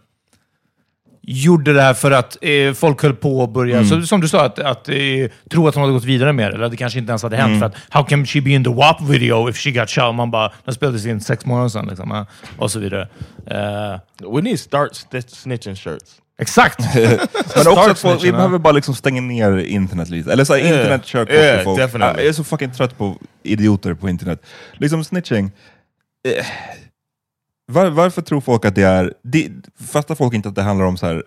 gjorde 1.26 1.74
det 1.74 1.82
här 1.82 1.94
för 1.94 2.12
att 2.12 2.38
eh, 2.42 2.74
folk 2.74 3.02
höll 3.04 3.14
på 3.14 3.44
att 3.44 3.50
börja, 3.50 3.78
Mm. 3.78 3.90
så, 3.90 4.02
som 4.02 4.22
du 4.22 4.28
sa, 4.28 4.46
att, 4.46 4.60
att 4.60 4.90
eh, 4.90 4.96
tro 5.52 5.68
att 5.68 5.76
hon 5.76 5.82
hade 5.82 5.94
gått 5.94 6.04
vidare 6.04 6.34
med 6.34 6.52
det, 6.52 6.56
eller 6.56 6.66
att 6.66 6.72
det 6.72 6.78
kanske 6.78 7.00
inte 7.00 7.12
ens 7.12 7.24
hade 7.24 7.36
hänt. 7.38 7.48
Mm. 7.48 7.60
För 7.60 7.66
att, 7.66 7.76
how 7.90 8.04
can 8.04 8.26
she 8.26 8.42
be 8.42 8.50
in 8.50 8.64
the 8.64 8.70
WAP 8.70 9.02
video 9.02 9.50
if 9.50 9.58
she 9.58 9.72
got 9.72 9.90
shot? 9.90 10.16
Man 10.16 10.32
bara, 10.32 10.52
den 10.66 10.74
spelades 10.74 11.06
in 11.06 11.22
sex 11.22 11.46
månader 11.46 11.70
sedan, 11.70 11.86
liksom, 11.88 12.12
eh, 12.12 12.24
och 12.58 12.72
så 12.72 12.80
vidare. 12.80 13.08
Eh, 13.48 14.30
We 14.36 14.42
need 14.42 14.60
start 14.60 14.90
snitching 15.28 15.76
shirts. 15.76 16.12
exakt! 16.42 16.80
Men 16.96 17.68
också 17.68 17.96
folk, 17.96 17.96
vi 17.96 17.96
snitching, 17.96 18.32
behöver 18.32 18.58
bara 18.58 18.74
liksom 18.74 18.96
stänga 18.96 19.22
ner 19.22 19.58
internet 19.58 20.10
lite. 20.10 20.32
Eller 20.34 20.44
så 20.44 20.54
här, 20.54 20.60
Yeah. 20.60 20.78
internet 20.78 21.06
kör 21.06 21.32
Yeah, 21.32 21.64
folk. 21.64 21.80
definitely. 21.80 22.22
Jag 22.22 22.30
är 22.30 22.34
så 22.34 22.44
fucking 22.44 22.72
trött 22.72 22.98
på 22.98 23.16
idioter 23.44 23.94
på 23.94 24.10
internet. 24.10 24.46
Liksom 24.74 25.04
snitching. 25.04 25.52
Var, 27.66 27.90
varför 27.90 28.22
tror 28.22 28.42
folk 28.42 28.66
att 28.66 28.76
det 28.76 28.84
är... 28.84 29.14
Det, 29.22 29.52
fattar 29.86 30.16
folk 30.16 30.34
inte 30.34 30.50
att 30.50 30.56
det 30.56 30.62
handlar 30.62 30.86
om 30.86 30.98
så 30.98 31.06
här 31.06 31.24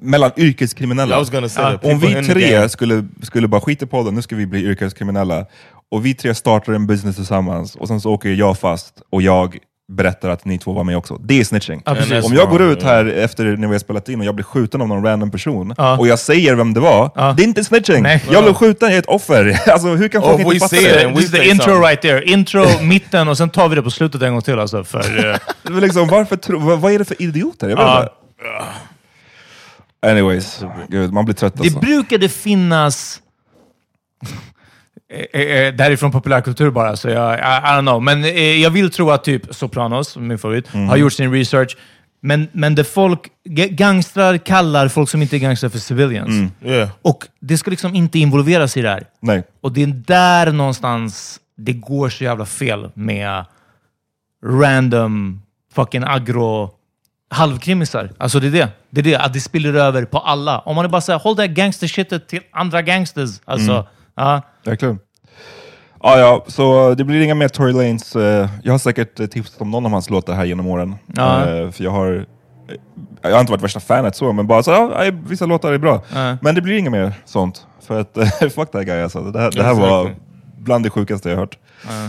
mellan 0.00 0.30
yrkeskriminella? 0.36 1.16
I 1.16 1.18
was 1.18 1.30
gonna 1.30 1.48
say 1.48 1.62
that 1.62 1.84
Om 1.84 1.90
people 1.90 2.08
vi 2.08 2.18
in 2.18 2.24
the 2.24 2.32
tre 2.32 2.68
skulle, 2.68 3.08
skulle 3.22 3.48
bara 3.48 3.60
skita 3.60 3.86
på 3.86 4.02
det, 4.02 4.10
nu 4.10 4.22
ska 4.22 4.36
vi 4.36 4.46
bli 4.46 4.60
yrkeskriminella, 4.64 5.46
och 5.88 6.06
vi 6.06 6.14
tre 6.14 6.34
startar 6.34 6.72
en 6.72 6.86
business 6.86 7.16
tillsammans, 7.16 7.76
och 7.76 7.88
sen 7.88 8.00
så 8.00 8.10
åker 8.10 8.28
jag 8.28 8.58
fast, 8.58 9.02
och 9.10 9.22
jag 9.22 9.58
berättar 9.92 10.28
att 10.30 10.44
ni 10.44 10.58
två 10.58 10.72
var 10.72 10.84
med 10.84 10.96
också. 10.96 11.16
Det 11.16 11.40
är 11.40 11.44
snitching. 11.44 11.82
Ja. 11.84 11.96
Om 12.22 12.32
jag 12.34 12.48
går 12.50 12.62
ut 12.62 12.82
här 12.82 13.04
efter 13.06 13.44
när 13.44 13.68
vi 13.68 13.74
har 13.74 13.78
spelat 13.78 14.08
in 14.08 14.20
och 14.20 14.26
jag 14.26 14.34
blir 14.34 14.44
skjuten 14.44 14.80
av 14.82 14.88
någon 14.88 15.04
random 15.04 15.30
person, 15.30 15.74
Ja. 15.76 15.98
och 15.98 16.06
jag 16.08 16.18
säger 16.18 16.54
vem 16.54 16.74
det 16.74 16.80
var, 16.80 17.10
Ja. 17.14 17.34
det 17.36 17.42
är 17.42 17.44
inte 17.44 17.64
snitching. 17.64 18.02
Nej. 18.02 18.24
Jag 18.30 18.42
blev 18.44 18.54
skjuten, 18.54 18.88
jag 18.88 18.94
är 18.94 18.98
ett 18.98 19.06
offer. 19.06 19.58
Alltså 19.72 19.88
hur 19.88 20.08
kan 20.08 20.22
folk 20.22 20.34
Oh, 20.46 20.54
inte 20.54 20.58
fatta 20.68 20.76
det? 20.76 21.14
This 21.14 21.24
is 21.24 21.30
the 21.30 21.48
intro 21.48 21.64
something. 21.64 21.82
right 21.82 22.02
there. 22.02 22.24
Intro, 22.24 22.64
mitten 22.82 23.28
och 23.28 23.36
sen 23.38 23.50
tar 23.50 23.68
vi 23.68 23.74
det 23.76 23.82
på 23.82 23.90
slutet 23.90 24.22
en 24.22 24.32
gång 24.32 24.42
till. 24.42 24.58
Alltså, 24.58 24.84
för, 24.84 25.38
Men 25.70 25.80
liksom, 25.80 26.08
varför 26.08 26.36
tro, 26.36 26.58
vad, 26.58 26.80
vad 26.80 26.92
är 26.92 26.98
det 26.98 27.04
för 27.04 27.22
idioter? 27.22 27.68
Jag 27.68 27.76
vet 27.76 28.08
Ja. 28.44 28.68
Anyways, 30.10 30.60
gud, 30.88 31.12
man 31.12 31.24
blir 31.24 31.34
trött 31.34 31.54
Det 31.56 31.60
alltså. 31.62 31.78
brukade 31.78 32.28
finnas... 32.28 33.20
Eh, 35.12 35.40
eh, 35.40 35.74
Det 35.74 35.82
här 35.84 35.90
är 35.90 35.96
från 35.96 36.10
populärkultur 36.12 36.70
bara, 36.70 36.96
så 36.96 37.08
jag, 37.08 37.34
I, 37.34 37.38
I 37.38 37.42
don't 37.42 37.80
know. 37.80 38.02
Men 38.02 38.24
eh, 38.24 38.30
jag 38.62 38.70
vill 38.70 38.90
tro 38.90 39.10
att 39.10 39.24
typ 39.24 39.54
Sopranos, 39.54 40.16
min 40.16 40.38
favorit, 40.38 40.68
har 40.68 40.96
gjort 40.96 41.12
sin 41.12 41.32
research. 41.32 41.76
Men, 42.24 42.48
men 42.52 42.74
det 42.74 42.84
folk, 42.84 43.20
ga- 43.48 43.68
gangstrar 43.74 44.36
kallar 44.38 44.88
folk 44.88 45.08
som 45.08 45.22
inte 45.22 45.36
är 45.36 45.38
gangstrar 45.38 45.70
för 45.70 45.78
civilians. 45.78 46.52
Yeah. 46.64 46.88
Och 47.02 47.26
det 47.40 47.58
ska 47.58 47.70
liksom 47.70 47.94
inte 47.94 48.18
involveras 48.18 48.76
i 48.76 48.82
det 48.82 48.88
här. 48.88 49.04
Nej. 49.20 49.42
Och 49.60 49.72
det 49.72 49.82
är 49.82 49.86
där 49.86 50.52
någonstans 50.52 51.40
det 51.56 51.72
går 51.72 52.08
så 52.08 52.24
jävla 52.24 52.46
fel 52.46 52.90
med 52.94 53.44
random 54.44 55.42
fucking 55.74 56.02
agro 56.06 56.70
halvkrimisar. 57.30 58.10
Alltså 58.18 58.40
det 58.40 58.46
är 58.46 58.50
det. 58.50 58.68
Det 58.90 59.00
är 59.00 59.04
det, 59.04 59.16
att 59.16 59.32
det 59.32 59.40
spiller 59.40 59.74
över 59.74 60.04
på 60.04 60.18
alla. 60.18 60.58
Om 60.58 60.76
man 60.76 60.90
bara 60.90 61.00
säger 61.00 61.18
håll 61.18 61.36
det 61.36 61.42
här 61.42 61.48
gangstershitet 61.48 62.28
till 62.28 62.40
andra 62.52 62.82
gangsters. 62.82 63.30
Alltså, 63.44 63.86
ja. 64.16 64.42
Verkligen. 64.64 64.98
Ja, 66.02 66.18
ja, 66.18 66.44
så 66.46 66.94
det 66.94 67.04
blir 67.04 67.20
inga 67.20 67.34
mer 67.34 67.48
Tory 67.48 67.72
Lanez. 67.72 68.16
eh, 68.16 68.48
Jag 68.62 68.72
har 68.72 68.78
säkert 68.78 69.20
eh, 69.20 69.26
tipsat 69.26 69.60
om 69.60 69.70
någon 69.70 69.86
av 69.86 69.92
hans 69.92 70.10
låtar 70.10 70.34
här 70.34 70.44
genom 70.44 70.66
åren. 70.66 70.94
Ja. 71.16 71.40
Eh, 71.40 71.70
För 71.70 71.84
jag 71.84 71.90
har, 71.90 72.26
jag 73.22 73.30
har 73.32 73.40
inte 73.40 73.52
varit 73.52 73.62
värsta 73.64 73.80
fanet 73.80 74.16
så, 74.16 74.32
men 74.32 74.46
bara 74.46 74.62
så, 74.62 74.70
ja, 74.70 75.04
ja, 75.04 75.12
vissa 75.26 75.46
låtar 75.46 75.72
är 75.72 75.78
bra. 75.78 76.02
Ja. 76.14 76.36
Men 76.42 76.54
det 76.54 76.60
blir 76.60 76.76
inget 76.78 76.92
mer 76.92 77.12
sånt. 77.24 77.66
För 77.86 78.00
att, 78.00 78.18
fuck 78.54 78.70
that 78.70 78.84
guy 78.86 79.02
alltså. 79.02 79.20
Det 79.20 79.40
här, 79.40 79.50
det 79.50 79.62
här 79.62 79.74
var 79.74 80.14
bland 80.58 80.84
det 80.84 80.90
sjukaste 80.90 81.30
jag 81.30 81.36
hört. 81.36 81.58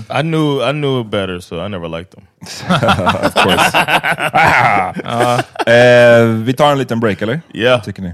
I 0.10 0.22
knew 0.22 0.70
I 0.70 0.72
knew 0.72 1.10
better, 1.10 1.39
so 1.39 1.66
I 1.66 1.70
never 1.70 1.89
liked 1.89 2.12
them. 2.12 2.24
Of 3.26 3.34
course. 3.34 3.78
eh, 5.66 6.26
vi 6.28 6.54
tar 6.58 6.72
en 6.72 6.78
liten 6.78 7.00
break, 7.00 7.22
eller? 7.22 7.42
Yeah. 7.54 7.82
Tycker 7.84 8.02
ni? 8.02 8.13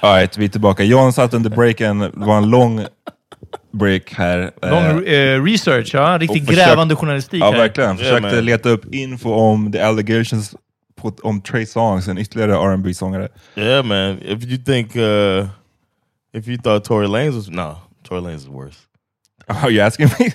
Alright, 0.00 0.38
vi 0.38 0.44
är 0.44 0.48
tillbaka. 0.48 0.84
John 0.84 1.12
satt 1.12 1.34
under 1.34 1.50
breaken, 1.50 1.98
det 1.98 2.10
var 2.14 2.36
en 2.36 2.50
lång 2.50 2.86
break 3.72 4.14
här. 4.14 4.50
lång 4.62 5.04
Eh, 5.06 5.14
eh, 5.14 5.42
research, 5.44 5.90
ja. 5.94 6.18
Riktigt 6.20 6.46
försök- 6.46 6.66
grävande 6.66 6.96
journalistik 6.96 7.40
Ja, 7.42 7.50
här. 7.50 7.58
verkligen. 7.58 7.96
Försökte 7.98 8.20
man. 8.34 8.44
leta 8.44 8.68
upp 8.68 8.94
info 8.94 9.32
om 9.34 9.72
the 9.72 9.80
allegations 9.80 10.54
på, 11.00 11.12
om 11.22 11.40
Trey 11.40 11.66
Songs, 11.66 12.08
en 12.08 12.18
ytterligare 12.18 12.52
rb 12.76 12.94
sångare 12.96 13.28
Yeah, 13.56 13.84
man. 13.84 14.18
If 14.22 14.44
you 14.44 14.58
think, 14.64 14.96
uh, 14.96 15.46
if 16.36 16.48
you 16.48 16.58
thought 16.58 16.84
Tory 16.84 17.06
Lanez 17.06 17.34
was 17.34 17.48
no, 17.50 17.76
Tory 18.08 18.20
Lanez 18.20 18.36
is 18.42 18.48
worse. 18.48 18.78
Are 19.62 19.70
you 19.70 19.80
asking 19.80 20.08
me? 20.18 20.32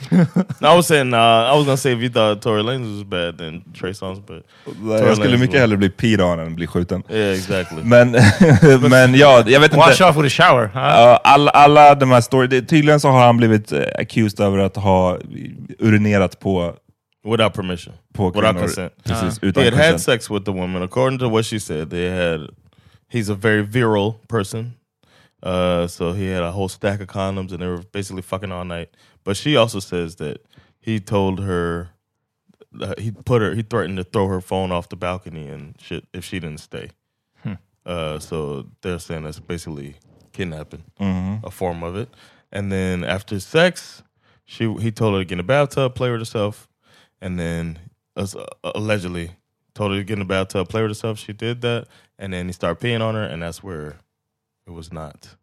I 0.61 0.75
was 0.75 0.87
saying, 0.87 1.13
uh, 1.13 1.17
I 1.17 1.55
was 1.57 1.65
gonna 1.65 1.77
say 1.77 1.91
if 1.93 1.99
you 2.01 2.09
thought 2.09 2.41
Tory 2.41 2.63
Lanez 2.63 2.95
was 2.95 3.03
bad, 3.03 3.37
then 3.37 3.61
Trey 3.73 3.93
Songz, 3.93 4.19
but 4.25 4.43
jag 4.65 5.15
skulle 5.17 5.29
Lanez 5.29 5.39
mycket 5.39 5.59
hellre 5.59 5.77
bli 5.77 5.89
peed 5.89 6.21
on 6.21 6.39
än 6.39 6.55
bli 6.55 6.67
skjuten. 6.67 7.03
yeah, 7.09 7.35
exactly. 7.35 7.83
Men, 7.83 8.11
men 8.89 9.15
ja, 9.15 9.43
jag 9.47 9.59
vet 9.59 9.73
Wash 9.73 9.91
inte. 9.91 10.05
off 10.05 10.15
with 10.17 10.25
a 10.27 10.29
shower. 10.29 10.71
Ja. 10.73 10.81
Ja, 11.01 11.17
alla, 11.23 11.51
alla 11.51 11.95
de 11.95 12.11
här 12.11 12.21
story, 12.21 12.47
det, 12.47 12.61
tydligen 12.61 12.99
så 12.99 13.09
har 13.09 13.25
han 13.25 13.37
blivit 13.37 13.71
eh, 13.71 13.83
accused 13.99 14.39
över 14.39 14.57
att 14.57 14.75
ha 14.77 15.17
urinerat 15.79 16.39
på 16.39 16.75
Without 17.23 17.53
permission. 17.53 17.93
På 18.13 18.25
Without 18.29 18.43
kvinnor. 18.43 18.59
consent. 18.61 18.93
Precis, 19.03 19.41
He 19.41 19.47
utan 19.47 19.63
had 19.63 19.73
had 19.73 19.83
consent. 19.91 20.01
sex 20.01 20.29
with 20.31 20.45
the 20.45 20.51
woman. 20.51 20.83
According 20.83 21.19
to 21.19 21.29
what 21.29 21.45
she 21.45 21.59
said, 21.59 21.89
they 21.89 22.09
had. 22.09 22.39
He's 23.13 23.29
a 23.31 23.35
very 23.35 23.61
virile 23.61 24.13
person, 24.27 24.73
uh, 25.45 25.87
so 25.87 26.13
he 26.13 26.33
had 26.33 26.43
a 26.43 26.51
whole 26.51 26.69
stack 26.69 27.01
of 27.01 27.07
condoms, 27.07 27.51
and 27.51 27.59
they 27.59 27.67
were 27.67 27.83
basically 27.93 28.21
fucking 28.21 28.51
all 28.51 28.65
night. 28.65 28.89
But 29.23 29.37
she 29.37 29.55
also 29.55 29.79
says 29.79 30.15
that 30.15 30.41
he 30.79 30.99
told 30.99 31.39
her 31.39 31.89
uh, 32.79 32.93
he 32.97 33.11
put 33.11 33.41
her 33.41 33.53
he 33.53 33.61
threatened 33.63 33.97
to 33.97 34.03
throw 34.03 34.27
her 34.27 34.41
phone 34.41 34.71
off 34.71 34.89
the 34.89 34.95
balcony 34.95 35.47
and 35.47 35.75
shit 35.79 36.05
if 36.13 36.23
she 36.23 36.39
didn't 36.39 36.59
stay. 36.59 36.89
Uh, 37.83 38.19
so 38.19 38.67
they're 38.81 38.99
saying 38.99 39.23
that's 39.23 39.39
basically 39.39 39.95
kidnapping, 40.33 40.83
a 41.43 41.49
form 41.49 41.83
of 41.83 41.95
it. 41.95 42.09
And 42.51 42.71
then 42.71 43.03
after 43.03 43.39
sex, 43.39 44.03
she 44.45 44.71
he 44.79 44.91
told 44.91 45.15
her 45.15 45.21
to 45.21 45.25
get 45.25 45.31
in 45.31 45.37
the 45.39 45.43
bathtub, 45.43 45.95
play 45.95 46.11
with 46.11 46.21
herself, 46.21 46.67
and 47.19 47.39
then 47.39 47.79
uh, 48.15 48.27
allegedly 48.63 49.31
told 49.73 49.91
her 49.91 49.97
to 49.97 50.03
get 50.03 50.13
in 50.13 50.19
the 50.19 50.25
bathtub, 50.25 50.69
play 50.69 50.81
with 50.83 50.91
herself. 50.91 51.17
She 51.17 51.33
did 51.33 51.61
that, 51.61 51.87
and 52.19 52.33
then 52.33 52.45
he 52.45 52.53
started 52.53 52.79
peeing 52.79 53.01
on 53.01 53.15
her, 53.15 53.23
and 53.23 53.41
that's 53.41 53.63
where 53.63 53.95
it 54.67 54.71
was 54.71 54.93
not 54.93 55.35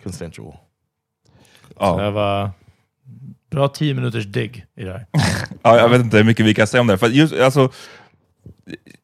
consensual. 0.00 0.58
Ja. 1.78 1.96
Det 1.96 2.10
var 2.10 2.50
bra 3.50 3.68
tio 3.68 3.94
minuters 3.94 4.26
digg 4.26 4.64
i 4.76 4.84
det 4.84 4.92
här. 4.92 5.06
Ja, 5.62 5.78
jag 5.78 5.88
vet 5.88 6.00
inte 6.00 6.16
hur 6.16 6.24
mycket 6.24 6.46
vi 6.46 6.54
kan 6.54 6.66
säga 6.66 6.80
om 6.80 6.86
det. 6.86 6.98
För 6.98 7.08
just, 7.08 7.34
alltså, 7.34 7.70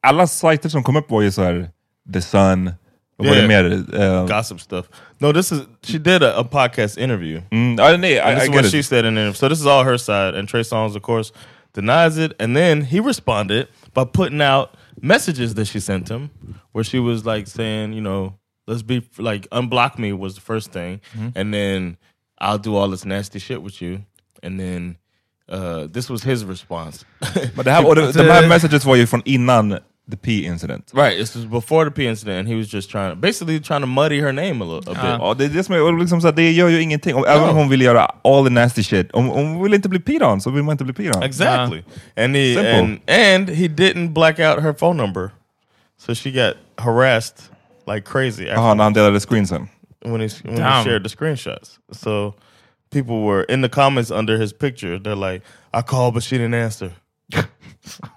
alla 0.01 0.27
sajter 0.27 0.69
som 0.69 0.83
kom 0.83 0.95
upp 0.95 1.09
var 1.11 1.21
ju 1.21 1.31
så 1.31 1.43
här 1.43 1.69
The 2.13 2.21
Sun, 2.21 2.71
vad 3.17 3.27
var 3.27 3.35
det 3.35 3.41
Yeah. 3.41 3.47
mer? 3.47 3.95
Eh, 4.01 4.27
Gossip 4.37 4.61
stuff. 4.61 4.85
No, 5.19 5.33
this 5.33 5.51
is 5.51 5.61
she 5.83 5.97
did 5.97 6.23
a, 6.23 6.33
a 6.39 6.43
podcast 6.43 6.97
interview. 6.97 7.41
mm, 7.51 7.75
nej, 7.75 8.13
I, 8.13 8.19
And 8.19 8.37
this 8.39 8.43
I 8.43 8.49
is 8.49 8.49
what 8.55 8.63
get 8.63 8.71
she 8.71 8.79
it. 8.79 8.85
said 8.85 9.05
in 9.05 9.15
the 9.15 9.21
interview. 9.21 9.33
So 9.33 9.49
this 9.49 9.59
is 9.59 9.65
all 9.65 9.83
her 9.83 9.97
side, 9.97 10.35
and 10.39 10.47
Trey 10.49 10.63
Songz, 10.63 10.95
of 10.95 11.01
course, 11.01 11.31
denies 11.73 12.17
it. 12.17 12.33
And 12.39 12.55
then 12.55 12.81
he 12.85 12.99
responded 12.99 13.67
by 13.93 14.05
putting 14.05 14.41
out 14.41 14.69
messages 15.01 15.53
that 15.55 15.65
she 15.67 15.79
sent 15.79 16.09
him, 16.09 16.29
where 16.71 16.83
she 16.83 16.99
was 16.99 17.25
like 17.25 17.47
saying, 17.47 17.93
you 17.93 18.01
know, 18.01 18.33
let's 18.67 18.81
be 18.83 19.01
like 19.17 19.47
unblock 19.51 19.97
me 19.97 20.13
was 20.13 20.35
the 20.35 20.41
first 20.41 20.71
thing, 20.71 21.01
and 21.35 21.53
then 21.53 21.97
I'll 22.41 22.57
do 22.57 22.77
all 22.77 22.89
this 22.91 23.05
nasty 23.05 23.39
shit 23.39 23.61
with 23.61 23.81
you, 23.81 23.99
and 24.43 24.59
then 24.59 24.97
uh, 25.51 25.87
this 25.87 26.09
was 26.09 26.23
his 26.23 26.43
response. 26.43 27.05
Men 27.55 27.65
det 27.65 27.71
här, 27.71 27.87
och 27.87 27.95
det, 27.95 28.11
de 28.11 28.23
här 28.23 28.47
messages 28.47 28.85
var 28.85 28.95
ju 28.95 29.07
från 29.07 29.21
innan 29.25 29.79
the 30.09 30.17
P 30.17 30.45
incident. 30.45 30.91
right, 30.93 31.17
this 31.17 31.35
was 31.35 31.45
before 31.45 31.85
the 31.85 31.91
P 31.91 32.07
incident, 32.07 32.39
and 32.39 32.47
he 32.47 32.55
was 32.55 32.73
just 32.73 32.89
trying, 32.89 33.11
to, 33.11 33.15
basically 33.15 33.59
trying 33.59 33.81
to 33.81 33.87
muddy 33.87 34.19
her 34.19 34.31
name 34.31 34.61
a, 34.61 34.65
little, 34.65 34.91
a 34.91 34.95
bit. 34.95 35.19
Ja, 35.19 35.33
det 35.33 35.45
är 35.45 35.49
det 35.49 35.63
som 35.63 35.75
är, 35.75 35.99
liksom 35.99 36.21
så 36.21 36.31
det 36.31 36.51
gör 36.51 36.69
ju 36.69 36.81
ingenting. 36.81 37.15
Om, 37.15 37.25
Även 37.27 37.49
om 37.49 37.55
hon 37.55 37.69
vill 37.69 37.81
göra 37.81 38.11
all 38.23 38.43
the 38.43 38.49
nasty 38.49 38.83
shit, 38.83 39.09
um, 39.13 39.25
um, 39.25 39.31
om 39.31 39.37
om 39.37 39.53
hon 39.53 39.63
vill 39.63 39.73
inte 39.73 39.89
bli 39.89 39.99
peed 39.99 40.23
on 40.23 40.41
så 40.41 40.49
vill 40.49 40.63
man 40.63 40.73
inte 40.73 40.83
bli 40.83 40.93
peed 40.93 41.15
on. 41.15 41.23
Exactly. 41.23 41.79
Uh-huh. 41.79 42.23
And 42.23 42.35
he 42.35 42.53
Simple. 42.53 42.71
and 42.71 42.99
and 43.07 43.49
he 43.49 43.67
didn't 43.67 44.13
black 44.13 44.39
out 44.39 44.63
her 44.63 44.73
phone 44.73 44.97
number, 44.97 45.29
so 45.97 46.13
she 46.15 46.31
got 46.31 46.55
harassed 46.77 47.51
like 47.87 48.01
crazy 48.01 48.45
uh-huh, 48.45 48.55
Jaha, 48.55 48.73
när 48.73 48.83
han 48.83 48.93
delade 48.93 49.19
screensen. 49.19 49.67
When 50.05 50.21
he 50.21 50.29
when 50.43 50.57
he 50.57 50.83
shared 50.83 51.03
the 51.03 51.09
screenshots. 51.09 51.77
So 51.91 52.33
people 52.91 53.21
were 53.21 53.43
in 53.43 53.61
the 53.61 53.69
comments 53.69 54.11
under 54.11 54.37
his 54.37 54.53
picture. 54.53 54.99
They're 54.99 55.15
like, 55.15 55.43
"I 55.73 55.81
called, 55.81 56.13
but 56.13 56.23
she 56.23 56.37
didn't 56.37 56.53
answer." 56.65 56.91
it's 57.31 57.99
like, 58.01 58.11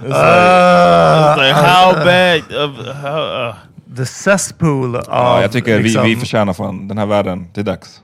it's 0.00 1.38
like, 1.38 1.54
how 1.54 1.92
bad 2.04 2.52
of 2.52 2.76
how? 2.96 3.22
Uh, 3.22 3.56
The 3.94 4.06
cesspool 4.06 4.96
av... 4.96 5.04
Ja, 5.08 5.40
jag 5.40 5.52
tycker 5.52 5.80
liksom, 5.80 6.02
vi, 6.04 6.14
vi 6.14 6.20
förtjänar 6.20 6.52
fan 6.52 6.88
den 6.88 6.98
här 6.98 7.06
världen. 7.06 7.48
Det 7.54 7.60
är 7.60 7.64
dags. 7.64 8.02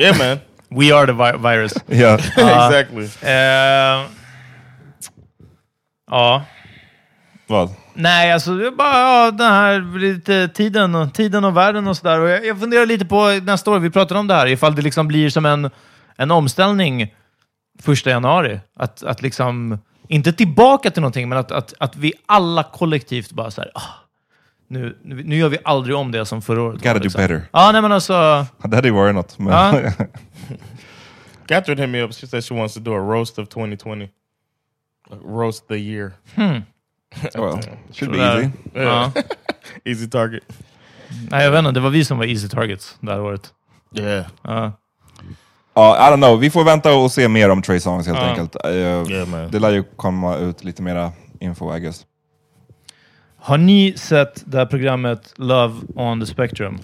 yeah, 0.00 0.18
man. 0.18 0.38
We 0.70 0.94
are 0.96 1.06
the 1.06 1.12
vi- 1.12 1.38
virus. 1.38 1.72
Ja. 1.86 2.14
exactly. 2.36 3.08
Eh, 3.22 4.06
ja. 6.10 6.44
Vad? 7.46 7.70
Nej, 7.94 8.32
alltså 8.32 8.54
det 8.54 8.66
är 8.66 8.70
bara 8.70 8.98
ja, 8.98 9.30
den 9.30 9.52
här 9.52 9.98
lite 9.98 10.48
tiden 10.48 10.94
och, 10.94 11.14
tiden 11.14 11.44
och 11.44 11.56
världen 11.56 11.88
och 11.88 11.96
sådär. 11.96 12.20
Och 12.20 12.28
jag, 12.28 12.46
jag 12.46 12.60
funderar 12.60 12.86
lite 12.86 13.04
på 13.04 13.40
nästa 13.42 13.70
år, 13.70 13.78
vi 13.78 13.90
pratade 13.90 14.20
om 14.20 14.26
det 14.26 14.34
här, 14.34 14.46
ifall 14.46 14.74
det 14.74 14.82
liksom 14.82 15.08
blir 15.08 15.30
som 15.30 15.46
en, 15.46 15.70
en 16.16 16.30
omställning 16.30 17.14
första 17.82 18.10
januari. 18.10 18.60
Att, 18.76 19.02
att 19.02 19.22
liksom, 19.22 19.78
inte 20.08 20.32
tillbaka 20.32 20.90
till 20.90 21.02
någonting, 21.02 21.28
men 21.28 21.38
att, 21.38 21.52
att, 21.52 21.74
att 21.78 21.96
vi 21.96 22.12
alla 22.26 22.62
kollektivt 22.62 23.32
bara 23.32 23.50
så 23.50 23.60
här, 23.60 23.70
ah, 23.74 23.80
nu, 24.68 24.98
nu 25.02 25.22
nu 25.24 25.36
gör 25.36 25.48
vi 25.48 25.58
aldrig 25.64 25.96
om 25.96 26.12
det 26.12 26.26
som 26.26 26.42
förra 26.42 26.62
året. 26.62 26.76
Gotta 26.76 26.92
var, 26.92 26.98
do 26.98 27.02
liksom. 27.02 27.20
better. 27.20 27.42
Ja, 27.52 27.72
nej 27.72 27.82
men 27.82 27.92
alltså, 27.92 28.46
Det 28.64 28.76
hade 28.76 28.88
ju 28.88 28.94
varit 28.94 29.14
något. 29.14 29.38
Men 29.38 29.52
Ja. 29.52 29.92
Catherine 31.46 31.80
hit 31.80 31.90
me 31.90 32.02
up. 32.02 32.14
She 32.14 32.26
said 32.26 32.44
she 32.44 32.54
wants 32.54 32.74
to 32.74 32.80
do 32.80 32.94
a 32.94 32.98
roast 32.98 33.38
of 33.38 33.48
2020. 33.48 34.08
Like, 35.10 35.22
roast 35.24 35.68
the 35.68 35.76
year. 35.76 36.12
Well, 37.34 37.58
should 37.92 38.12
be 38.12 38.18
easy. 38.18 38.48
Ja. 38.74 39.12
Easy 39.84 40.10
target. 40.10 40.42
nej, 41.30 41.44
jag 41.44 41.50
vet 41.50 41.58
inte, 41.58 41.70
det 41.70 41.80
var 41.80 41.90
vi 41.90 42.04
som 42.04 42.18
var 42.18 42.24
easy 42.24 42.48
targets 42.48 42.96
det 43.00 43.12
här 43.12 43.20
året. 43.20 43.52
Yeah. 43.98 44.26
Ja. 44.42 44.72
Ja, 45.74 46.08
I 46.08 46.12
don't 46.12 46.16
know. 46.16 46.38
Vi 46.40 46.50
får 46.50 46.64
vänta 46.64 46.94
och 46.94 47.12
se 47.12 47.28
mer 47.28 47.48
om 47.50 47.62
Trey 47.62 47.80
Songs 47.80 48.06
helt 48.06 48.18
Ja. 48.18 48.24
enkelt. 48.24 48.56
Eh, 48.64 48.70
Yeah, 48.72 49.50
det 49.50 49.58
lär 49.58 49.70
ju 49.70 49.82
komma 49.96 50.36
ut 50.36 50.64
lite 50.64 50.82
mera 50.82 51.12
info, 51.40 51.76
I 51.76 51.80
guess. 51.80 52.06
Har 53.38 53.58
ni 53.58 53.94
sett 53.96 54.42
det 54.46 54.58
här 54.58 54.66
programmet 54.66 55.32
Love 55.36 55.74
on 55.94 56.20
the 56.20 56.26
Spectrum? 56.26 56.78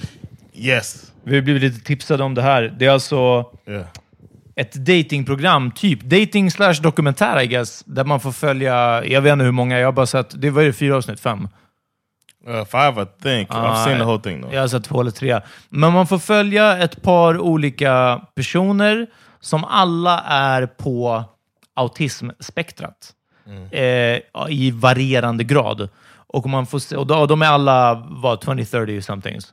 Yes. 0.55 1.13
Vi 1.25 1.35
har 1.35 1.43
blivit 1.43 1.63
lite 1.63 1.85
tipsade 1.87 2.25
om 2.25 2.35
det 2.35 2.43
här. 2.43 2.75
Det 2.79 2.87
är 2.87 2.91
alltså 2.91 3.51
Yeah. 3.69 3.87
Ett 4.61 4.73
datingprogram, 4.75 5.71
typ 5.71 6.03
dating 6.03 6.51
slash 6.51 6.75
dokumentär 6.83 7.41
I 7.41 7.47
guess, 7.47 7.83
där 7.87 8.05
man 8.05 8.21
får 8.21 8.33
följa, 8.33 9.05
jag 9.05 9.21
vet 9.21 9.33
inte 9.33 9.45
hur 9.45 9.53
många, 9.53 9.79
jag 9.79 9.87
har 9.87 9.93
bara 9.93 10.07
sett, 10.07 10.41
det 10.43 10.51
var 10.51 10.63
ju 10.63 10.73
fyra 10.73 10.97
avsnitt, 10.97 11.21
fem. 11.21 11.49
Uh, 12.49 12.65
five, 12.65 13.03
I 13.03 13.07
think. 13.23 13.49
I've 13.49 13.71
Ah, 13.73 13.85
seen 13.85 13.99
the 13.99 14.05
whole 14.05 14.21
thing 14.23 14.43
though. 14.43 14.55
Jag 14.55 14.61
har 14.61 14.69
sett 14.69 14.85
två 14.85 15.01
eller 15.01 15.11
tre. 15.11 15.41
Men 15.69 15.93
man 15.93 16.07
får 16.07 16.19
följa 16.19 16.79
ett 16.79 17.03
par 17.03 17.39
olika 17.39 18.21
personer 18.35 19.07
som 19.41 19.65
alla 19.65 20.21
är 20.21 20.67
på 20.67 21.25
autismspektrat. 21.75 23.13
Eh, 23.71 24.21
I 24.49 24.71
varierande 24.75 25.45
grad. 25.45 25.89
Och, 26.27 26.49
man 26.49 26.67
får 26.67 26.79
se, 26.79 26.97
och 26.97 27.29
de, 27.29 27.43
är 27.43 27.47
alla 27.47 27.95
vad, 28.09 28.45
20-30 28.45 29.01
somethings. 29.01 29.53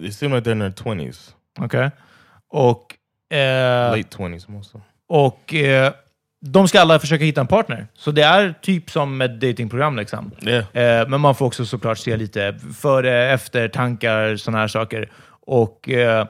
They 0.00 0.12
seem 0.12 0.32
like 0.32 0.50
they're 0.50 0.52
in 0.52 0.72
their 0.74 0.84
20s. 0.84 1.30
Okej? 1.60 1.90
Och, 2.48 2.94
Late 3.90 4.16
20s, 4.16 4.50
most 4.50 4.74
of 4.74 4.80
them. 4.80 4.82
och 5.08 5.54
eh, 5.54 5.92
de 6.40 6.68
ska 6.68 6.80
alla 6.80 6.98
försöka 6.98 7.24
hitta 7.24 7.40
en 7.40 7.46
partner. 7.46 7.86
Så 7.94 8.10
det 8.10 8.22
är 8.22 8.54
typ 8.62 8.90
som 8.90 9.20
ett 9.20 9.40
datingprogram 9.40 9.96
liksom. 9.96 10.30
Yeah. 10.42 11.00
Eh, 11.00 11.08
men 11.08 11.20
man 11.20 11.34
får 11.34 11.46
också 11.46 11.66
såklart 11.66 11.98
se 11.98 12.16
lite 12.16 12.58
före, 12.76 13.32
efter, 13.32 13.68
tankar, 13.68 14.36
sådana 14.36 14.58
här 14.58 14.68
saker. 14.68 15.12
Och 15.46 15.88
eh, 15.88 16.26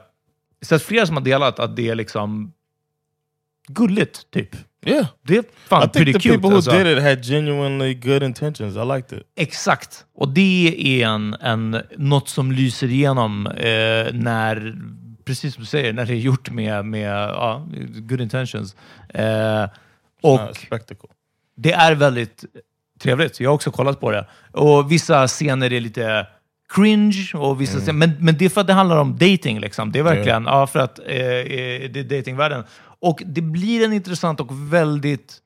så 0.61 0.75
att 0.75 0.83
flera 0.83 1.05
som 1.05 1.15
har 1.15 1.23
delat 1.23 1.59
att 1.59 1.75
det 1.75 1.89
är 1.89 1.95
liksom 1.95 2.53
gulligt, 3.67 4.31
typ. 4.31 4.55
Yeah. 4.85 5.05
Det 5.21 5.37
är 5.37 5.43
fan 5.67 5.83
I 5.83 5.89
think 5.89 6.05
the 6.05 6.13
cute. 6.13 6.29
people 6.29 6.49
who 6.49 6.55
alltså. 6.55 6.71
did 6.71 6.97
it 6.97 7.03
had 7.03 7.25
genuinely 7.25 7.93
good 7.93 8.23
intentions. 8.23 8.75
I 8.75 8.95
liked 8.95 9.19
it. 9.19 9.23
Exakt. 9.35 10.05
Och 10.15 10.29
det 10.29 10.75
är 10.77 11.07
en, 11.07 11.33
en, 11.33 11.81
något 11.97 12.29
som 12.29 12.51
lyser 12.51 12.87
igenom 12.87 13.47
eh, 13.47 14.13
när, 14.13 14.75
precis 15.25 15.53
som 15.53 15.63
du 15.63 15.67
säger, 15.67 15.93
när 15.93 16.05
det 16.05 16.13
är 16.13 16.17
gjort 16.17 16.49
med, 16.49 16.85
med 16.85 17.11
ja, 17.11 17.67
good 17.95 18.21
intentions. 18.21 18.75
Eh, 19.09 19.69
och 20.21 20.39
spectacle. 20.55 21.09
det 21.55 21.73
är 21.73 21.95
väldigt 21.95 22.45
trevligt. 22.99 23.39
Jag 23.39 23.49
har 23.49 23.55
också 23.55 23.71
kollat 23.71 23.99
på 23.99 24.11
det. 24.11 24.27
Och 24.51 24.91
vissa 24.91 25.27
scener 25.27 25.73
är 25.73 25.79
lite 25.79 26.27
cringe, 26.73 27.31
och 27.33 27.61
vissa 27.61 27.79
scener, 27.79 27.93
men, 27.93 28.11
men 28.19 28.37
det 28.37 28.45
är 28.45 28.49
för 28.49 28.61
att 28.61 28.67
det 28.67 28.73
handlar 28.73 28.97
om 28.97 29.17
dating. 29.17 29.59
Liksom. 29.59 29.91
Det 29.91 29.99
är 29.99 30.03
verkligen, 30.03 30.43
ja, 30.43 30.67
för 30.67 30.79
att 30.79 30.99
eh, 30.99 31.15
eh, 31.15 31.91
det 31.91 31.99
är 31.99 32.17
datingvärlden. 32.17 32.63
Och 32.99 33.23
det 33.25 33.41
blir 33.41 33.85
en 33.85 33.93
intressant 33.93 34.39
och 34.39 34.73
väldigt 34.73 35.41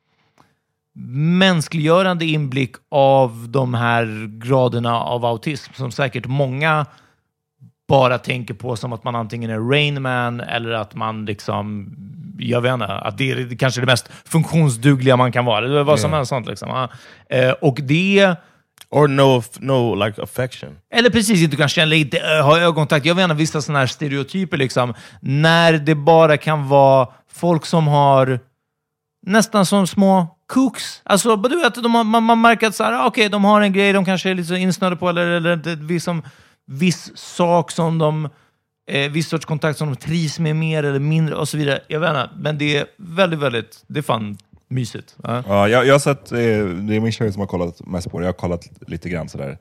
mänskliggörande 1.40 2.26
inblick 2.26 2.76
av 2.90 3.50
de 3.50 3.74
här 3.74 4.28
graderna 4.40 5.00
av 5.00 5.26
autism 5.26 5.74
som 5.74 5.92
säkert 5.92 6.26
många 6.26 6.86
bara 7.90 8.18
tänker 8.18 8.54
på 8.54 8.76
som 8.76 8.94
att 8.94 9.04
man 9.04 9.16
antingen 9.16 9.50
är 9.50 9.60
Rain 9.72 10.02
Man 10.02 10.40
eller 10.40 10.72
att 10.72 10.96
man 10.96 11.26
liksom, 11.26 11.90
jag 12.40 12.62
vet 12.62 12.74
inte, 12.74 12.86
att 12.86 13.18
det 13.18 13.32
är 13.32 13.58
kanske 13.58 13.82
det 13.82 13.86
mest 13.86 14.10
funktionsdugliga 14.26 15.18
man 15.18 15.32
kan 15.32 15.46
vara. 15.46 15.66
Eller 15.66 15.84
vad 15.84 16.00
som 16.00 16.14
helst 16.14 16.30
sånt 16.30 16.48
liksom. 16.48 16.88
Eh, 17.30 17.52
och 17.52 17.80
det... 17.82 18.36
Or 18.92 19.08
no, 19.08 19.44
no 19.60 19.96
like 20.06 20.22
affection. 20.24 20.70
Eller 20.94 21.10
precis, 21.10 21.44
inte 21.44 21.56
kan 21.58 21.70
känna 21.70 21.96
inte 21.96 22.18
äh, 22.18 22.46
ha 22.46 22.60
ögonkontakt. 22.60 23.06
Jag 23.06 23.16
vet 23.16 23.24
inte, 23.24 23.36
vissa 23.36 23.62
sådana 23.62 23.80
här 23.80 23.88
stereotyper 23.88 24.58
liksom. 24.58 24.94
När 25.22 25.74
det 25.74 25.96
bara 25.96 26.38
kan 26.38 26.68
vara 26.68 27.08
folk 27.34 27.66
som 27.66 27.88
har 27.88 28.40
nästan 29.26 29.66
som 29.66 29.88
små 29.88 30.28
kooks. 30.54 31.02
Alltså, 31.06 31.36
du 31.36 31.60
vet, 31.62 31.76
de 31.76 31.96
har, 31.96 32.04
man, 32.04 32.24
man 32.24 32.42
märker 32.42 32.68
att 32.68 32.76
så 32.76 32.84
här, 32.84 32.94
ah, 32.94 33.06
okej, 33.06 33.30
de 33.30 33.44
har 33.46 33.62
en 33.62 33.74
grej 33.74 33.94
de 33.94 34.06
kanske 34.06 34.30
är 34.30 34.36
lite 34.36 34.56
insnöade 34.56 34.96
på, 34.96 35.10
eller, 35.10 35.26
eller 35.28 35.56
det- 35.56 35.76
viss, 35.76 36.04
som, 36.04 36.24
viss 36.70 37.18
sak 37.18 37.72
som 37.72 37.98
de, 37.98 38.30
eh, 38.92 39.12
viss 39.12 39.30
sorts 39.30 39.46
kontakt 39.46 39.78
som 39.78 39.90
de 39.90 39.96
trivs 39.96 40.40
med 40.40 40.56
mer 40.56 40.84
eller 40.84 41.00
mindre 41.00 41.36
och 41.36 41.50
så 41.50 41.58
vidare. 41.58 41.82
Jag 41.88 42.00
vet 42.00 42.10
inte, 42.10 42.30
men 42.38 42.58
det 42.58 42.78
är 42.78 42.86
väldigt, 42.98 43.40
väldigt, 43.40 43.84
det 43.88 44.00
är 44.00 44.04
fan 44.04 44.38
mysigt. 44.68 45.16
Ja. 45.24 45.44
Ja, 45.48 45.68
jag, 45.68 45.86
jag 45.86 45.94
har 45.94 46.00
sett, 46.00 46.32
eh, 46.32 46.38
det 46.38 46.96
är 46.96 47.00
min 47.00 47.12
tjej 47.12 47.34
som 47.34 47.40
har 47.40 47.48
kollat 47.48 47.88
mest 47.88 48.12
på 48.12 48.20
det, 48.20 48.26
jag 48.26 48.34
har 48.34 48.38
kollat 48.38 48.70
lite 48.88 49.10
grann 49.10 49.30
sådär. 49.30 49.58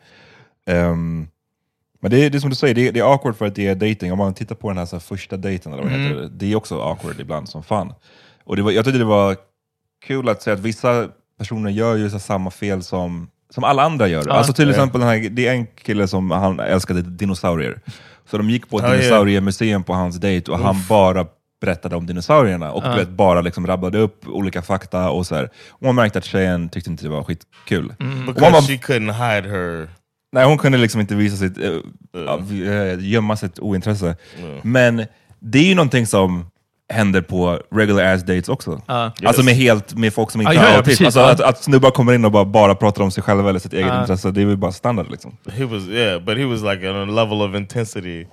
Ehm, 0.67 1.29
men 2.01 2.11
det 2.11 2.25
är, 2.25 2.31
det 2.31 2.39
är 2.39 2.41
som 2.41 2.51
du 2.51 2.57
säger, 2.57 2.75
det 2.75 2.89
är, 2.89 2.93
det 2.93 3.01
är 3.01 3.13
awkward 3.13 3.37
för 3.37 3.47
att 3.47 3.55
det 3.55 3.67
är 3.67 3.75
dating. 3.75 4.13
om 4.13 4.19
man 4.19 4.35
tittar 4.35 4.55
på 4.55 4.69
den 4.69 4.79
här, 4.79 4.87
så 4.87 4.97
här 4.97 5.01
första 5.01 5.37
dejten, 5.37 5.73
eller 5.73 5.83
vad 5.83 5.93
det 5.93 5.99
heter, 5.99 6.31
det 6.33 6.53
är 6.53 6.57
också 6.57 6.81
awkward 6.81 7.21
ibland 7.21 7.49
som 7.49 7.63
fan. 7.63 7.93
Och 8.45 8.57
det 8.57 8.63
var, 8.63 8.71
jag 8.71 8.85
tyckte 8.85 8.99
det 8.99 9.05
var 9.05 9.37
kul 10.07 10.29
att 10.29 10.43
se 10.43 10.51
att 10.51 10.61
vissa 10.61 11.09
personer 11.39 11.71
gör 11.71 11.97
ju 11.97 12.11
så 12.11 12.19
samma 12.19 12.51
fel 12.51 12.83
som, 12.83 13.31
som 13.51 13.65
alla 13.65 13.83
andra 13.83 14.09
gör. 14.09 14.29
alltså 14.29 14.53
till 14.53 14.71
exempel, 14.71 15.01
den 15.01 15.09
här, 15.11 15.29
det 15.31 15.47
är 15.47 15.53
en 15.53 15.67
kille 15.67 16.09
som 16.09 16.31
han 16.31 16.61
älskade 16.61 17.03
dinosaurier. 17.03 17.81
Så 18.31 18.39
de 18.39 18.51
gick 18.51 18.69
på 18.71 18.79
ett 18.79 18.85
Ja, 18.85 18.89
ja. 18.95 18.97
dinosauriemuseum 19.01 19.85
på 19.85 19.93
hans 19.95 20.17
dejt 20.17 20.51
och 20.53 20.59
han 20.59 20.77
bara 20.89 21.27
berättade 21.61 21.97
om 21.97 22.07
dinosaurierna 22.07 22.73
och 22.73 22.99
vet, 22.99 23.09
bara 23.09 23.41
liksom 23.41 23.67
rabblade 23.67 23.99
upp 23.99 24.29
olika 24.29 24.63
fakta 24.63 25.11
och 25.11 25.27
så 25.27 25.35
här. 25.35 25.51
Och 25.71 25.83
man 25.83 25.95
märkte 25.95 26.19
att 26.19 26.25
tjejen 26.25 26.69
tyckte 26.69 26.91
inte 26.91 27.03
det 27.05 27.09
var 27.11 27.25
skitkul. 27.25 27.95
Och 27.99 28.05
man 28.05 28.35
Because 28.35 28.67
she 28.67 28.77
couldn't 28.77 29.13
hide 29.13 29.49
her. 29.49 29.89
nej, 30.33 30.45
hon 30.47 30.59
kunde 30.59 30.79
liksom 30.79 31.01
inte 31.01 31.15
visa 31.15 31.37
sitt, 31.37 31.59
uh, 31.59 31.81
gömma 33.01 33.37
sitt 33.37 33.59
ointresse. 33.59 34.17
Men 34.63 35.05
det 35.39 35.59
är 35.59 35.65
ju 35.65 35.75
någonting 35.75 36.07
som 36.07 36.47
händer 36.89 37.21
på 37.21 37.61
regular 37.71 38.15
ass 38.15 38.23
dates 38.23 38.49
också. 38.49 38.83
Alltså 38.87 39.43
med, 39.43 39.55
helt, 39.55 39.95
med 39.95 40.15
folk 40.15 40.31
som 40.31 40.41
inte 40.41 40.53
Ja, 40.53 40.61
ja, 40.61 40.67
har 40.67 40.71
ja, 40.73 40.77
autism. 40.77 40.89
precis, 41.05 41.07
Alltså 41.07 41.21
ja. 41.21 41.31
att, 41.31 41.41
att 41.41 41.63
snubbar 41.65 41.91
kommer 41.91 42.13
in 42.15 42.25
och 42.25 42.33
bara, 42.33 42.45
bara 42.45 42.75
pratar 42.75 43.03
om 43.03 43.11
sig 43.11 43.23
själva 43.23 43.49
eller 43.49 43.59
sitt 43.59 43.73
eget 43.73 43.95
intresse, 44.01 44.31
det 44.31 44.43
är 44.43 44.47
väl 44.47 44.57
bara 44.57 44.73
standard 44.73 45.11
liksom. 45.11 45.37
He 45.53 45.65
was 45.65 45.83
yeah, 45.89 46.23
but 46.23 46.39
he 46.39 46.45
was 46.45 46.63
like 46.63 46.89
on 46.91 46.97
a 47.19 47.23
level 47.25 47.43
of 47.43 47.55
intensity 47.55 48.27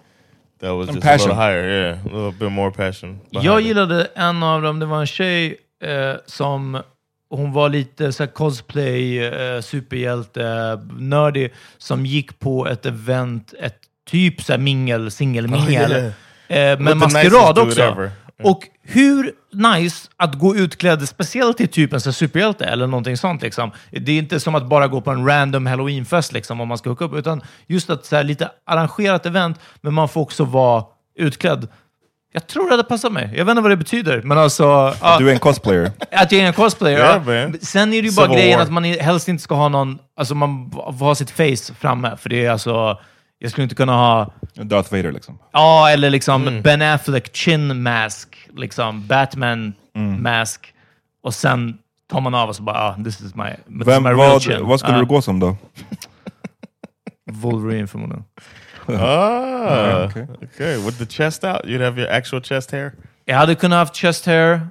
that 0.62 0.72
was 0.76 0.88
just 0.95 1.06
a 1.06 1.12
little 1.18 1.34
higher. 1.36 1.70
Yeah, 1.70 1.99
a 1.99 2.03
little 2.06 2.32
bit 2.39 2.51
more 2.51 2.72
passion. 2.72 3.20
Jag 3.30 3.62
it. 3.62 3.68
gillade 3.68 4.08
en 4.16 4.43
av 4.43 4.62
dem, 4.62 4.80
det 4.80 4.86
var 4.86 4.99
en 4.99 5.08
tjej 5.08 5.58
eh, 5.84 6.16
som 6.26 6.82
hon 7.30 7.51
var 7.53 7.70
lite 7.70 8.12
så 8.12 8.24
här, 8.24 8.32
cosplay, 8.32 9.20
eh, 9.26 9.62
superhjälte, 9.62 10.80
nördig, 10.99 11.53
som 11.78 12.06
gick 12.06 12.39
på 12.39 12.68
ett 12.68 12.86
event, 12.86 13.53
ett 13.60 13.78
typ 14.10 14.41
så 14.41 14.53
här, 14.53 14.60
mingel, 14.60 15.12
singelmingel, 15.12 15.91
Oh, 15.91 15.97
yeah. 16.58 16.72
eh, 16.74 16.80
med 16.80 16.97
maskerad 16.97 17.56
dude 17.56 17.62
också. 17.68 18.10
Ever. 18.39 18.49
Och 18.51 18.67
hur 18.81 19.31
nice 19.53 20.09
att 20.17 20.36
gå 20.36 20.55
utklädd, 20.55 21.07
speciellt 21.09 21.57
till 21.57 21.67
typ 21.67 21.93
en 21.93 22.01
så 22.01 22.09
här 22.09 22.13
superhjälte 22.13 22.65
eller 22.65 22.88
någonting 22.88 23.17
sånt. 23.17 23.41
Liksom. 23.41 23.71
Det 23.91 24.11
är 24.11 24.17
inte 24.17 24.39
som 24.39 24.55
att 24.55 24.65
bara 24.65 24.88
gå 24.88 25.01
på 25.01 25.11
en 25.11 25.27
random 25.27 25.65
halloweenfest 25.65 26.33
liksom, 26.33 26.61
om 26.61 26.67
man 26.67 26.77
ska 26.77 26.89
hooka 26.89 27.05
upp, 27.05 27.13
utan 27.13 27.41
just 27.67 27.89
att 27.89 28.05
så 28.05 28.15
här, 28.15 28.23
lite 28.23 28.49
arrangerat 28.65 29.25
event, 29.25 29.59
men 29.81 29.93
man 29.93 30.09
får 30.09 30.21
också 30.21 30.45
vara 30.45 30.83
utklädd. 31.15 31.67
Jag 32.33 32.47
tror 32.47 32.65
det 32.65 32.71
hade 32.71 32.83
passat 32.83 33.11
mig. 33.11 33.33
Jag 33.36 33.45
vet 33.45 33.51
inte 33.51 33.61
vad 33.61 33.71
det 33.71 33.77
betyder, 33.77 34.21
men 34.21 34.38
alltså... 34.38 34.63
ja, 35.01 35.17
Du 35.19 35.29
är 35.29 35.33
en 35.33 35.39
cosplayer. 35.39 35.91
att 36.11 36.31
jag 36.31 36.41
är 36.41 36.47
en 36.47 36.53
cosplayer. 36.53 36.97
Yeah, 36.97 37.51
ja. 37.51 37.57
Sen 37.61 37.93
är 37.93 38.01
det 38.01 38.07
ju 38.07 38.15
bara 38.15 38.25
Civil 38.25 38.39
grejen 38.41 38.57
War. 38.59 38.65
att 38.65 38.71
man 38.71 38.83
helst 38.83 39.27
inte 39.27 39.43
ska 39.43 39.55
ha 39.55 39.69
någon... 39.69 39.99
Alltså 40.17 40.36
man 40.36 40.71
får 40.71 41.05
ha 41.05 41.15
sitt 41.15 41.31
face 41.31 41.73
framme, 41.79 42.17
för 42.17 42.29
det 42.29 42.45
är 42.45 42.51
alltså... 42.51 42.99
Jag 43.46 43.52
skulle 43.52 43.64
inte 43.64 43.76
kunna 43.76 43.93
ha... 43.93 44.32
Darth 44.56 44.91
Vader 44.91 45.12
liksom. 45.12 45.39
Ja, 45.52 45.89
eller 45.89 46.10
liksom 46.10 46.48
Mm. 46.48 46.62
Ben 46.62 46.82
Affleck 46.82 47.36
chin 47.36 47.84
mask, 47.84 48.38
liksom 48.58 49.08
Batman 49.08 49.74
Mm. 49.96 50.24
mask. 50.24 50.74
Och 51.24 51.34
sen 51.34 51.78
tar 52.12 52.22
man 52.22 52.36
av 52.36 52.50
och 52.50 52.56
så 52.56 52.64
bara, 52.64 52.78
ah, 52.78 52.96
this 53.04 53.22
is 53.22 53.36
my, 53.36 53.43
this 53.50 53.88
Vem, 53.88 54.04
my 54.04 54.10
real 54.10 54.18
vad, 54.18 54.41
chin. 54.41 54.66
vad 54.68 54.80
skulle 54.80 54.93
Ja, 54.93 55.00
du 55.00 55.06
gå 55.06 55.22
som 55.22 55.39
då? 55.39 55.58
Wolverine 57.32 57.88
förmodligen. 57.88 58.24
Ah, 58.88 60.06
okay. 60.06 60.78
With 60.86 60.98
the 60.98 61.06
chest 61.06 61.43
out, 61.43 61.62
you'd 61.66 61.84
have 61.86 62.02
your 62.02 62.12
actual 62.12 62.41
chest 62.43 62.72
hair. 62.72 62.91
Jag 63.26 63.36
hade 63.36 63.56
kunnat 63.56 63.80
haft 63.80 63.96
chest 63.96 64.26
hair 64.26 64.68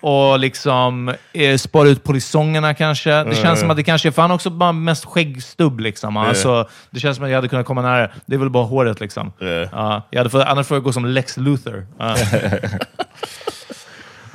och 0.00 0.38
liksom 0.38 1.14
eh, 1.32 1.56
spara 1.56 1.88
ut 1.88 2.04
polisongerna 2.04 2.74
kanske. 2.74 3.24
Det 3.24 3.34
känns 3.34 3.60
som 3.60 3.70
att 3.70 3.76
det 3.76 3.82
kanske 3.82 4.08
är 4.08 4.12
fan 4.12 4.30
också 4.30 4.50
bara 4.50 4.72
mest 4.72 5.04
skäggstubb. 5.04 5.80
Liksom. 5.80 6.16
Alltså, 6.16 6.68
det 6.90 7.00
känns 7.00 7.16
som 7.16 7.24
att 7.24 7.30
jag 7.30 7.36
hade 7.36 7.48
kunnat 7.48 7.66
komma 7.66 7.82
nära. 7.82 8.10
Det 8.26 8.34
är 8.34 8.38
väl 8.38 8.50
bara 8.50 8.64
håret 8.64 9.00
liksom. 9.00 9.32
Ja, 9.72 10.02
jag 10.10 10.18
hade 10.20 10.30
fått, 10.30 10.44
annars 10.46 10.66
får 10.66 10.76
jag 10.76 10.84
gå 10.84 10.92
som 10.92 11.04
Lex 11.04 11.36
Luthor. 11.36 11.86
Ja. 11.98 12.16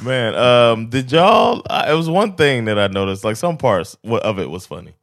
Man, 0.01 0.33
um, 0.33 0.89
did 0.89 1.11
y'all? 1.11 1.61
Uh, 1.69 1.91
it 1.91 1.95
was 1.95 2.09
one 2.09 2.31
thing 2.31 2.65
that 2.65 2.77
I 2.79 2.87
noticed. 2.87 3.23
Like 3.23 3.35
some 3.35 3.57
parts 3.57 3.95
of 4.03 4.39
it 4.39 4.49
was 4.49 4.65
funny, 4.65 4.93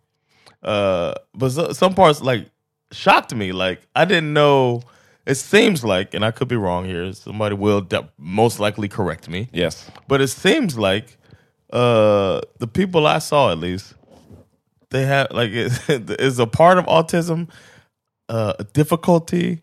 uh, 0.62 1.14
but 1.34 1.50
so, 1.50 1.72
some 1.72 1.94
parts 1.94 2.20
like 2.20 2.50
shocked 2.90 3.32
me. 3.32 3.52
Like 3.52 3.80
I 3.94 4.04
didn't 4.04 4.34
know. 4.34 4.82
It 5.28 5.36
seems 5.36 5.84
like, 5.84 6.14
and 6.14 6.24
I 6.24 6.30
could 6.30 6.48
be 6.48 6.56
wrong 6.56 6.86
here. 6.86 7.12
Somebody 7.12 7.54
will 7.54 7.82
de- 7.82 8.08
most 8.16 8.58
likely 8.58 8.88
correct 8.88 9.28
me. 9.28 9.48
Yes. 9.52 9.90
But 10.08 10.20
it 10.20 10.28
seems 10.28 10.78
like 10.78 11.18
uh, 11.72 12.40
the 12.58 12.66
people 12.66 13.06
I 13.06 13.18
saw, 13.18 13.52
at 13.52 13.58
least, 13.58 13.94
they 14.90 15.04
have 15.04 15.28
like 15.30 15.50
is 15.88 16.38
a 16.38 16.46
part 16.46 16.78
of 16.78 16.86
autism 16.86 17.48
uh, 18.28 18.54
a 18.58 18.64
difficulty 18.64 19.62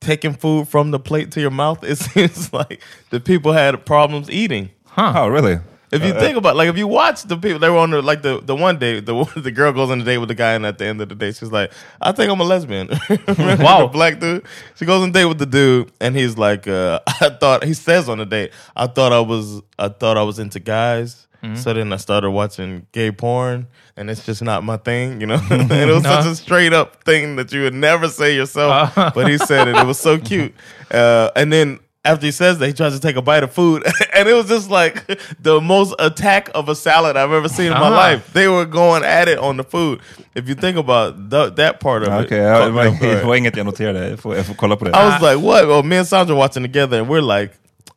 taking 0.00 0.34
food 0.34 0.68
from 0.68 0.90
the 0.90 0.98
plate 0.98 1.30
to 1.32 1.40
your 1.40 1.50
mouth. 1.50 1.84
It 1.84 1.96
seems 1.98 2.52
like 2.52 2.82
the 3.10 3.20
people 3.20 3.52
had 3.52 3.84
problems 3.86 4.30
eating. 4.30 4.70
Huh? 4.86 5.12
Oh, 5.16 5.28
really? 5.28 5.58
If 5.92 6.02
you 6.02 6.12
think 6.14 6.36
about 6.38 6.56
like 6.56 6.68
if 6.68 6.78
you 6.78 6.86
watch 6.86 7.22
the 7.24 7.36
people, 7.36 7.58
they 7.58 7.68
were 7.68 7.76
on 7.78 7.90
the 7.90 8.00
like 8.02 8.22
the 8.22 8.40
the 8.40 8.56
one 8.56 8.78
day 8.78 9.00
the 9.00 9.24
the 9.36 9.50
girl 9.50 9.72
goes 9.72 9.90
on 9.90 10.00
a 10.00 10.04
date 10.04 10.18
with 10.18 10.28
the 10.28 10.34
guy, 10.34 10.52
and 10.54 10.64
at 10.64 10.78
the 10.78 10.86
end 10.86 11.00
of 11.02 11.08
the 11.10 11.14
day, 11.14 11.32
she's 11.32 11.52
like, 11.52 11.70
"I 12.00 12.12
think 12.12 12.30
I'm 12.32 12.40
a 12.40 12.44
lesbian." 12.44 12.88
Wow. 13.62 13.86
black 13.88 14.18
dude. 14.18 14.44
She 14.76 14.84
goes 14.86 15.02
on 15.02 15.10
a 15.10 15.12
date 15.12 15.26
with 15.26 15.38
the 15.38 15.46
dude, 15.46 15.92
and 16.00 16.16
he's 16.16 16.38
like, 16.38 16.66
uh, 16.66 17.00
"I 17.20 17.30
thought." 17.30 17.64
He 17.64 17.74
says 17.74 18.08
on 18.08 18.18
the 18.18 18.26
date, 18.26 18.52
"I 18.74 18.86
thought 18.86 19.12
I 19.12 19.20
was 19.20 19.60
I 19.78 19.88
thought 19.88 20.16
I 20.16 20.22
was 20.22 20.38
into 20.38 20.58
guys." 20.60 21.26
So 21.56 21.72
then 21.74 21.92
I 21.92 21.96
started 21.96 22.30
watching 22.30 22.86
gay 22.92 23.10
porn, 23.10 23.66
and 23.96 24.08
it's 24.08 24.24
just 24.24 24.42
not 24.42 24.62
my 24.62 24.76
thing, 24.76 25.20
you 25.20 25.26
know. 25.26 25.40
and 25.50 25.72
it 25.72 25.92
was 25.92 26.04
such 26.04 26.24
a 26.26 26.36
straight 26.36 26.72
up 26.72 27.02
thing 27.02 27.34
that 27.34 27.50
you 27.52 27.62
would 27.64 27.74
never 27.74 28.08
say 28.08 28.36
yourself, 28.36 28.94
but 28.94 29.26
he 29.28 29.38
said 29.38 29.66
it. 29.66 29.74
It 29.76 29.84
was 29.84 29.98
so 29.98 30.18
cute. 30.18 30.54
Uh, 30.88 31.30
and 31.34 31.52
then 31.52 31.80
after 32.04 32.26
he 32.26 32.32
says 32.32 32.58
that, 32.58 32.66
he 32.66 32.72
tries 32.72 32.94
to 32.94 33.00
take 33.00 33.16
a 33.16 33.22
bite 33.22 33.42
of 33.44 33.52
food, 33.52 33.82
and 34.14 34.28
it 34.28 34.34
was 34.34 34.48
just 34.48 34.70
like 34.70 35.06
the 35.42 35.60
most 35.60 35.94
attack 35.98 36.50
of 36.54 36.68
a 36.68 36.74
salad 36.74 37.16
I've 37.16 37.32
ever 37.32 37.48
seen 37.48 37.66
in 37.66 37.72
my 37.72 37.88
Ah. 37.88 38.10
life. 38.10 38.32
They 38.32 38.48
were 38.48 38.64
going 38.66 39.04
at 39.04 39.28
it 39.28 39.38
on 39.38 39.56
the 39.56 39.64
food. 39.64 40.00
If 40.34 40.48
you 40.48 40.54
think 40.54 40.76
about 40.78 41.30
th- 41.30 41.54
that 41.56 41.78
part 41.80 42.02
of 42.02 42.08
it, 42.08 42.26
Okej, 42.26 42.38
ja, 42.38 42.58
det, 42.58 42.58
caught 42.58 42.72
me 42.72 42.76
var, 42.76 42.86
off 42.88 43.00
guard. 43.00 43.16
det 43.18 43.24
var 43.26 43.34
inget 43.36 43.56
jag 43.56 43.66
noterade. 43.66 44.08
Jag 44.10 44.18
får, 44.20 44.36
jag 44.36 44.46
får 44.46 44.54
kolla 44.54 44.76
på 44.76 44.84
det. 44.84 44.90
I 44.90 45.04
was 45.10 45.20
like, 45.22 45.36
what? 45.46 45.66
Well, 45.68 45.82
me 45.82 45.98
and 45.98 46.08
Sandra 46.08 46.36
watching 46.36 46.62
together, 46.64 46.98
and 47.00 47.08
we're 47.08 47.38
like, 47.40 47.54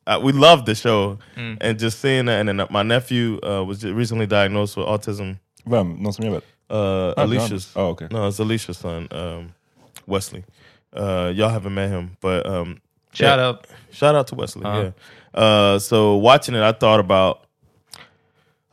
uh, 0.08 0.20
we 0.24 0.32
love 0.32 0.66
the 0.66 0.76
show, 0.76 1.18
and 1.62 1.80
just 1.82 2.00
seeing 2.00 2.26
that. 2.26 2.40
And 2.40 2.50
then 2.50 2.68
my 2.70 2.84
nephew 2.84 3.40
uh, 3.44 3.64
was 3.68 3.80
just 3.82 3.94
recently 3.96 4.28
diagnosed 4.28 4.78
with 4.78 4.86
autism. 4.88 5.38
Vem? 5.66 5.96
Någon 6.00 6.14
som 6.14 6.26
jag 6.26 6.32
vet? 6.34 6.44
Uh, 6.70 7.14
Alicia's. 7.18 7.72
Oh, 7.76 7.90
okay. 7.92 8.08
No, 8.12 8.28
it's 8.28 8.40
Alicia's 8.40 8.78
son, 8.78 9.08
um, 9.12 9.54
Wesley. 10.08 10.44
Uh, 10.96 11.32
y'all 11.36 11.50
haven't 11.50 11.74
met 11.74 11.90
him, 11.90 12.18
but 12.22 12.46
um, 12.46 12.80
Shout 13.16 13.40
yeah. 13.40 13.46
out. 13.46 13.68
Shout 13.92 14.16
out 14.16 14.28
to 14.28 14.36
Wesley. 14.36 14.64
Yeah. 14.64 14.92
Uh, 15.34 15.80
so 15.80 16.16
watching 16.16 16.56
it, 16.56 16.62
I 16.62 16.72
thought 16.72 17.00
about 17.00 17.46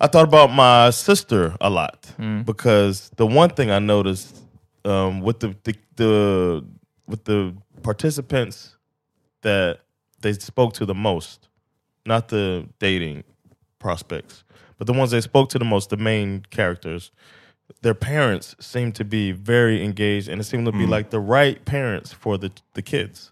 I 0.01 0.09
thought 0.09 0.25
about 0.25 0.53
my 0.53 0.91
sister 0.91 1.57
a 1.61 1.71
lot 1.71 2.13
because 2.45 3.11
the 3.17 3.27
one 3.27 3.51
thing 3.51 3.71
I 3.71 3.79
noticed 3.79 4.37
um, 4.85 5.21
with 5.21 5.41
the, 5.41 5.55
the 5.65 5.77
the 5.97 6.65
with 7.07 7.25
the 7.25 7.55
participants 7.83 8.77
that 9.43 9.81
they 10.21 10.33
spoke 10.33 10.73
to 10.75 10.87
the 10.87 10.95
most, 10.95 11.49
not 12.07 12.29
the 12.29 12.69
dating 12.79 13.25
prospects, 13.79 14.45
but 14.79 14.87
the 14.87 14.93
ones 14.93 15.11
they 15.11 15.21
spoke 15.21 15.49
to 15.51 15.59
the 15.59 15.65
most, 15.65 15.91
the 15.91 15.97
main 15.97 16.45
characters, 16.51 17.11
their 17.83 17.95
parents 17.95 18.55
seemed 18.61 18.95
to 18.97 19.05
be 19.05 19.33
very 19.33 19.85
engaged, 19.85 20.29
and 20.29 20.41
it 20.41 20.45
seemed 20.45 20.67
to 20.67 20.73
be 20.73 20.87
like 20.87 21.11
the 21.11 21.21
right 21.21 21.65
parents 21.65 22.13
for 22.13 22.39
the 22.39 22.51
the 22.75 22.83
kids. 22.83 23.32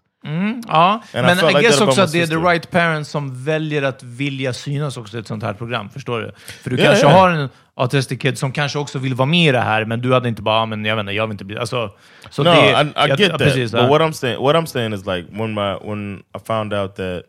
Ja, 0.67 1.01
And 1.13 1.25
men 1.25 1.37
felt 1.37 1.57
I 1.59 1.61
guess 1.61 1.81
också 1.81 2.01
att 2.01 2.11
det 2.11 2.21
är 2.21 2.27
the 2.27 2.35
right 2.35 2.71
parents 2.71 3.09
som 3.09 3.43
väljer 3.43 3.81
att 3.83 4.03
vilja 4.03 4.53
synas 4.53 4.97
också 4.97 5.17
i 5.17 5.19
ett 5.19 5.27
sånt 5.27 5.43
här 5.43 5.53
program. 5.53 5.89
Förstår 5.89 6.19
du? 6.19 6.31
För 6.63 6.69
du 6.69 6.75
Ja, 6.77 6.85
kanske 6.85 7.05
ja. 7.07 7.11
har 7.13 7.29
en 7.29 7.49
autistic 7.75 8.19
kid 8.19 8.37
som 8.37 8.51
kanske 8.51 8.79
också 8.79 8.99
vill 8.99 9.13
vara 9.15 9.25
med 9.25 9.49
i 9.49 9.51
det 9.51 9.59
här, 9.61 9.85
men 9.85 10.01
du 10.01 10.13
hade 10.13 10.29
inte 10.29 10.41
bara, 10.41 10.55
"Ah, 10.61 10.65
men 10.65 10.85
jag 10.85 10.95
vet 10.95 11.01
inte, 11.03 11.11
jag 11.13 11.27
vill 11.27 11.31
inte 11.31 11.45
bli... 11.45 11.57
Alltså, 11.57 11.89
så 12.29 12.43
no, 12.43 12.49
det, 12.49 12.57
I, 12.57 12.69
I 12.71 12.93
jag- 12.95 13.19
get 13.19 13.29
that. 13.31 13.37
Precis, 13.39 13.71
but 13.71 13.89
what 13.89 14.01
I'm 14.01 14.11
saying, 14.11 14.39
what 14.43 14.55
I'm 14.55 14.65
saying 14.65 14.93
is 14.93 15.05
like 15.05 15.27
when 15.31 15.53
my 15.53 15.73
when 15.83 16.17
I 16.35 16.39
found 16.47 16.73
out 16.73 16.95
that 16.95 17.23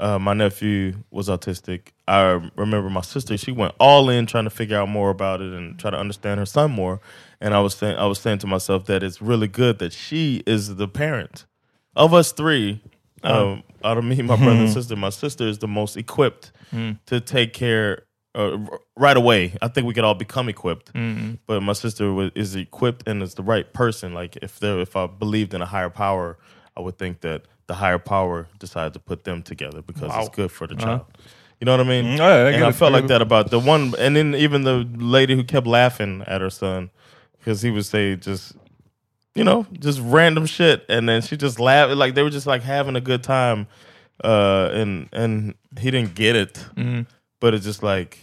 uh, 0.00 0.18
my 0.18 0.34
nephew 0.34 0.92
was 1.12 1.28
autistic, 1.28 1.80
I 2.08 2.50
remember 2.56 2.90
my 2.90 3.02
sister. 3.02 3.36
She 3.38 3.52
went 3.52 3.74
all 3.78 4.10
in 4.10 4.26
trying 4.26 4.44
to 4.44 4.50
figure 4.50 4.78
out 4.82 4.88
more 4.88 5.10
about 5.10 5.40
it 5.40 5.52
and 5.54 5.78
try 5.80 5.90
to 5.90 5.98
understand 6.00 6.38
her 6.40 6.46
son 6.46 6.70
more. 6.72 6.98
And 7.40 7.54
I 7.54 7.60
was 7.60 7.74
saying, 7.74 7.96
I 7.98 8.06
was 8.06 8.18
saying 8.18 8.38
to 8.40 8.46
myself 8.46 8.84
that 8.86 9.02
it's 9.02 9.20
really 9.22 9.48
good 9.48 9.78
that 9.78 9.92
she 9.92 10.42
is 10.46 10.76
the 10.76 10.88
parent 10.88 11.44
of 11.96 12.14
us 12.14 12.32
three. 12.32 12.80
Um, 13.24 13.62
out 13.84 13.98
of 13.98 14.04
me, 14.04 14.20
my 14.22 14.36
brother 14.36 14.60
and 14.62 14.70
sister, 14.78 14.96
my 14.96 15.10
sister 15.10 15.46
is 15.46 15.58
the 15.58 15.68
most 15.68 15.96
equipped 15.96 16.52
to 17.06 17.20
take 17.20 17.52
care 17.52 18.04
uh, 18.34 18.56
right 18.96 19.16
away. 19.16 19.54
I 19.60 19.68
think 19.68 19.86
we 19.86 19.92
could 19.94 20.04
all 20.04 20.14
become 20.14 20.48
equipped, 20.48 20.90
but 21.46 21.60
my 21.62 21.74
sister 21.74 22.12
wa- 22.12 22.30
is 22.34 22.54
equipped 22.56 23.06
and 23.06 23.22
is 23.22 23.34
the 23.34 23.42
right 23.42 23.70
person. 23.72 24.14
Like 24.14 24.36
if 24.42 24.58
there, 24.58 24.78
if 24.80 24.96
I 24.96 25.06
believed 25.06 25.52
in 25.54 25.60
a 25.62 25.66
higher 25.66 25.90
power, 25.90 26.38
I 26.76 26.80
would 26.80 26.96
think 26.98 27.20
that 27.20 27.42
the 27.66 27.74
higher 27.74 27.98
power 27.98 28.48
decided 28.58 28.94
to 28.94 29.00
put 29.00 29.24
them 29.24 29.42
together 29.42 29.82
because 29.82 30.10
it's 30.20 30.34
good 30.34 30.50
for 30.50 30.66
the 30.66 30.74
child. 30.74 31.06
You 31.60 31.66
know 31.66 31.72
what 31.76 31.86
I 31.86 31.88
mean? 31.88 32.04
Mm, 32.06 32.18
yeah, 32.18 32.24
I 32.24 32.50
and 32.50 32.64
I 32.64 32.72
felt 32.72 32.92
like 32.92 33.06
that 33.08 33.22
about 33.22 33.50
the 33.50 33.58
one, 33.60 33.94
and 33.98 34.16
then 34.16 34.34
even 34.34 34.62
the 34.64 34.88
lady 34.96 35.36
who 35.36 35.44
kept 35.44 35.66
laughing 35.66 36.24
at 36.26 36.40
her 36.40 36.50
son 36.50 36.90
because 37.38 37.62
he 37.62 37.70
would 37.70 37.84
say 37.86 38.16
just, 38.16 38.54
you 39.34 39.44
know, 39.44 39.66
just 39.80 40.00
random 40.02 40.46
shit, 40.46 40.84
and 40.90 41.08
then 41.08 41.22
she 41.22 41.36
just 41.36 41.58
laughed 41.58 41.96
like 41.96 42.14
they 42.14 42.22
were 42.22 42.30
just 42.34 42.46
like 42.46 42.62
having 42.64 42.96
a 42.96 43.00
good 43.00 43.22
time, 43.22 43.66
uh, 44.24 44.80
and 44.80 45.08
and 45.12 45.54
he 45.80 45.90
didn't 45.90 46.14
get 46.14 46.36
it, 46.36 46.66
Mm. 46.76 47.06
but 47.40 47.54
it's 47.54 47.64
just 47.66 47.82
like 47.82 48.16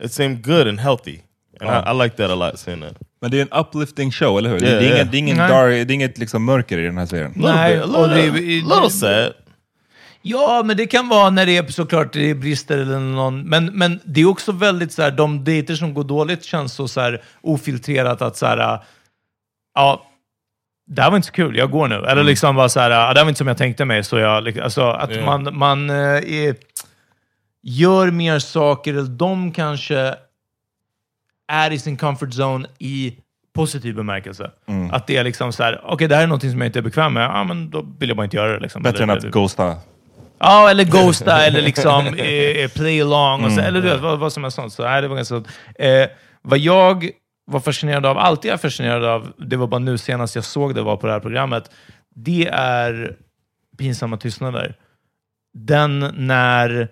it 0.00 0.12
seemed 0.12 0.42
good 0.42 0.66
and 0.68 0.80
healthy, 0.80 1.22
and 1.60 1.70
I, 1.70 1.90
I 1.90 2.04
like 2.04 2.16
that 2.16 2.30
a 2.30 2.34
lot. 2.34 2.58
Seeing 2.58 2.80
that. 2.80 2.96
Men 3.20 3.30
det 3.30 3.38
är 3.40 3.42
en 3.42 3.60
uplifting 3.60 4.10
show, 4.12 4.38
eller 4.38 4.50
hur? 4.50 4.62
Yeah, 4.64 4.78
det 4.78 4.78
är 4.78 4.82
yeah. 4.82 4.96
inget, 5.00 5.10
det 5.12 5.16
är 5.16 5.18
ingen 5.18 5.36
dark, 5.36 5.70
det 5.70 5.92
är 5.92 5.94
inget 5.94 6.18
liksom 6.18 6.44
mörker 6.44 6.78
i 6.78 6.84
den 6.84 6.98
här 6.98 7.06
serien. 7.06 7.32
Nej, 7.36 7.78
a 7.78 7.84
och 7.84 8.08
little, 8.08 8.22
det- 8.26 8.32
bit, 8.32 8.64
little 8.64 8.90
sad. 8.90 9.32
Ja, 10.24 10.62
men 10.64 10.76
det 10.76 10.86
kan 10.86 11.08
vara 11.08 11.30
när 11.30 11.46
det 11.46 11.56
är 11.56 11.66
såklart 11.72 12.12
det 12.12 12.30
är 12.30 12.34
brister 12.34 12.78
eller 12.78 12.98
någon... 13.00 13.42
Men, 13.42 13.64
men 13.66 14.00
det 14.04 14.20
är 14.20 14.26
också 14.26 14.52
väldigt 14.52 14.92
så 14.92 15.02
här, 15.02 15.10
de 15.10 15.44
dejter 15.44 15.74
som 15.74 15.94
går 15.94 16.04
dåligt 16.04 16.44
känns 16.44 16.72
så, 16.74 16.88
så 16.88 17.00
här 17.00 17.22
ofiltrerat 17.40 18.22
att 18.22 18.36
så 18.36 18.46
här, 18.46 18.78
ja, 19.74 20.06
det 20.86 21.02
här 21.02 21.10
var 21.10 21.16
inte 21.16 21.26
så 21.26 21.32
kul, 21.34 21.56
jag 21.56 21.70
går 21.70 21.88
nu. 21.88 21.94
Eller 22.06 22.22
liksom 22.22 22.56
bara 22.56 22.68
så 22.68 22.80
här, 22.80 22.90
ja, 22.90 23.12
det 23.14 23.20
här 23.20 23.24
var 23.24 23.28
inte 23.28 23.38
som 23.38 23.46
jag 23.48 23.56
tänkte 23.58 23.84
mig. 23.84 24.04
Så 24.04 24.18
jag, 24.18 24.58
alltså 24.58 24.82
att 24.82 25.16
Ja. 25.16 25.24
man, 25.24 25.56
man 25.58 25.90
eh, 25.90 25.96
är, 25.96 26.54
gör 27.62 28.10
mer 28.10 28.38
saker, 28.38 28.92
eller 28.92 29.08
de 29.08 29.52
kanske 29.52 30.14
är 31.48 31.70
i 31.70 31.78
sin 31.78 31.96
comfort 31.96 32.28
zone 32.40 32.68
i 32.78 33.16
positiv 33.54 33.94
bemärkelse. 33.94 34.50
Att 34.92 35.06
det 35.06 35.16
är 35.16 35.24
liksom 35.24 35.52
så 35.52 35.62
här, 35.62 35.80
okej 35.84 36.08
det 36.08 36.14
här 36.16 36.22
är 36.22 36.26
någonting 36.26 36.50
som 36.50 36.60
jag 36.60 36.68
inte 36.68 36.78
är 36.78 36.82
bekväm 36.82 37.12
med, 37.12 37.24
ja 37.24 37.44
men 37.44 37.70
då 37.70 37.86
vill 37.98 38.08
jag 38.08 38.16
bara 38.16 38.24
inte 38.24 38.36
göra 38.36 38.52
det. 38.52 38.60
Liksom. 38.60 38.82
Bättre 38.82 39.02
än 39.02 39.10
att 39.10 39.22
ghosta. 39.24 39.76
Ja, 40.38 40.70
eller 40.70 40.84
ghosta 41.04 41.42
eller 41.46 41.62
liksom 41.62 42.06
eh, 42.06 42.68
play 42.70 43.02
along. 43.02 43.44
Och 43.44 43.52
så, 43.52 43.60
eller 43.60 43.80
du 43.82 43.88
vet, 43.88 44.00
vad, 44.00 44.18
vad 44.18 44.32
som 44.32 44.44
är 44.44 44.50
sånt. 44.50 44.72
Så, 44.72 44.82
nej, 44.82 45.02
det 45.02 45.08
var 45.08 45.16
ganska, 45.16 45.34
eh, 45.78 46.08
vad 46.42 46.58
jag 46.58 47.10
var 47.44 47.60
fascinerad 47.60 48.06
av, 48.06 48.18
alltid 48.18 48.50
är 48.50 48.56
fascinerad 48.56 49.04
av, 49.04 49.32
det 49.38 49.56
var 49.56 49.66
bara 49.66 49.78
nu 49.78 49.98
senast 49.98 50.34
jag 50.34 50.44
såg 50.44 50.74
det 50.74 50.82
var 50.82 50.96
på 50.96 51.06
det 51.06 51.12
här 51.12 51.20
programmet, 51.20 51.70
det 52.14 52.48
är 52.52 53.16
pinsamma 53.78 54.16
tystnader. 54.16 54.76
Den 55.54 56.12
när 56.16 56.88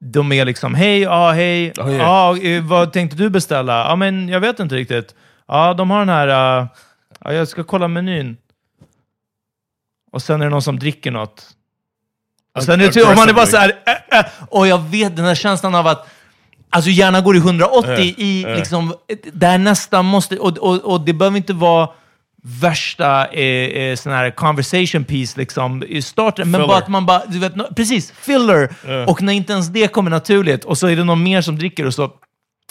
de 0.00 0.32
är 0.32 0.44
liksom, 0.44 0.74
hej, 0.74 1.00
ja, 1.00 1.30
hej, 1.30 1.72
Oh, 1.78 1.90
yeah. 1.90 2.02
ja, 2.02 2.38
eh, 2.38 2.64
vad 2.64 2.92
tänkte 2.92 3.16
du 3.16 3.30
beställa? 3.30 3.88
Ja, 3.88 3.96
men 3.96 4.28
jag 4.28 4.40
vet 4.40 4.60
inte 4.60 4.74
riktigt. 4.74 5.14
Ja, 5.46 5.74
de 5.74 5.90
har 5.90 5.98
den 5.98 6.08
här, 6.08 6.28
eh, 6.28 6.66
ja, 7.20 7.32
jag 7.32 7.48
ska 7.48 7.64
kolla 7.64 7.88
menyn. 7.88 8.36
Och 10.12 10.22
sen 10.22 10.40
är 10.40 10.44
det 10.44 10.50
någon 10.50 10.62
som 10.62 10.78
dricker 10.78 11.10
något. 11.10 11.46
Och 12.56 12.62
sen 12.62 12.80
är 12.80 12.92
det, 12.92 13.02
och 13.02 13.16
man 13.16 13.28
är 13.28 13.32
bara 13.32 13.46
så 13.46 13.56
här, 13.56 13.72
äh, 13.86 14.18
äh, 14.18 14.26
och 14.48 14.66
jag 14.66 14.78
vet 14.78 15.16
den 15.16 15.24
här 15.24 15.34
känslan 15.34 15.74
av 15.74 15.86
att 15.86 16.08
Alltså 16.70 16.90
hjärnan 16.90 17.24
går 17.24 17.36
i 17.36 17.38
180 17.38 18.14
i 18.16 18.44
liksom, 18.56 18.94
där 19.32 19.58
nästan 19.58 20.04
måste, 20.04 20.38
och, 20.38 20.58
och, 20.58 20.92
och 20.92 21.00
det 21.00 21.12
behöver 21.12 21.36
inte 21.36 21.52
vara 21.52 21.88
värsta 22.42 23.26
eh, 23.26 23.82
eh, 23.82 23.96
sån 23.96 24.12
här 24.12 24.30
conversation 24.30 25.04
piece 25.04 25.38
liksom, 25.38 25.82
i 25.88 26.02
starten, 26.02 26.50
men 26.50 26.58
Filler. 26.60 26.68
bara 26.68 26.78
att 26.78 26.88
man 26.88 27.06
bara, 27.06 27.22
du 27.26 27.38
vet, 27.38 27.54
no- 27.54 27.74
precis, 27.74 28.12
filler. 28.12 28.68
Och 29.06 29.22
när 29.22 29.32
inte 29.32 29.52
ens 29.52 29.68
det 29.68 29.88
kommer 29.92 30.10
naturligt, 30.10 30.64
och 30.64 30.78
så 30.78 30.86
är 30.86 30.96
det 30.96 31.04
någon 31.04 31.22
mer 31.22 31.40
som 31.40 31.58
dricker 31.58 31.86
och 31.86 31.94
så 31.94 32.10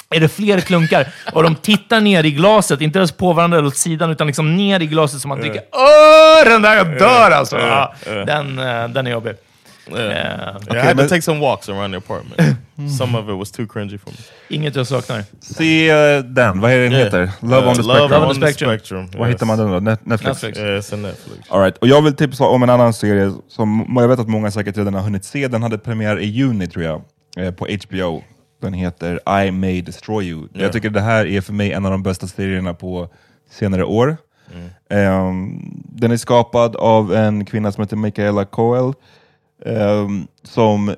är 0.09 0.19
det 0.19 0.29
fler 0.29 0.59
klunkar 0.59 1.07
och 1.33 1.43
de 1.43 1.55
tittar 1.55 2.01
ner 2.01 2.23
i 2.23 2.31
glaset, 2.31 2.81
inte 2.81 2.99
ens 2.99 3.11
på 3.11 3.33
varandra 3.33 3.57
eller 3.57 3.67
åt 3.67 3.77
sidan, 3.77 4.11
utan 4.11 4.27
liksom 4.27 4.55
ner 4.55 4.79
i 4.79 4.85
glaset 4.85 5.21
som 5.21 5.29
man 5.29 5.39
dricker. 5.39 5.61
Åh, 5.71 6.49
den 6.49 6.61
där 6.61 6.75
jag 6.75 6.99
dör 6.99 7.31
alltså! 7.31 7.59
Ja, 7.59 7.93
den, 8.05 8.59
eh, 8.59 8.87
den 8.87 9.07
är 9.07 9.11
jobbig. 9.11 9.33
Yeah. 9.91 10.01
Eh, 10.01 10.55
Yeah, 10.71 10.83
I 10.83 10.87
had 10.87 10.97
to 10.97 11.07
take 11.07 11.21
some 11.21 11.39
walks 11.39 11.69
around 11.69 11.91
the 11.91 11.97
apartment. 11.97 12.57
some 12.99 13.17
of 13.19 13.29
it 13.29 13.35
was 13.35 13.51
too 13.51 13.65
cringy 13.67 13.97
for 13.97 14.11
me. 14.11 14.17
inget 14.49 14.75
jag 14.75 14.87
saknar. 14.87 15.23
Se 15.39 15.89
eh, 15.89 16.23
den, 16.23 16.59
vad 16.61 16.71
är 16.71 16.77
den 16.79 16.91
Yeah. 16.91 17.03
heter? 17.03 17.31
Love 17.41 17.67
on 17.67 17.75
the 17.75 17.81
Uh, 17.81 17.85
Spectrum. 17.87 18.09
Love 18.11 18.25
on, 18.27 18.29
the 18.35 18.41
spectrum. 18.41 18.69
Spectrum. 18.69 19.07
Var 19.19 19.27
yes. 19.27 19.35
hittar 19.35 19.45
man 19.45 19.57
den 19.57 19.71
då? 19.71 19.79
Net- 19.79 19.99
Netflix? 20.03 20.43
Netflix. 20.43 20.59
Yeah, 20.59 20.77
a 20.93 21.07
Netflix. 21.07 21.49
All 21.51 21.61
right. 21.61 21.77
Och 21.77 21.87
jag 21.87 22.01
vill 22.01 22.13
tipsa 22.15 22.43
om 22.43 22.63
en 22.63 22.69
annan 22.69 22.93
serie 22.93 23.31
som 23.47 23.95
jag 23.99 24.07
vet 24.07 24.19
att 24.19 24.27
många 24.29 24.51
säkert 24.51 24.77
redan 24.77 24.93
har 24.93 25.01
hunnit 25.01 25.25
se. 25.25 25.47
Den 25.47 25.63
hade 25.63 25.77
premiär 25.77 26.19
i 26.19 26.25
juni 26.25 26.67
tror 26.67 26.83
jag, 26.85 27.01
eh, 27.37 27.51
på 27.51 27.67
HBO. 27.89 28.23
Den 28.61 28.73
heter 28.73 29.19
I 29.45 29.51
May 29.51 29.81
Destroy 29.81 30.25
You. 30.29 30.47
Jag 30.53 30.73
tycker 30.73 30.89
det 30.89 31.01
här 31.01 31.25
är 31.25 31.41
för 31.41 31.53
mig 31.53 31.71
en 31.71 31.85
av 31.85 31.91
de 31.91 32.03
bästa 32.03 32.27
serierna 32.27 32.73
på 32.73 33.09
senare 33.51 33.83
år. 33.83 34.17
Ehm, 34.89 35.59
den 35.85 36.11
är 36.11 36.17
skapad 36.17 36.75
av 36.75 37.13
en 37.13 37.45
kvinna 37.45 37.71
som 37.71 37.83
heter 37.83 37.95
Michaela 37.95 38.45
Coel, 38.45 38.93
som 40.43 40.95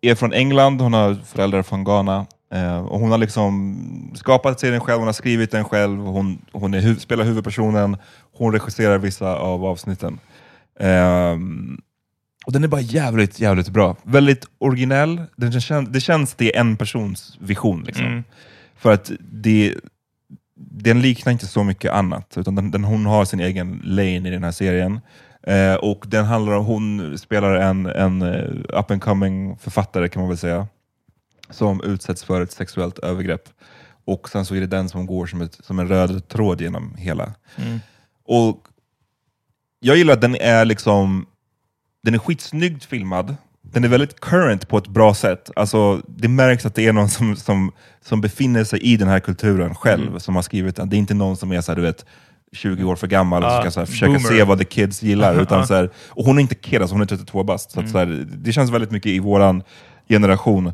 är 0.00 0.14
från 0.14 0.32
England, 0.32 0.80
hon 0.80 0.92
har 0.92 1.14
föräldrar 1.14 1.62
från 1.62 1.84
Ghana. 1.84 2.26
Eh, 2.54 2.78
och 2.78 3.00
hon 3.00 3.10
har 3.10 3.18
liksom 3.18 4.12
skapat 4.14 4.60
serien 4.60 4.80
själv, 4.80 4.98
hon 4.98 5.08
har 5.08 5.12
skrivit 5.12 5.50
den 5.50 5.64
själv, 5.64 5.98
hon, 5.98 6.38
hon 6.52 6.74
hu 6.74 6.96
spelar 6.96 7.24
huvudpersonen, 7.24 7.96
hon 8.32 8.52
regisserar 8.52 8.98
vissa 8.98 9.36
av 9.36 9.64
avsnitten. 9.64 10.18
Ehm, 10.80 11.80
och 12.46 12.52
den 12.52 12.64
är 12.64 12.68
bara 12.68 12.80
jävligt, 12.80 13.40
jävligt 13.40 13.68
bra. 13.68 13.96
Väldigt 14.02 14.46
originell. 14.58 15.22
Den 15.36 15.60
känns, 15.60 15.88
det 15.88 16.00
känns 16.00 16.34
det 16.34 16.56
är 16.56 16.60
en 16.60 16.76
persons 16.76 17.36
vision. 17.40 17.84
Liksom. 17.84 18.24
För 18.76 18.92
att 18.92 19.10
det, 19.20 19.74
den 20.54 21.02
liknar 21.02 21.32
inte 21.32 21.46
så 21.46 21.64
mycket 21.64 21.92
annat, 21.92 22.34
utan 22.36 22.54
den, 22.54 22.70
den, 22.70 22.84
hon 22.84 23.06
har 23.06 23.24
sin 23.24 23.40
egen 23.40 23.80
lane 23.84 24.28
i 24.28 24.30
den 24.30 24.44
här 24.44 24.52
serien. 24.52 25.00
Eh, 25.42 25.74
och 25.74 26.04
den 26.08 26.24
handlar 26.24 26.52
om, 26.52 26.64
hon 26.64 27.18
spelar 27.18 27.54
en, 27.54 27.86
en 27.86 28.22
eh, 28.22 28.78
up 28.78 28.90
and 28.90 29.02
coming 29.02 29.56
författare 29.56 30.08
kan 30.08 30.22
man 30.22 30.28
väl 30.28 30.38
säga, 30.38 30.66
som 31.50 31.80
utsätts 31.84 32.24
för 32.24 32.40
ett 32.40 32.52
sexuellt 32.52 32.98
övergrepp. 32.98 33.48
Och 34.04 34.28
sen 34.28 34.44
så 34.44 34.54
är 34.54 34.60
det 34.60 34.66
den 34.66 34.88
som 34.88 35.06
går 35.06 35.26
som, 35.26 35.40
ett, 35.40 35.58
som 35.64 35.78
en 35.78 35.88
röd 35.88 36.28
tråd 36.28 36.60
genom 36.60 36.94
hela. 36.94 37.34
Och 38.24 38.68
jag 39.80 39.96
gillar 39.96 40.12
att 40.14 40.20
den 40.20 40.36
är 40.36 40.64
liksom 40.64 41.26
den 42.02 42.14
är 42.14 42.18
skitsnyggt 42.18 42.84
filmad. 42.84 43.36
Den 43.62 43.84
är 43.84 43.88
väldigt 43.88 44.20
current 44.20 44.68
på 44.68 44.78
ett 44.78 44.88
bra 44.88 45.14
sätt. 45.14 45.50
Alltså, 45.56 46.02
det 46.06 46.28
märks 46.28 46.66
att 46.66 46.74
det 46.74 46.86
är 46.86 46.92
någon 46.92 47.08
som, 47.08 47.36
som, 47.36 47.72
som 48.00 48.20
befinner 48.20 48.64
sig 48.64 48.80
i 48.80 48.96
den 48.96 49.08
här 49.08 49.20
kulturen 49.20 49.74
själv, 49.74 50.18
som 50.18 50.34
har 50.34 50.42
skrivit 50.42 50.76
den. 50.76 50.88
Det 50.88 50.96
är 50.96 50.98
inte 50.98 51.14
någon 51.14 51.36
som 51.36 51.52
är 51.52 51.60
så 51.60 51.72
här, 51.72 51.76
du 51.76 51.82
vet, 51.82 52.06
20 52.52 52.84
år 52.84 52.96
för 52.96 53.06
gammal 53.06 53.42
och 53.42 53.48
Ah, 53.50 53.60
ska 53.60 53.70
så 53.70 53.80
här, 53.80 53.86
försöka 53.86 54.12
boomer. 54.12 54.28
se 54.28 54.42
vad 54.44 54.58
the 54.58 54.64
kids 54.64 55.02
gillar. 55.02 55.40
Utan, 55.42 55.66
så 55.66 55.74
här, 55.74 55.90
och 56.08 56.24
hon 56.24 56.38
är 56.38 56.42
inte 56.42 56.54
kid, 56.54 56.80
alltså, 56.80 56.94
hon 56.94 57.02
är 57.02 57.06
32 57.06 57.42
bast. 57.44 57.70
Så, 57.70 57.80
att, 57.80 57.90
så 57.90 57.98
här, 57.98 58.26
det 58.36 58.52
känns 58.52 58.70
väldigt 58.70 58.90
mycket 58.90 59.12
i 59.12 59.18
våran 59.18 59.62
generation. 60.08 60.72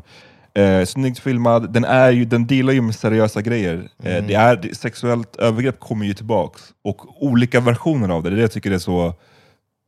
Eh, 0.53 0.85
snyggt 0.85 1.19
filmad, 1.19 1.73
den, 1.73 1.85
är 1.85 2.11
ju, 2.11 2.25
den 2.25 2.47
dealar 2.47 2.73
ju 2.73 2.81
med 2.81 2.95
seriösa 2.95 3.41
grejer. 3.41 3.89
Eh, 4.03 4.23
det 4.25 4.33
är, 4.33 4.55
det, 4.55 4.77
sexuellt 4.77 5.35
övergrepp 5.35 5.79
kommer 5.79 6.05
ju 6.05 6.13
tillbaks, 6.13 6.61
och 6.83 7.23
olika 7.23 7.59
versioner 7.59 8.09
av 8.09 8.23
det. 8.23 8.29
Det 8.29 8.33
är 8.33 8.35
det 8.35 8.41
jag 8.41 8.51
tycker 8.51 8.71
är 8.71 8.77
så, 8.79 9.13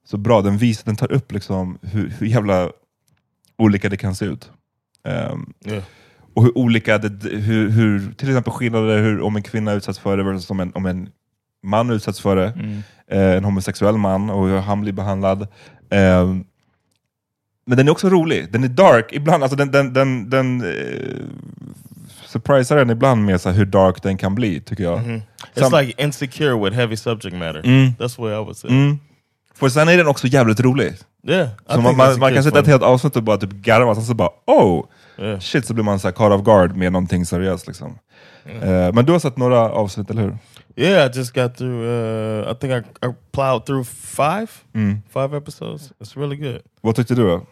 så 0.08 0.18
bra. 0.18 0.42
Den 0.42 0.58
visar, 0.58 0.86
den 0.86 0.96
tar 0.96 1.12
upp 1.12 1.32
liksom 1.32 1.78
hur, 1.82 2.14
hur 2.20 2.28
jävla 2.28 2.70
olika 3.58 3.90
det 3.90 3.98
kan 3.98 4.16
se 4.16 4.26
ut. 4.26 4.52
Ehm, 5.08 5.54
Yeah. 5.66 5.84
och 6.34 6.44
hur 6.44 6.58
olika, 6.58 6.98
det, 6.98 7.30
hur, 7.30 7.70
hur, 7.70 8.14
till 8.14 8.30
exempel 8.30 8.54
skillnader 8.54 9.04
hur, 9.04 9.22
om 9.22 9.36
en 9.36 9.44
kvinna 9.44 9.74
utsatts 9.74 10.00
för 10.00 10.18
det 10.18 10.24
versus 10.24 10.50
om 10.50 10.60
en, 10.60 10.72
om 10.76 10.86
en 10.86 11.10
man 11.64 11.90
utsätts 11.90 12.20
för 12.22 12.36
det. 12.36 12.54
Eh, 13.08 13.32
en 13.38 13.44
homosexuell 13.44 13.98
man 13.98 14.30
och 14.30 14.48
hur 14.48 14.58
han 14.60 14.82
blir 14.82 14.94
behandlad. 14.94 15.48
Ehm, 15.90 16.44
men 17.66 17.78
den 17.78 17.88
är 17.88 17.92
också 17.92 18.10
rolig. 18.10 18.52
Den 18.52 18.64
är 18.64 18.68
dark 18.68 19.10
ibland. 19.12 19.44
Alltså 19.44 19.58
den, 19.58 19.72
den, 19.72 19.94
den, 19.94 20.30
den 20.30 20.62
eh, 20.62 21.26
surprisar 22.26 22.78
en 22.78 22.90
ibland 22.90 23.26
med 23.26 23.42
så 23.42 23.50
hur 23.50 23.66
dark 23.66 24.04
den 24.04 24.18
kan 24.18 24.36
bli, 24.36 24.62
tycker 24.62 24.84
jag. 24.84 25.00
It's 25.00 25.22
Sam- 25.56 25.82
like 25.82 26.04
insecure 26.04 26.64
with 26.64 26.76
heavy 26.76 26.98
subject 26.98 27.36
matter. 27.36 27.62
Mm. 27.66 27.92
That's 28.00 28.22
way 28.22 28.32
I 28.34 28.38
would 28.40 28.58
say. 28.58 28.70
Mm. 28.72 29.00
För 29.54 29.70
sen 29.70 29.88
är 29.88 29.98
den 29.98 30.08
också 30.08 30.28
jävligt 30.28 30.60
rolig. 30.60 30.94
Yeah, 31.28 31.50
Så 31.70 31.82
man, 31.82 31.98
man, 31.98 32.20
man 32.20 32.34
kan 32.34 32.44
sitta 32.44 32.60
ett 32.60 32.68
helt 32.68 32.84
avsnitt 32.84 33.16
och 33.16 33.24
bara 33.24 33.38
typ 33.38 33.52
garva, 33.52 33.96
sen 33.96 34.04
så 34.04 34.14
bara 34.14 34.30
oh! 34.48 34.86
Yeah. 35.20 35.40
Shit, 35.40 35.66
så 35.68 35.74
blir 35.74 35.84
man 35.84 36.00
så 36.00 36.08
här 36.08 36.14
caught 36.14 36.40
off 36.40 36.46
guard 36.46 36.76
med 36.76 36.92
någonting 36.92 37.26
seriöst. 37.26 37.68
Liksom. 37.68 37.98
Eh, 38.46 38.94
men 38.94 39.06
du 39.06 39.12
har 39.12 39.20
sett 39.20 39.38
några 39.38 39.60
avsnitt, 39.72 40.10
eller 40.10 40.22
hur? 40.22 40.38
Yeah, 40.76 41.06
I 41.08 41.18
just 41.18 41.34
got 41.34 41.56
through. 41.58 41.84
Uh, 41.86 42.52
I 42.52 42.56
think 42.56 42.74
I, 42.74 43.06
I 43.08 43.14
plowed 43.32 43.66
through 43.66 43.84
five, 43.88 44.48
Mm. 44.74 45.02
five 45.14 45.38
episodes. 45.38 45.92
It's 46.00 46.18
really 46.22 46.36
good. 46.36 46.62
Vad 46.82 46.96
tyckte 46.96 47.16
du 47.16 47.24
då? 47.28 47.46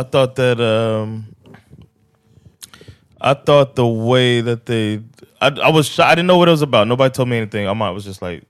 I 0.00 0.04
thought 0.04 0.34
that. 0.36 0.58
Um, 0.60 1.24
I 3.20 3.34
thought 3.46 3.74
the 3.76 3.86
way 4.08 4.42
that 4.42 4.66
they. 4.66 4.94
I, 5.40 5.48
I 5.68 5.70
was. 5.72 5.98
I 5.98 6.14
didn't 6.14 6.26
know 6.26 6.38
what 6.38 6.48
it 6.48 6.52
was 6.52 6.62
about. 6.62 6.88
Nobody 6.88 7.10
told 7.10 7.28
me 7.28 7.36
anything. 7.38 7.66
I 7.66 7.90
was 7.90 8.04
just 8.04 8.22
like, 8.22 8.42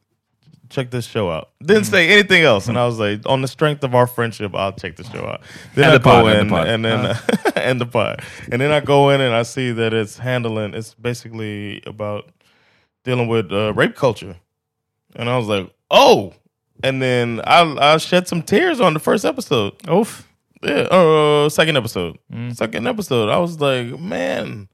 check 0.72 0.90
this 0.90 1.06
show 1.06 1.30
out. 1.30 1.50
Didn't 1.62 1.84
say 1.84 2.08
anything 2.08 2.42
else, 2.42 2.68
and 2.68 2.78
I 2.78 2.86
was 2.86 2.98
like, 2.98 3.20
on 3.26 3.42
the 3.42 3.48
strength 3.48 3.84
of 3.84 3.94
our 3.94 4.06
friendship, 4.06 4.54
I'll 4.54 4.72
check 4.72 4.96
the 4.96 5.04
show 5.04 5.26
out. 5.26 5.42
Then 5.74 5.84
And 5.84 5.92
I 5.94 5.98
the 5.98 6.00
pod, 6.04 6.24
go 6.24 6.28
and 6.28 6.50
the 6.50 6.56
and 6.56 6.84
then 6.84 7.18
and 7.56 7.80
the 7.80 7.86
pod, 7.86 8.22
and 8.50 8.60
then 8.60 8.72
I 8.72 8.80
go 8.80 9.10
in 9.10 9.20
and 9.20 9.34
I 9.34 9.42
see 9.42 9.70
that 9.72 9.94
it's 9.94 10.18
handling. 10.18 10.74
It's 10.74 10.94
basically 10.94 11.82
about 11.86 12.30
dealing 13.04 13.28
with 13.28 13.52
uh, 13.52 13.72
rape 13.74 13.94
culture, 13.94 14.36
and 15.14 15.28
I 15.28 15.36
was 15.36 15.46
like, 15.46 15.72
oh. 15.90 16.34
And 16.84 17.00
then 17.00 17.40
I 17.44 17.62
I 17.94 17.96
shed 17.98 18.26
some 18.26 18.42
tears 18.42 18.80
on 18.80 18.92
the 18.94 18.98
first 18.98 19.24
episode. 19.24 19.78
Uff. 19.84 20.24
Yeah, 20.64 20.82
uh, 20.90 21.48
second 21.48 21.76
episode. 21.76 22.18
Second 22.52 22.86
episode. 22.88 23.28
I 23.28 23.38
was 23.38 23.60
like, 23.60 23.98
man, 24.00 24.68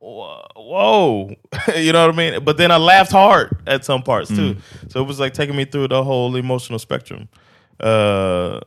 whoa, 0.00 1.28
you 1.76 1.92
know 1.92 2.06
what 2.06 2.14
I 2.14 2.16
mean? 2.16 2.44
But 2.44 2.56
then 2.56 2.70
I 2.70 2.76
laughed 2.78 3.12
hard 3.12 3.50
at 3.66 3.84
some 3.84 4.02
parts 4.02 4.28
too. 4.30 4.56
So 4.88 5.00
it 5.02 5.06
was 5.06 5.20
like 5.20 5.34
taking 5.34 5.56
me 5.56 5.64
through 5.66 5.88
the 5.88 6.02
whole 6.02 6.34
emotional 6.36 6.78
spectrum. 6.78 7.28
Uh, 7.78 8.60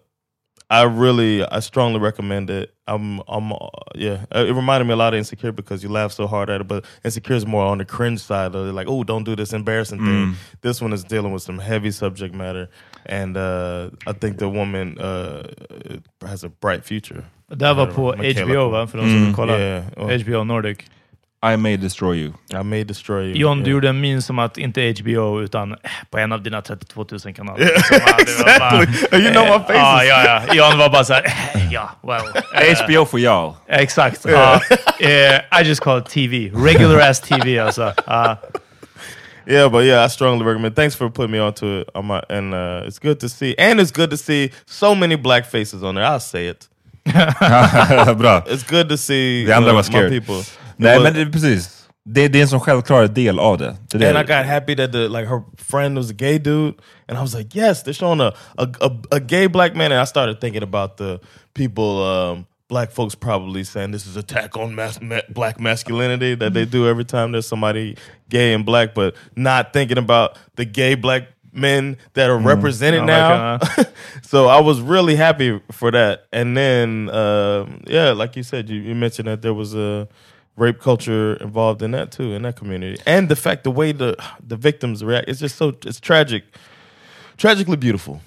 I 0.69 0.83
really, 0.83 1.43
I 1.45 1.59
strongly 1.59 1.99
recommend 1.99 2.49
it. 2.49 2.73
I'm, 2.87 3.21
I'm, 3.27 3.51
uh, 3.53 3.57
yeah. 3.95 4.25
Uh, 4.35 4.45
It 4.47 4.53
reminded 4.55 4.85
me 4.87 4.93
a 4.93 4.95
lot 4.95 5.13
of 5.13 5.17
Insecure 5.19 5.51
because 5.51 5.83
you 5.83 5.89
laugh 5.89 6.11
so 6.11 6.25
hard 6.25 6.49
at 6.49 6.61
it, 6.61 6.67
but 6.67 6.85
Insecure 7.03 7.35
is 7.35 7.45
more 7.45 7.65
on 7.65 7.77
the 7.77 7.85
cringe 7.85 8.19
side 8.21 8.55
of 8.55 8.67
it, 8.67 8.73
like, 8.73 8.87
oh, 8.89 9.03
don't 9.03 9.23
do 9.23 9.35
this 9.35 9.53
embarrassing 9.53 9.99
thing. 9.99 10.35
This 10.61 10.81
one 10.81 10.93
is 10.95 11.03
dealing 11.03 11.31
with 11.33 11.43
some 11.43 11.59
heavy 11.59 11.91
subject 11.91 12.33
matter, 12.33 12.69
and 13.05 13.37
uh, 13.37 13.89
I 14.07 14.13
think 14.13 14.37
the 14.37 14.49
woman 14.49 14.97
uh, 14.99 15.43
has 16.27 16.43
a 16.43 16.49
bright 16.49 16.83
future. 16.85 17.23
Det 17.55 17.65
här 17.65 17.73
var 17.73 17.85
på 17.85 18.13
HBO 18.13 18.69
va? 18.69 18.87
För 18.87 18.97
de 18.97 19.03
som 19.09 19.25
vill 19.25 19.35
kolla. 19.35 19.59
Yeah. 19.59 19.83
Oh, 19.97 20.09
HBO 20.09 20.43
Nordic. 20.43 20.77
I 21.53 21.57
may 21.57 21.77
destroy 21.77 22.13
you. 22.15 22.33
I 22.53 22.63
may 22.63 22.83
destroy 22.83 23.23
you. 23.25 23.35
John, 23.35 23.57
du 23.57 23.63
Yeah. 23.63 23.71
gjorde 23.71 23.89
en 23.89 24.01
min 24.01 24.21
som 24.21 24.39
att 24.39 24.57
inte 24.57 24.93
HBO, 25.01 25.41
utan 25.41 25.71
eh, 25.71 25.77
på 26.11 26.17
en 26.17 26.31
av 26.31 26.43
dina 26.43 26.61
32 26.61 27.05
000 27.25 27.33
kanaler. 27.33 27.65
Som 27.65 27.95
att 27.97 28.17
det 28.17 28.37
var 28.43 28.59
bara- 28.59 28.83
exactly. 28.83 29.19
You 29.19 29.31
know 29.31 29.43
my 29.45 29.51
faces. 29.63 29.75
Ja, 29.75 30.03
ja, 30.03 30.41
ja. 30.47 30.53
John 30.53 30.77
var 30.77 30.89
bara 30.89 31.03
såhär, 31.03 31.25
eh, 31.25 31.73
ja, 31.73 31.89
well. 32.03 32.21
eh, 32.69 32.85
HBO 32.85 33.05
för 33.05 33.17
y'all. 33.17 33.53
Exakt. 33.67 34.25
Ja. 34.25 34.61
Eh, 34.99 35.61
I 35.61 35.63
just 35.63 35.81
call 35.81 35.99
it 35.99 36.05
TV. 36.05 36.51
Regular 36.53 36.99
ass 37.09 37.19
TV 37.21 37.59
alltså. 37.59 37.93
Ja. 38.07 38.37
Yeah, 39.45 39.69
but 39.71 39.83
yeah, 39.83 40.05
I 40.05 40.09
strongly 40.09 40.45
recommend. 40.45 40.75
Thanks 40.75 40.95
for 40.95 41.09
putting 41.09 41.31
me 41.31 41.39
onto 41.41 41.65
it. 41.81 41.89
On 41.93 42.05
my, 42.07 42.21
and 42.29 42.53
uh, 42.53 42.87
it's 42.87 42.97
good 43.01 43.19
to 43.19 43.27
see, 43.29 43.55
and 43.59 43.79
it's 43.81 43.91
good 43.91 44.09
to 44.11 44.17
see 44.17 44.51
so 44.65 44.95
many 44.95 45.17
black 45.17 45.45
faces 45.51 45.83
on 45.83 45.95
there. 45.95 46.05
I'll 46.05 46.19
say 46.21 46.47
it. 46.47 46.69
Bra. 48.17 48.43
It's 48.47 48.63
good 48.63 48.89
to 48.89 48.97
see 48.97 49.45
The 49.45 49.53
andra 49.55 49.69
uh, 49.71 49.75
var 49.75 49.81
my 49.81 49.83
scared. 49.83 50.09
people. 50.11 50.43
Nej, 50.77 50.97
But- 50.97 51.03
men 51.03 51.13
det, 51.13 51.31
precis. 51.31 51.79
Det, 52.05 52.27
det 52.27 52.39
är 52.39 52.41
en 52.41 52.47
sån 52.47 52.59
självklar 52.59 53.07
del 53.07 53.39
av 53.39 53.57
det. 53.57 53.75
det, 53.91 54.05
är 54.05 54.09
and 54.09 54.17
I 54.17 54.21
det. 54.27 54.37
got 54.37 54.45
happy 54.45 54.75
that 54.75 54.91
the 54.91 55.07
like 55.07 55.25
her 55.29 55.41
friend 55.57 55.97
was 55.97 56.09
a 56.09 56.13
gay 56.13 56.37
dude, 56.37 56.73
and 57.07 57.17
I 57.17 57.21
was 57.21 57.33
like, 57.33 57.55
yes, 57.59 57.83
they're 57.83 57.93
showing 57.93 58.19
a 58.21 58.33
a, 58.57 58.67
a, 58.81 58.91
a 59.11 59.19
gay 59.19 59.47
black 59.47 59.75
man, 59.75 59.91
and 59.91 60.01
I 60.01 60.05
started 60.05 60.41
thinking 60.41 60.63
about 60.63 60.97
the 60.97 61.19
people, 61.53 62.03
um, 62.03 62.45
black 62.67 62.91
folks 62.91 63.15
probably 63.15 63.63
saying 63.63 63.91
this 63.93 64.05
is 64.05 64.17
attack 64.17 64.57
on 64.57 64.75
mas- 64.75 64.99
ma- 65.01 65.21
black 65.33 65.59
masculinity 65.61 66.35
that 66.35 66.53
they 66.53 66.65
do 66.65 66.87
every 66.89 67.05
time 67.05 67.31
there's 67.31 67.47
somebody 67.47 67.95
gay 68.29 68.53
and 68.53 68.65
black, 68.65 68.93
but 68.93 69.15
not 69.37 69.71
thinking 69.71 69.97
about 69.97 70.37
the 70.57 70.65
gay 70.65 70.95
black 70.95 71.23
men 71.53 71.97
that 72.13 72.29
are 72.29 72.37
represented 72.37 73.01
Oh, 73.01 73.05
now. 73.05 73.59
so 74.23 74.47
I 74.47 74.59
was 74.59 74.81
really 74.81 75.15
happy 75.15 75.61
for 75.71 75.91
that. 75.91 76.25
And 76.33 76.57
then, 76.57 77.09
um, 77.09 77.83
yeah, 77.87 78.11
like 78.11 78.35
you 78.35 78.43
said, 78.43 78.69
you, 78.69 78.79
you 78.81 78.95
mentioned 78.95 79.27
that 79.27 79.41
there 79.41 79.53
was 79.53 79.75
a 79.75 80.07
rape 80.57 80.79
culture 80.79 81.35
involved 81.35 81.81
in 81.81 81.91
that 81.91 82.11
too, 82.11 82.33
in 82.33 82.41
that 82.43 82.55
community, 82.55 83.01
and 83.05 83.29
the 83.29 83.35
fact 83.35 83.63
the 83.63 83.71
way 83.71 83.91
the 83.91 84.15
the 84.47 84.55
victims 84.55 85.03
react, 85.03 85.27
it's 85.29 85.39
just 85.39 85.55
so 85.55 85.73
it's 85.85 85.99
tragic, 85.99 86.43
tragically 87.37 87.77
beautiful. 87.77 88.21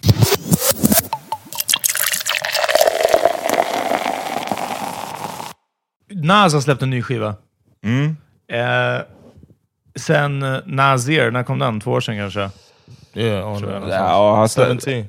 Nas 6.08 6.52
har 6.52 6.60
släppt 6.60 6.82
en 6.82 6.90
ny 6.90 7.02
skiva. 7.02 7.34
Mm. 7.84 8.16
Eh, 8.48 9.00
sen 9.96 10.42
eh, 10.42 10.58
Nazir, 10.66 11.30
när 11.30 11.42
kom 11.42 11.58
den? 11.58 11.80
Två 11.80 11.90
år 11.92 12.00
sedan 12.00 12.16
kanske? 12.16 12.50
Yeah, 13.16 13.48
on 13.48 13.62
the, 13.62 13.66
Ja, 13.90 14.36
han 14.36 14.48
släppte, 14.48 14.80
seventeen. 14.82 15.06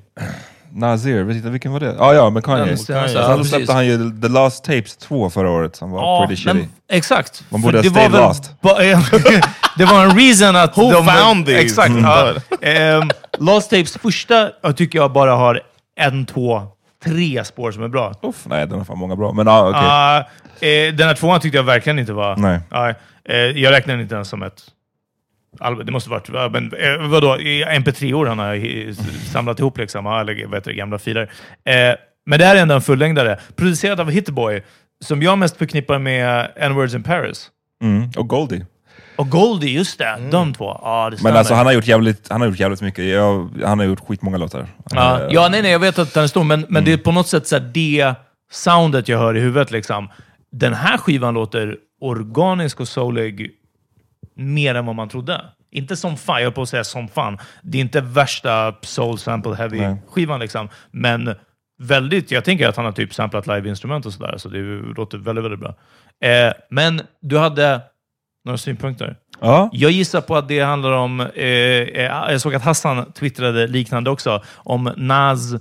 Nazir, 0.72 1.24
vet 1.24 1.36
inte 1.38 1.49
vilken 1.49 1.72
var 1.74 1.80
det? 1.80 1.95
Ah, 1.99 2.14
ja, 2.14 2.30
med 2.30 2.43
Kanye. 2.43 2.66
Den 2.66 2.78
Kanye. 2.78 3.43
släppte 3.45 3.74
han 3.74 3.86
ju 3.86 4.22
The 4.22 4.28
Last 4.28 4.64
Tapes 4.64 4.97
2 4.97 5.30
förra 5.30 5.49
året 5.51 5.76
som 5.76 5.91
var 5.91 6.01
Ja, 6.01 6.26
pretty 6.28 6.41
shitty. 6.43 6.58
men, 6.60 6.70
exakt. 6.89 7.43
Man 7.49 7.62
borde 7.62 7.78
ha 7.78 7.89
var 7.89 8.10
väl 8.10 8.22
lost. 8.22 8.62
ba- 8.62 8.78
det 9.78 9.86
var 9.86 10.03
en 10.05 10.18
reason 10.20 10.55
att 10.55 10.78
Who 10.78 10.91
de... 10.91 11.05
found 11.05 11.45
these? 11.45 11.60
Exakt. 11.60 11.89
Mm. 11.89 12.03
Ja. 12.03 12.34
Ehm, 12.62 13.10
Lost 13.38 13.70
Tapes 13.70 13.97
första 13.97 14.49
jag 14.62 14.78
tycker 14.78 14.99
jag 14.99 15.12
bara 15.12 15.36
har 15.36 15.62
en, 15.99 16.26
två, 16.26 16.62
tre 17.05 17.43
spår 17.45 17.72
som 17.72 17.84
är 17.84 17.88
bra. 17.88 18.14
Uff, 18.24 18.45
nej, 18.45 18.68
den 18.68 18.78
har 18.78 18.86
fan 18.86 18.97
många 18.97 19.16
bra. 19.16 19.32
Men 19.34 19.47
ja, 19.47 19.70
okej. 19.70 19.82
Ah, 19.84 20.18
eh, 20.68 20.93
den 20.93 21.08
här 21.08 21.16
tvåan 21.16 21.39
tyckte 21.39 21.58
jag 21.58 21.64
verkligen 21.64 21.99
inte 21.99 22.14
var... 22.14 22.36
Nej. 22.36 22.60
Ja, 22.70 22.89
eh, 23.30 23.36
jag 23.38 23.72
räknar 23.72 23.93
den 23.93 24.01
inte 24.01 24.16
ens 24.16 24.30
som 24.30 24.43
ett. 24.43 24.62
Det 25.86 25.91
måste 25.91 26.10
varit... 26.10 26.51
Men, 26.51 26.74
eh, 26.74 27.08
vadå? 27.08 27.39
I 27.39 27.64
MP3-or 27.66 28.26
han 28.26 28.39
har 28.39 28.93
samlat 29.32 29.60
ihop, 29.60 29.78
liksom, 29.78 30.05
eller 30.05 30.45
vad 30.45 30.55
heter 30.55 30.72
det, 30.72 30.78
gamla 30.78 30.97
filer. 30.99 31.32
Eh, 31.66 31.95
men 32.26 32.39
det 32.39 32.45
här 32.45 32.55
är 32.55 32.62
ändå 32.62 32.76
en 32.76 32.82
fullängdare. 32.82 33.39
Producerad 33.55 33.99
av 33.99 34.12
Hitboy, 34.12 34.64
som 35.05 35.22
jag 35.22 35.38
mest 35.38 35.58
förknippar 35.58 35.99
med 35.99 36.51
N-Words 36.55 36.93
in 36.95 37.03
Paris. 37.03 37.49
Mm. 37.84 38.10
Och 38.18 38.28
Goldie. 38.28 38.66
Och 39.16 39.30
Goldie, 39.30 39.70
just 39.70 39.97
det. 39.99 40.18
De 40.32 40.53
två. 40.53 40.80
Ja, 40.82 41.10
det. 41.10 41.24
Men 41.24 41.36
alltså 41.36 41.53
han 41.53 41.66
har 41.66 41.74
gjort 41.74 41.88
jävligt, 41.88 42.30
han 42.30 42.41
har 42.41 42.47
gjort 42.47 42.60
jävligt 42.60 42.82
mycket. 42.82 43.05
Jag, 43.05 43.49
han 43.66 43.80
har 43.80 43.86
gjort 43.86 44.08
skitmånga 44.08 44.38
låtar. 44.38 44.68
Ja, 44.89 45.20
Eh, 45.20 45.28
ja 45.32 45.49
nej, 45.49 45.62
nej, 45.62 45.72
jag 45.72 45.80
vet 45.80 45.99
att 45.99 46.14
den 46.14 46.24
är 46.24 46.28
stor, 46.28 46.43
men, 46.43 46.66
men 46.70 46.84
det 46.84 46.93
är 46.93 46.97
på 46.97 47.12
något 47.12 47.28
sätt 47.28 47.47
så 47.47 47.55
här, 47.55 47.72
det 47.74 48.16
soundet 48.51 49.08
jag 49.08 49.20
hör 49.20 49.38
i 49.38 49.39
huvudet. 49.39 49.72
Liksom. 49.72 50.10
Den 50.51 50.74
här 50.74 50.97
skivan 50.97 51.34
låter 51.34 51.78
organisk 52.01 52.80
och 52.80 52.88
soulig 52.88 53.51
mer 54.38 54.75
än 54.75 54.85
vad 54.85 54.95
man 54.95 55.09
trodde. 55.09 55.41
Inte 55.71 55.95
som 55.95 56.17
fan, 56.17 56.35
jag 56.35 56.43
höll 56.43 56.53
på 56.53 56.61
att 56.61 56.69
säga 56.69 56.83
som 56.83 57.07
fan. 57.07 57.38
Det 57.61 57.77
är 57.77 57.81
inte 57.81 58.01
värsta 58.01 58.75
soul 58.81 59.17
sample 59.17 59.55
heavy 59.55 59.79
Nej. 59.79 59.97
skivan 60.09 60.39
liksom, 60.39 60.69
men 60.91 61.35
väldigt, 61.79 62.31
jag 62.31 62.43
tänker 62.43 62.67
att 62.67 62.75
han 62.75 62.85
har 62.85 62.91
typ 62.91 63.13
samplat 63.13 63.47
live-instrument 63.47 64.05
och 64.05 64.13
sådär, 64.13 64.38
så 64.38 64.49
det 64.49 64.59
låter 64.97 65.17
väldigt, 65.17 65.43
väldigt 65.43 65.59
bra. 65.59 65.75
Eh, 66.23 66.53
men 66.69 67.01
du 67.21 67.38
hade 67.38 67.81
några 68.45 68.57
synpunkter? 68.57 69.15
Ja. 69.41 69.69
Jag 69.73 69.91
gissar 69.91 70.21
på 70.21 70.35
att 70.35 70.47
det 70.47 70.59
handlar 70.59 70.91
om, 70.91 71.19
eh, 71.19 71.27
eh, 71.35 72.31
jag 72.31 72.41
såg 72.41 72.55
att 72.55 72.63
Hassan 72.63 73.11
twittrade 73.11 73.67
liknande 73.67 74.09
också, 74.09 74.43
om 74.55 74.93
Nas 74.97 75.53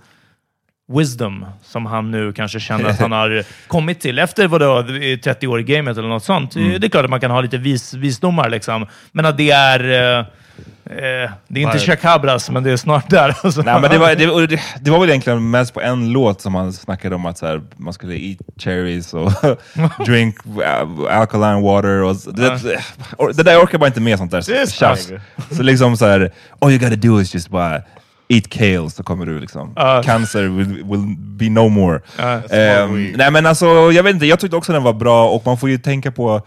wisdom 0.89 1.47
som 1.63 1.87
han 1.87 2.11
nu 2.11 2.33
kanske 2.33 2.61
känner 2.61 2.91
att 2.91 3.01
han 3.01 3.13
har 3.13 3.45
kommit 3.67 4.01
till 4.01 4.19
efter 4.19 4.49
vadå, 4.49 4.85
30 5.25 5.47
år 5.47 5.61
i 5.61 5.63
gamet 5.63 5.99
eller 5.99 6.09
något 6.09 6.25
sånt. 6.25 6.55
Det 6.55 6.87
är 6.87 6.89
klart 6.89 7.05
att 7.05 7.11
man 7.11 7.21
kan 7.21 7.31
ha 7.31 7.41
lite 7.41 7.59
vis, 7.59 7.95
visdomar, 7.95 8.49
liksom. 8.49 8.87
men 9.13 9.27
att 9.27 9.37
det 9.37 9.51
är... 9.51 9.81
Eh, 9.91 10.19
eh, 10.19 11.31
det 11.49 11.63
är 11.63 11.67
inte 11.67 11.79
chakabras, 11.79 12.51
men 12.51 12.63
det 12.63 12.71
är 12.71 12.77
snart 12.77 13.11
där. 13.11 13.37
Alltså. 13.45 13.63
Nej, 13.63 13.81
men 13.81 13.91
det, 13.91 13.99
var, 13.99 14.15
det, 14.15 14.47
det, 14.47 14.61
det 14.81 14.91
var 14.91 15.01
väl 15.01 15.09
egentligen 15.09 15.51
mest 15.51 15.75
på 15.75 15.81
en 15.81 16.13
låt 16.13 16.41
som 16.41 16.55
han 16.55 16.73
snackade 16.73 17.15
om 17.15 17.27
att 17.27 17.39
så 17.39 17.47
här, 17.47 17.63
man 17.77 17.93
skulle 17.93 18.15
eat 18.15 18.39
cherries 18.57 19.15
och 19.15 19.33
drink 20.07 20.37
uh, 20.47 21.19
alkaline 21.19 21.63
water. 21.63 22.03
Och, 22.03 22.17
det, 22.33 22.81
och, 23.17 23.35
det 23.35 23.43
där 23.43 23.63
orkar 23.63 23.79
bara 23.79 23.87
inte 23.87 24.01
med 24.01 24.19
sånt 24.19 24.31
där 24.31 24.67
tjafs. 24.67 25.13
Så 25.51 25.63
liksom 25.63 25.97
så 25.97 26.07
här, 26.07 26.31
all 26.59 26.71
you 26.71 26.79
gotta 26.79 26.97
do 26.97 27.21
is 27.21 27.35
just 27.35 27.49
bara 27.49 27.83
eat 28.29 28.49
kale 28.49 28.91
så 28.91 29.03
kommer 29.03 29.27
du 29.27 29.41
liksom. 29.41 29.73
Ja. 29.77 30.03
Cancer 30.05 30.43
will, 30.43 30.85
will 30.85 31.17
be 31.19 31.51
no 31.51 31.69
more. 31.69 32.01
Ja, 32.19 32.41
Ehm, 32.51 33.13
nej 33.17 33.31
men 33.31 33.47
alltså, 33.47 33.67
jag 33.67 34.03
vet 34.03 34.15
inte, 34.15 34.27
jag 34.27 34.41
tyckte 34.41 34.57
också 34.57 34.73
den 34.73 34.83
var 34.83 34.93
bra 34.93 35.29
och 35.31 35.43
man 35.47 35.59
får 35.59 35.69
ju 35.71 35.79
tänka 35.79 36.13
på 36.13 36.35
eh, 36.37 36.41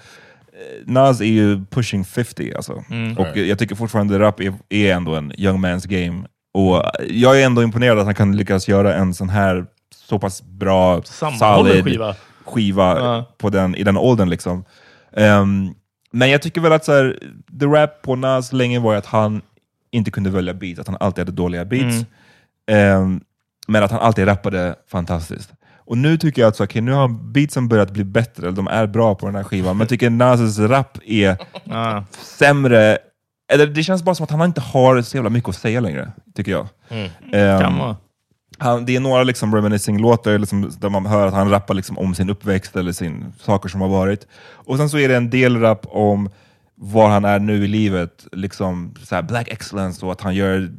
Nas 0.85 1.21
är 1.21 1.25
ju 1.25 1.65
pushing 1.65 2.05
50 2.05 2.53
alltså. 2.55 2.73
Och 3.17 3.37
jag 3.37 3.59
tycker 3.59 3.75
fortfarande 3.75 4.19
rap 4.19 4.39
är, 4.41 4.53
är 4.69 4.93
ändå 4.93 5.15
en 5.15 5.33
young 5.37 5.65
man's 5.65 5.87
game. 5.87 6.23
Och 6.53 6.83
jag 7.09 7.41
är 7.41 7.45
ändå 7.45 7.63
imponerad 7.63 7.99
att 7.99 8.05
han 8.05 8.15
kan 8.15 8.37
lyckas 8.37 8.67
göra 8.67 8.93
en 8.95 9.13
sån 9.13 9.29
här 9.29 9.65
så 9.95 10.19
pass 10.19 10.41
bra, 10.43 11.01
solid 11.39 11.83
skiva. 11.83 12.15
skiva 12.45 12.99
Ja. 12.99 13.25
på 13.37 13.49
den, 13.49 13.75
i 13.75 13.83
den 13.83 13.97
åldern. 13.97 14.29
Liksom. 14.29 14.63
Ehm, 15.15 15.73
men 16.11 16.29
jag 16.29 16.41
tycker 16.41 16.61
väl 16.61 16.71
att 16.71 16.85
så 16.85 16.91
här, 16.93 17.17
the 17.59 17.65
rap 17.65 18.01
på 18.01 18.15
Nas 18.15 18.53
länge 18.53 18.79
var 18.79 18.95
att 18.95 19.05
han 19.05 19.41
inte 19.91 20.11
kunde 20.11 20.29
välja 20.29 20.53
beats, 20.53 20.79
att 20.79 20.87
han 20.87 20.97
alltid 20.99 21.21
hade 21.21 21.31
dåliga 21.31 21.65
beats. 21.65 21.95
Ehm, 22.71 23.21
men 23.67 23.83
att 23.83 23.91
han 23.91 23.99
alltid 23.99 24.27
rappade 24.27 24.75
fantastiskt. 24.87 25.51
Och 25.85 25.97
nu 25.97 26.17
tycker 26.17 26.41
jag 26.41 26.49
att 26.49 26.55
så, 26.55 26.63
okay, 26.63 26.81
nu 26.81 26.91
har 26.91 27.07
beatsen 27.07 27.67
börjat 27.67 27.91
bli 27.91 28.03
bättre, 28.03 28.43
eller 28.47 28.55
de 28.55 28.67
är 28.67 28.87
bra 28.87 29.15
på 29.15 29.25
den 29.25 29.35
här 29.35 29.43
skivan, 29.43 29.77
men 29.77 29.79
jag 29.79 29.89
tycker 29.89 30.09
Nas 30.09 30.59
rap 30.59 30.97
är 31.05 31.37
Ja. 31.63 32.05
sämre. 32.11 32.97
Eller 33.51 33.67
det 33.67 33.83
känns 33.83 34.03
bara 34.03 34.15
som 34.15 34.23
att 34.23 34.31
han 34.31 34.41
inte 34.41 34.61
har 34.61 35.01
så 35.01 35.17
jävla 35.17 35.29
mycket 35.29 35.49
att 35.49 35.55
säga 35.55 35.79
längre, 35.79 36.11
tycker 36.35 36.51
jag. 36.51 36.67
Kan 37.61 37.77
vara. 37.77 37.97
han, 38.57 38.85
det 38.85 38.95
är 38.95 38.99
några 38.99 39.23
liksom 39.23 39.55
reminiscing-låtar 39.55 40.37
liksom, 40.37 40.71
där 40.79 40.89
man 40.89 41.05
hör 41.05 41.27
att 41.27 41.33
han 41.33 41.49
rappar 41.49 41.73
liksom 41.73 41.97
om 41.97 42.15
sin 42.15 42.29
uppväxt 42.29 42.75
eller 42.75 42.91
sin, 42.91 43.33
saker 43.41 43.69
som 43.69 43.81
har 43.81 43.87
varit. 43.89 44.27
Och 44.51 44.77
sen 44.77 44.89
så 44.89 44.97
är 44.97 45.09
det 45.09 45.15
en 45.15 45.29
del 45.29 45.59
rap 45.59 45.85
om 45.89 46.29
var 46.81 47.09
han 47.09 47.25
är 47.25 47.39
nu 47.39 47.63
i 47.65 47.67
livet, 47.67 48.27
liksom 48.31 48.93
så 49.03 49.15
här 49.15 49.21
black 49.21 49.47
excellence 49.47 50.05
och 50.05 50.11
att 50.11 50.21
han 50.21 50.35
gör 50.35 50.69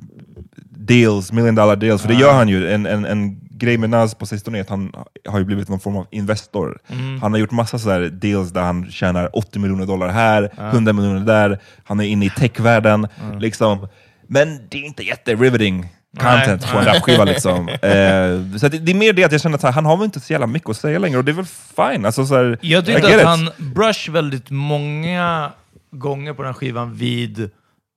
deals, 0.71 1.33
million 1.33 1.55
dollar 1.55 1.77
deals, 1.77 2.03
för 2.03 2.09
det 2.09 2.15
gör 2.15 2.33
han 2.33 2.49
ju. 2.49 2.73
En, 2.73 2.87
en, 2.87 3.05
en 3.05 3.41
grej 3.51 3.79
med 3.79 3.91
Nas 3.91 4.15
på 4.15 4.27
sistone 4.27 4.59
är 4.59 4.63
att 4.63 4.69
han 4.69 4.93
har 5.29 5.39
ju 5.39 5.45
blivit 5.45 5.69
någon 5.69 5.81
form 5.81 5.97
av 5.97 6.07
investor. 6.11 6.79
Han 7.21 7.33
har 7.33 7.39
gjort 7.39 7.51
massa 7.51 7.79
så 7.79 7.91
här 7.91 8.01
deals 8.01 8.51
där 8.51 8.63
han 8.63 8.91
tjänar 8.91 9.37
80 9.37 9.59
miljoner 9.59 9.87
dollar 9.87 10.09
här, 10.09 10.51
100 10.59 10.93
miljoner 10.93 11.21
där, 11.21 11.59
han 11.85 12.01
är 12.01 12.05
inne 12.05 12.27
i 12.27 12.31
techvärlden. 12.31 13.09
Liksom. 13.39 13.89
Men 14.27 14.59
det 14.69 14.79
är 14.79 14.85
inte 14.85 15.03
jätte-riveting 15.03 15.89
content 16.19 16.63
Nej. 16.63 16.73
på 16.73 16.79
en 16.79 16.85
rapskiva. 16.85 17.25
Liksom. 17.25 17.69
Eh, 17.83 18.59
så 18.59 18.69
det, 18.69 18.79
det 18.79 18.93
är 18.93 18.95
mer 18.95 19.13
det 19.13 19.25
att 19.25 19.33
jag 19.33 19.41
känner 19.41 19.57
att 19.57 19.63
här, 19.63 19.73
han 19.73 19.85
har 19.87 19.97
väl 19.97 20.05
inte 20.05 20.21
så 20.21 20.33
jävla 20.33 20.47
mycket 20.47 20.71
att 20.71 20.77
säga 20.77 20.99
längre 20.99 21.19
och 21.19 21.25
det 21.25 21.33
är 21.33 21.35
väl 21.35 21.47
fine. 21.77 22.07
Alltså, 22.07 22.27
så 22.27 22.35
här, 22.35 22.59
Jag 22.61 22.87
tyckte 22.87 23.07
att 23.07 23.21
it. 23.21 23.27
han 23.27 23.51
brush 23.59 24.11
väldigt 24.11 24.51
många 24.51 25.51
gånger 25.91 26.35
på 26.35 26.43
den 26.43 26.53
här 26.53 26.59
skivan 26.59 26.95
vid 26.95 27.51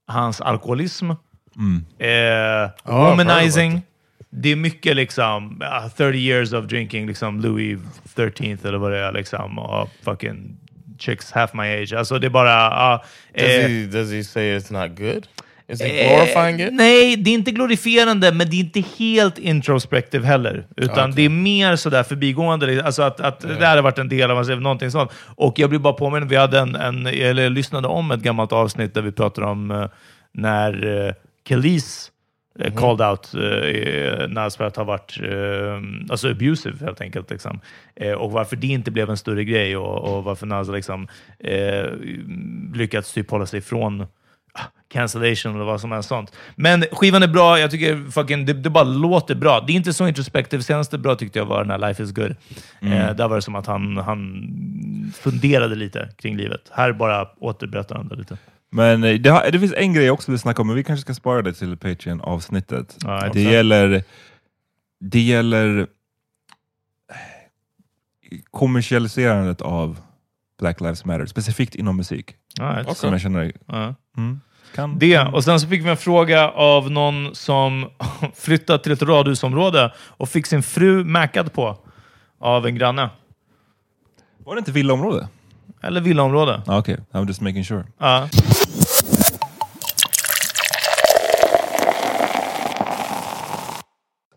hans 0.07 0.41
alkoholism. 0.41 1.11
Mm. 1.55 1.85
Eh, 1.99 2.69
womanizing. 2.83 3.81
Det 4.29 4.49
är 4.49 4.55
mycket 4.55 4.95
liksom 4.95 5.61
uh, 5.61 5.89
30 5.97 6.17
years 6.17 6.53
of 6.53 6.65
drinking 6.65 7.07
liksom 7.07 7.41
Louis 7.41 7.79
13th 8.15 8.67
eller 8.67 8.77
vad 8.77 8.91
det 8.91 8.99
är 8.99 9.11
liksom. 9.11 9.59
Och 9.59 9.89
fucking 10.01 10.57
chicks 10.99 11.31
half 11.31 11.53
my 11.53 11.63
age. 11.63 11.93
Alltså 11.93 12.19
det 12.19 12.27
är 12.27 12.29
bara... 12.29 12.93
Uh, 12.95 13.01
Does, 13.33 13.43
eh, 13.43 13.69
he, 13.69 13.85
does 13.85 14.11
he 14.11 14.23
say 14.23 14.57
it's 14.57 14.81
not 14.81 14.97
good? 14.97 15.27
Is 15.73 15.81
he 15.81 15.87
glorifying 15.87 16.61
Eh, 16.61 16.67
it? 16.67 16.73
Nej, 16.73 17.15
det 17.15 17.29
är 17.29 17.33
inte 17.33 17.51
glorifierande, 17.51 18.31
men 18.31 18.49
det 18.49 18.55
är 18.55 18.59
inte 18.59 18.83
helt 18.97 19.37
introspective 19.37 20.27
heller. 20.27 20.67
Utan 20.77 21.11
det 21.11 21.21
är 21.21 21.29
mer 21.29 21.75
sådär 21.75 22.03
förbigående. 22.03 22.83
Alltså 22.85 23.01
att, 23.01 23.19
att 23.19 23.39
det 23.39 23.65
hade 23.65 23.81
varit 23.81 23.97
en 23.97 24.09
del 24.09 24.31
av 24.31 24.49
liv, 24.49 24.61
någonting 24.61 24.91
sånt. 24.91 25.11
Och 25.35 25.59
jag 25.59 25.69
blir 25.69 25.79
bara 25.79 25.93
påminn, 25.93 26.27
vi 26.27 26.35
hade 26.35 26.59
en, 26.59 26.75
en, 26.75 27.07
eller 27.07 27.49
lyssnade 27.49 27.87
om 27.87 28.11
ett 28.11 28.21
gammalt 28.21 28.51
avsnitt 28.51 28.93
där 28.93 29.01
vi 29.01 29.11
pratade 29.11 29.47
om 29.47 29.71
eh, 29.71 29.85
när 30.31 30.85
uh, 30.85 31.13
Kelis 31.47 32.11
eh, 32.59 32.73
called 32.73 33.07
out 33.07 33.31
uh, 33.35 34.27
Nas 34.27 34.57
för 34.57 34.63
att 34.63 34.75
ha 34.75 34.83
varit 34.83 35.19
eh, 35.23 36.09
alltså 36.09 36.29
abusive 36.29 36.85
helt 36.85 37.01
enkelt. 37.01 37.29
Liksom. 37.29 37.59
Eh, 37.95 38.11
och 38.13 38.31
varför 38.31 38.55
det 38.55 38.67
inte 38.67 38.91
blev 38.91 39.09
en 39.09 39.17
större 39.17 39.43
grej 39.43 39.77
och, 39.77 40.15
och 40.15 40.23
varför 40.23 40.45
Nas 40.45 40.69
liksom, 40.69 41.07
eh, 41.39 41.85
lyckats 42.73 43.13
typ 43.13 43.31
hålla 43.31 43.45
sig 43.45 43.59
ifrån 43.59 44.01
ah, 44.01 44.05
cancellation 44.93 45.55
eller 45.55 45.65
vad 45.65 45.81
som 45.81 45.91
helst 45.91 46.09
sånt. 46.09 46.31
Men 46.55 46.83
skivan 46.91 47.23
är 47.23 47.27
bra, 47.27 47.59
jag 47.59 47.71
tycker 47.71 48.11
fucking, 48.11 48.45
det, 48.45 48.53
det 48.53 48.69
bara 48.69 48.83
låter 48.83 49.35
bra. 49.35 49.63
Det 49.67 49.73
är 49.73 49.75
inte 49.75 49.93
så 49.93 50.07
introspective. 50.07 50.63
Senaste 50.63 50.97
bra 50.97 51.15
tyckte 51.15 51.39
jag 51.39 51.45
var 51.45 51.61
den 51.63 51.71
här 51.71 51.87
Life 51.87 52.03
is 52.03 52.11
good. 52.11 52.35
Eh, 52.81 53.15
där 53.15 53.27
var 53.27 53.35
det 53.35 53.41
som 53.41 53.55
att 53.55 53.65
han, 53.67 53.97
han 53.97 54.49
funderade 55.15 55.75
lite 55.75 56.09
kring 56.17 56.37
livet. 56.37 56.61
Här 56.71 56.93
bara 56.93 57.27
återberättar 57.39 57.95
han 57.95 58.07
det 58.07 58.15
lite. 58.15 58.37
Men 58.71 59.03
eh, 59.03 59.15
det, 59.15 59.29
har, 59.29 59.51
det 59.51 59.59
finns 59.59 59.73
en 59.77 59.93
grej 59.93 60.05
jag 60.05 60.13
också 60.13 60.31
vill 60.31 60.39
snacka 60.39 60.61
om, 60.61 60.67
men 60.67 60.75
vi 60.75 60.83
kanske 60.83 61.01
ska 61.01 61.13
spara 61.13 61.41
det 61.41 61.53
till 61.53 61.77
Patreon-avsnittet. 61.77 62.97
Ja, 63.03 63.29
det, 63.33 63.41
gäller, 63.41 64.03
det 64.99 65.19
gäller 65.19 65.87
kommersialiserandet 68.51 69.61
av 69.61 69.99
Black 70.59 70.81
Lives 70.81 71.05
Matter, 71.05 71.25
specifikt 71.25 71.75
inom 71.75 71.97
musik. 71.97 72.35
Right. 72.59 72.97
Som 72.97 73.11
jag 73.11 73.21
känner 73.21 73.51
Ja. 73.65 73.95
mm, 74.17 74.41
kan... 74.75 74.99
Det, 74.99 75.17
och 75.19 75.43
sen 75.43 75.59
så 75.59 75.67
fick 75.67 75.85
vi 75.85 75.89
en 75.89 75.97
fråga 75.97 76.49
av 76.49 76.91
någon 76.91 77.35
som 77.35 77.89
flyttat 78.35 78.83
till 78.83 78.91
ett 78.91 79.01
radhusområde 79.01 79.93
och 79.97 80.29
fick 80.29 80.45
sin 80.45 80.63
fru 80.63 81.03
mäkad 81.03 81.53
på 81.53 81.77
av 82.39 82.65
en 82.65 82.75
granne. 82.75 83.09
Var 84.45 84.55
det 84.55 84.59
inte 84.59 84.71
villaområde? 84.71 85.27
Eller 85.81 86.01
villaområde. 86.01 86.61
Ah, 86.67 86.77
Okej, 86.77 86.97
I'm 87.11 87.27
just 87.27 87.41
making 87.41 87.63
sure. 87.65 87.83
Ja. 87.97 88.29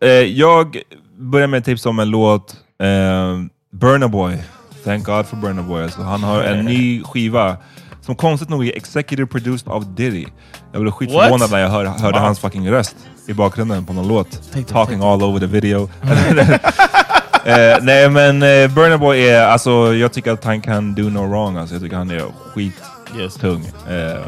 Eh, 0.01 0.11
jag 0.11 0.83
börjar 1.19 1.47
med 1.47 1.59
ett 1.59 1.65
tips 1.65 1.87
om 1.87 1.99
en 1.99 2.11
låt, 2.11 2.57
eh, 2.83 3.41
Burna 3.73 4.09
Boy. 4.09 4.39
Thank 4.85 5.07
God 5.07 5.27
for 5.27 5.37
Burna 5.37 5.63
Boy. 5.63 5.83
Alltså, 5.83 6.03
han 6.03 6.23
har 6.23 6.43
en 6.43 6.65
ny 6.65 7.03
skiva 7.03 7.57
som 8.07 8.15
konstigt 8.15 8.49
nog 8.49 8.67
är 8.67 8.77
executive 8.77 9.27
produced 9.27 9.69
av 9.69 9.95
Diddy. 9.95 10.27
Jag 10.73 10.83
blev 10.83 10.93
skitförvånad 10.93 11.41
What? 11.41 11.51
när 11.51 11.59
jag 11.59 11.69
hör, 11.69 11.85
hörde 11.85 12.19
hans 12.19 12.39
fucking 12.39 12.71
röst 12.71 12.97
i 13.27 13.33
bakgrunden 13.33 13.85
på 13.87 13.93
någon 13.93 14.09
låt. 14.09 14.53
Talking 14.69 15.01
all 15.03 15.23
over 15.23 15.41
the 15.41 15.47
video. 15.47 15.83
eh, 17.45 17.77
nej 17.83 18.11
men 18.11 18.43
eh, 18.43 18.69
Burna 18.75 18.99
Boy 18.99 19.21
är, 19.21 19.47
alltså 19.47 19.95
jag 19.95 20.13
tycker 20.13 20.33
att 20.33 20.45
han 20.45 20.61
kan 20.61 20.95
do 20.95 21.03
no 21.03 21.19
wrong. 21.19 21.57
Alltså, 21.57 21.75
jag 21.75 21.83
tycker 21.83 21.97
han 21.97 22.11
är 22.11 22.25
skittung. 22.55 23.67
Eh, 23.89 24.27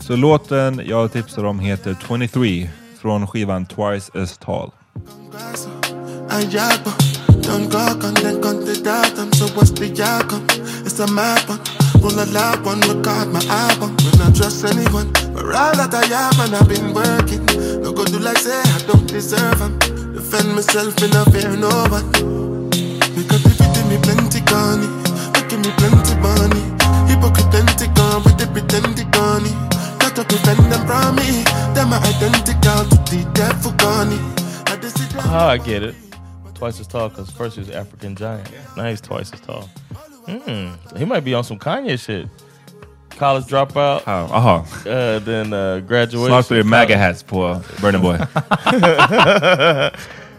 så 0.00 0.16
låten 0.16 0.82
jag 0.84 1.12
tipsar 1.12 1.44
om 1.44 1.60
heter 1.60 1.96
23 2.08 2.68
från 3.02 3.26
skivan 3.26 3.66
Twice 3.66 4.10
as 4.14 4.38
tall. 4.38 4.70
Outcome? 11.98 12.18
A 12.18 12.26
mad 12.32 12.64
one, 12.64 12.80
one, 12.80 12.98
record 12.98 13.28
my 13.32 13.40
album. 13.46 13.96
When 14.02 14.22
I 14.22 14.30
trust 14.32 14.64
anyone, 14.64 15.12
but 15.34 15.44
all 15.54 15.74
that 15.74 15.94
I 15.94 16.06
have 16.06 16.38
and 16.40 16.54
I've 16.54 16.68
been 16.68 16.94
working. 16.94 17.44
No 17.82 17.92
go 17.92 18.04
do 18.04 18.18
like 18.18 18.38
say 18.38 18.58
I 18.58 18.78
don't 18.86 19.06
deserve 19.06 19.58
them. 19.58 19.78
Defend 20.14 20.54
myself, 20.54 21.00
me 21.00 21.08
not 21.08 21.30
fear 21.32 21.56
no 21.56 21.70
one. 21.90 22.10
Because 23.14 23.42
if 23.46 23.58
you 23.58 23.68
me 23.90 23.98
plenty 24.02 24.40
you 25.34 25.42
give 25.46 25.60
me 25.60 25.70
plenty 25.78 26.14
money. 26.22 26.62
Hypocrite 27.10 27.50
plenty 27.50 27.86
gun 27.94 28.22
with 28.24 28.38
the 28.38 28.46
pretend 28.52 28.94
gunny. 29.12 29.50
Got 29.98 30.14
to 30.16 30.24
defend 30.24 30.70
them 30.70 30.86
from 30.86 31.16
me. 31.16 31.42
Them 31.74 31.92
are 31.92 32.02
identical 32.02 32.86
to 32.86 32.96
the 33.10 33.26
devil 33.34 33.72
see 34.90 35.06
them. 35.14 35.22
Ah, 35.26 35.50
I 35.50 35.58
get 35.58 35.82
it. 35.82 35.94
Twice 36.54 36.80
as 36.80 36.86
tall 36.86 37.08
because 37.08 37.30
first 37.30 37.54
he 37.54 37.60
was 37.60 37.70
African 37.70 38.16
giant. 38.16 38.50
Now 38.76 38.88
he's 38.90 39.00
twice 39.00 39.32
as 39.32 39.40
tall. 39.40 39.68
Hmm. 40.28 40.96
He 40.96 41.04
might 41.04 41.24
be 41.24 41.34
on 41.34 41.42
some 41.42 41.58
Kanye 41.58 41.98
shit. 41.98 42.28
College 43.10 43.46
dropout. 43.46 44.06
Aha. 44.06 44.64
Uh, 44.86 45.18
then 45.20 45.52
uh, 45.52 45.80
graduation. 45.80 46.42
Blir 46.48 46.62
det 46.62 46.66
MAGA 46.66 46.96
hats 46.96 47.22
på 47.22 47.60
Burna 47.80 47.98
Boy. 47.98 48.14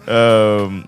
um, 0.07 0.85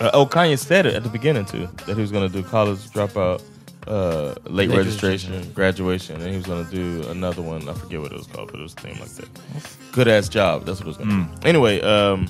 uh, 0.00 0.10
oh, 0.12 0.26
Kanye 0.26 0.58
said 0.58 0.86
it 0.86 0.94
at 0.94 1.02
the 1.04 1.08
beginning 1.08 1.44
too 1.44 1.68
that 1.86 1.94
he 1.94 2.00
was 2.02 2.10
going 2.10 2.28
to 2.30 2.42
do 2.42 2.46
college 2.48 2.78
dropout, 2.90 3.42
uh, 3.86 4.34
late, 4.44 4.68
Late 4.68 4.78
registration, 4.78 5.30
registration. 5.30 5.52
graduation, 5.54 6.16
and 6.20 6.30
he 6.30 6.36
was 6.36 6.46
going 6.46 6.64
to 6.66 6.70
do 6.70 7.08
another 7.10 7.42
one. 7.42 7.68
I 7.68 7.74
forget 7.74 8.00
what 8.00 8.12
it 8.12 8.18
was 8.18 8.26
called, 8.26 8.50
but 8.50 8.60
it 8.60 8.62
was 8.62 8.72
a 8.74 8.80
thing 8.80 8.98
like 8.98 9.10
that. 9.10 9.28
Good 9.92 10.08
ass 10.08 10.28
job. 10.28 10.64
That's 10.66 10.80
what 10.80 10.86
it 10.86 10.88
was 10.88 10.96
going 10.96 11.10
to 11.10 11.40
do. 11.40 11.48
Anyway, 11.48 11.80
um, 11.80 12.28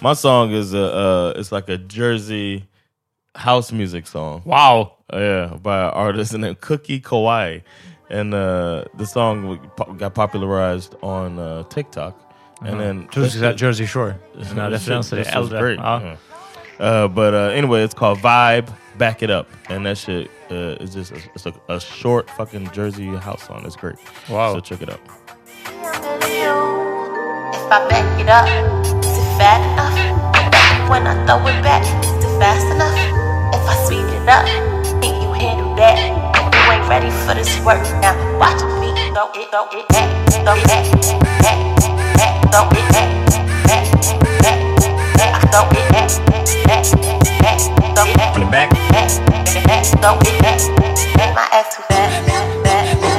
my 0.00 0.14
song 0.14 0.52
is 0.52 0.72
a 0.74 0.84
uh, 0.94 1.32
it's 1.36 1.52
like 1.52 1.68
a 1.68 1.76
Jersey 1.76 2.64
house 3.34 3.72
music 3.72 4.06
song. 4.06 4.42
Wow. 4.44 4.92
Yeah, 5.12 5.56
by 5.62 5.84
an 5.84 5.90
artist 5.90 6.32
named 6.38 6.60
Cookie 6.60 7.00
Kawaii. 7.00 7.62
And 8.10 8.34
uh, 8.34 8.84
the 8.96 9.06
song 9.06 9.58
got 9.98 10.14
popularized 10.14 10.94
on 11.02 11.38
uh, 11.38 11.62
TikTok. 11.64 12.14
And 12.62 12.80
then 12.80 13.08
Trodde 13.08 13.24
du 13.24 13.30
skulle 13.30 13.30
säga 13.30 13.40
that 13.40 13.56
Jersey 13.56 13.86
Shore. 13.86 14.16
Dina 14.38 14.70
referenser 14.70 15.16
this 15.16 15.28
är 15.28 15.40
was 15.40 15.50
äldre. 15.50 15.58
great. 15.60 15.78
Ja. 15.78 16.00
yeah. 16.00 16.16
Uh, 16.78 17.08
but 17.08 17.34
uh, 17.34 17.50
anyway, 17.54 17.82
it's 17.82 17.94
called 17.94 18.18
Vibe. 18.18 18.68
Back 18.98 19.22
it 19.22 19.30
up, 19.30 19.48
and 19.68 19.84
that 19.86 19.98
shit 19.98 20.30
uh, 20.50 20.76
is 20.80 20.94
just 20.94 21.10
a, 21.12 21.16
it's 21.34 21.46
a, 21.46 21.52
a 21.68 21.80
short 21.80 22.30
fucking 22.30 22.70
Jersey 22.70 23.06
house 23.16 23.42
song. 23.46 23.64
It's 23.66 23.74
great. 23.76 23.96
Wow. 24.28 24.54
So 24.54 24.60
check 24.60 24.82
it 24.82 24.88
out. 24.88 25.00
If 27.54 27.72
I 27.72 27.88
back 27.88 28.20
it 28.20 28.28
up, 28.28 28.46
is 29.04 29.18
it 29.18 29.38
fat 29.38 29.60
enough? 29.72 30.88
When 30.88 31.06
I 31.06 31.14
throw 31.26 31.38
it 31.48 31.60
back, 31.62 31.82
is 32.04 32.24
it 32.24 32.38
fast 32.38 32.66
enough? 32.66 33.23
If 33.64 33.70
I 33.70 33.74
speed 33.86 34.04
it 34.04 34.28
up, 34.28 34.44
think 35.00 35.16
you 35.22 35.32
handle 35.32 35.74
that? 35.76 35.96
You 36.52 36.72
ain't 36.72 36.86
ready 36.88 37.08
for 37.24 37.32
this 37.34 37.48
work 37.64 37.80
now. 38.04 38.12
Watch 38.38 38.60
me 38.80 38.92
throw 39.08 39.24
it, 39.32 39.48
throw 39.50 39.64
it 39.72 39.88
back, 39.88 40.08
throw 40.44 40.52
it 40.52 40.68
back, 40.68 40.84
back, 41.40 41.58
back, 42.12 42.32
throw 42.52 42.68
it 42.68 42.84
back, 42.92 43.08
back, 43.64 43.88
back, 44.44 44.68
back, 45.16 45.32
throw 45.48 45.64
it 45.72 45.88
back, 45.92 46.10
back, 46.28 46.44
back, 47.32 47.56
throw 47.56 48.12
it 48.20 48.52
back, 48.52 48.68
back, 48.92 49.08
back, 49.24 49.64
back, 49.64 49.84
throw 50.02 50.18
it 50.20 50.36
back, 50.42 50.60
back. 51.16 51.34
My 51.34 51.46
ass 51.52 51.76
too 51.76 51.82
fat, 51.88 52.10
fat, 52.26 52.44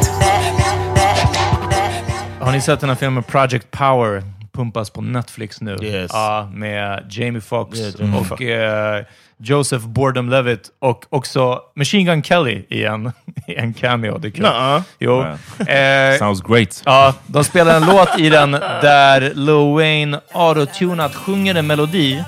too 0.03 0.13
fat, 0.19 0.45
fat, 0.61 1.71
fat. 1.71 2.45
Har 2.45 2.51
ni 2.51 2.61
sett 2.61 2.79
den 2.79 2.89
här 2.89 2.95
filmen 2.95 3.23
Project 3.23 3.71
Power? 3.71 4.23
Pumpas 4.53 4.89
på 4.89 5.01
Netflix 5.01 5.61
nu. 5.61 5.77
Yes. 5.81 6.11
Ja, 6.13 6.49
med 6.53 7.05
Jamie 7.09 7.41
Foxx 7.41 7.79
Yeah, 7.79 7.93
Jamie 7.99 8.19
och 8.19 8.27
Foxx. 8.27 8.41
eh, 8.43 9.05
Joseph 9.37 9.85
Bordom-Levitt 9.87 10.69
och 10.81 11.05
också 11.09 11.59
Machine 11.75 12.05
Gun 12.05 12.23
Kelly 12.23 12.65
i 12.69 12.83
en, 12.85 13.11
i 13.47 13.55
en 13.55 13.73
cameo. 13.73 14.17
Det 14.17 14.27
är 14.27 14.31
kul. 14.31 14.45
Nuh-uh. 14.45 14.81
Jo. 14.99 15.21
Eh, 15.67 16.17
Sounds 16.19 16.41
great. 16.41 16.81
Ja, 16.85 17.13
de 17.27 17.43
spelar 17.43 17.75
en 17.75 17.85
låt 17.85 18.19
i 18.19 18.29
den 18.29 18.51
där 18.81 19.21
Lil 19.35 19.73
Wayne 19.75 20.19
autotunat 20.33 21.15
sjunger 21.15 21.55
en 21.55 21.67
melodi 21.67 22.23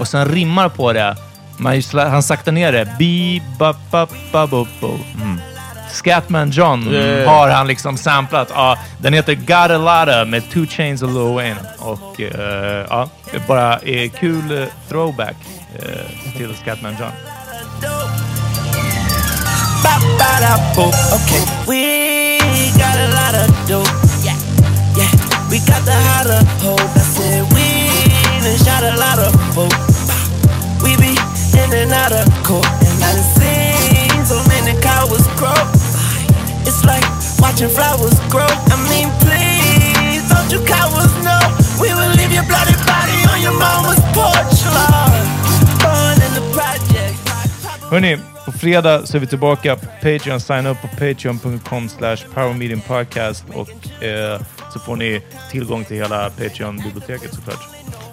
och 0.00 0.08
sen 0.08 0.28
rimmar 0.28 0.68
på 0.68 0.92
det. 0.92 1.16
Man 1.58 1.76
just, 1.76 1.92
han 1.92 2.22
saktar 2.22 2.52
ner 2.52 2.72
det. 2.72 2.88
Bi, 2.98 3.42
ba, 3.58 3.74
ba, 3.90 4.06
ba, 4.32 4.46
bo, 4.46 4.66
bo. 4.80 4.98
Scatman 5.90 6.50
John 6.50 6.88
Yeah. 6.92 7.28
har 7.30 7.48
han 7.48 7.66
liksom 7.66 7.96
samplat. 7.96 8.52
Ja, 8.54 8.78
den 8.98 9.12
heter 9.12 9.34
Got 9.34 9.50
a 9.50 9.78
Lotta 9.78 10.24
med 10.24 10.50
Two 10.50 10.66
Chains 10.66 11.02
och 11.02 11.08
Lil 11.08 11.34
Wayne. 11.34 11.56
Och 11.78 12.20
eh, 12.20 12.86
ja, 12.90 13.08
det 13.32 13.46
bara 13.46 13.78
är 13.78 14.08
kul 14.08 14.62
eh, 14.62 14.68
throwback 14.88 15.36
Eh, 15.74 16.32
till 16.36 16.54
Scatman 16.56 16.96
John. 16.96 17.12
Okay, 20.78 21.44
we 21.66 22.38
got 22.78 22.96
a 22.96 23.08
lot 23.12 23.34
of 23.34 23.48
dope. 23.68 23.84
Yeah, 24.24 24.36
yeah, 24.96 25.10
we 25.50 25.58
got 25.60 25.84
the 25.84 25.92
hotter 25.92 26.40
hope. 26.64 26.80
I 26.80 27.04
said 27.04 27.44
we 27.52 27.68
done 28.40 28.56
shot 28.64 28.84
a 28.84 28.96
lot 28.96 29.18
of 29.18 29.34
hope. 29.52 29.76
We 30.82 30.96
be 30.96 31.12
in 31.58 31.70
and 31.74 31.92
out 31.92 32.12
of 32.12 32.28
court, 32.44 32.64
and 32.64 32.96
I 33.04 33.12
done 33.12 33.28
seen 33.36 34.24
so 34.24 34.40
many 34.48 34.72
cowards 34.80 35.26
grow. 35.36 35.52
It's 36.64 36.84
like 36.84 37.04
watching 37.40 37.68
flowers 37.68 38.16
grow. 38.32 38.48
I 38.48 38.76
mean, 38.88 39.10
please 39.20 40.24
don't 40.32 40.48
you 40.48 40.64
cowards 40.64 41.12
know 41.20 41.42
we 41.80 41.92
will 41.92 42.14
leave 42.16 42.32
your 42.32 42.46
bloody 42.48 42.76
body 42.88 43.18
on 43.28 43.42
your 43.42 43.56
mama's 43.58 44.00
porch, 44.16 44.64
Hörni, 47.90 48.18
på 48.44 48.52
fredag 48.52 49.06
så 49.06 49.16
är 49.16 49.20
vi 49.20 49.26
tillbaka. 49.26 49.76
Patreon, 49.76 50.40
signa 50.40 50.68
upp 50.68 50.80
på 50.80 50.88
patreon.com 50.88 51.88
slash 51.88 52.16
powermediumpodcast 52.34 53.44
och 53.54 54.02
eh, 54.02 54.40
så 54.72 54.78
får 54.78 54.96
ni 54.96 55.22
tillgång 55.50 55.84
till 55.84 55.96
hela 55.96 56.30
Patreon-biblioteket 56.30 57.34
såklart. 57.34 57.60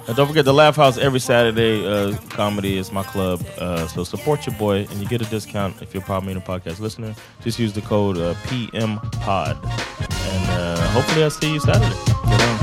And 0.08 0.16
don't 0.18 0.28
forget 0.28 0.46
the 0.46 0.52
Laugh 0.52 0.78
House 0.78 1.00
every 1.00 1.20
Saturday. 1.20 1.84
Uh, 1.84 2.16
comedy 2.30 2.78
is 2.78 2.92
my 2.92 3.04
club, 3.04 3.44
uh, 3.60 3.88
so 3.88 4.06
support 4.06 4.46
your 4.46 4.56
boy, 4.56 4.86
and 4.92 5.02
you 5.02 5.08
get 5.08 5.22
a 5.22 5.30
discount 5.32 5.82
if 5.82 5.96
you're 5.96 6.04
a 6.04 6.06
Power 6.06 6.22
Meeting 6.22 6.44
podcast 6.44 6.80
listener. 6.80 7.16
Just 7.44 7.58
use 7.58 7.74
the 7.74 7.82
code 7.82 8.18
uh, 8.18 8.36
PMPod, 8.46 9.58
and 10.32 10.50
uh, 10.52 10.88
hopefully 10.92 11.24
I'll 11.24 11.32
see 11.32 11.54
you 11.54 11.60
Saturday. 11.60 11.86
On. 11.86 12.60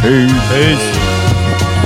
Peace. 0.00 0.32
Peace. 0.48 1.85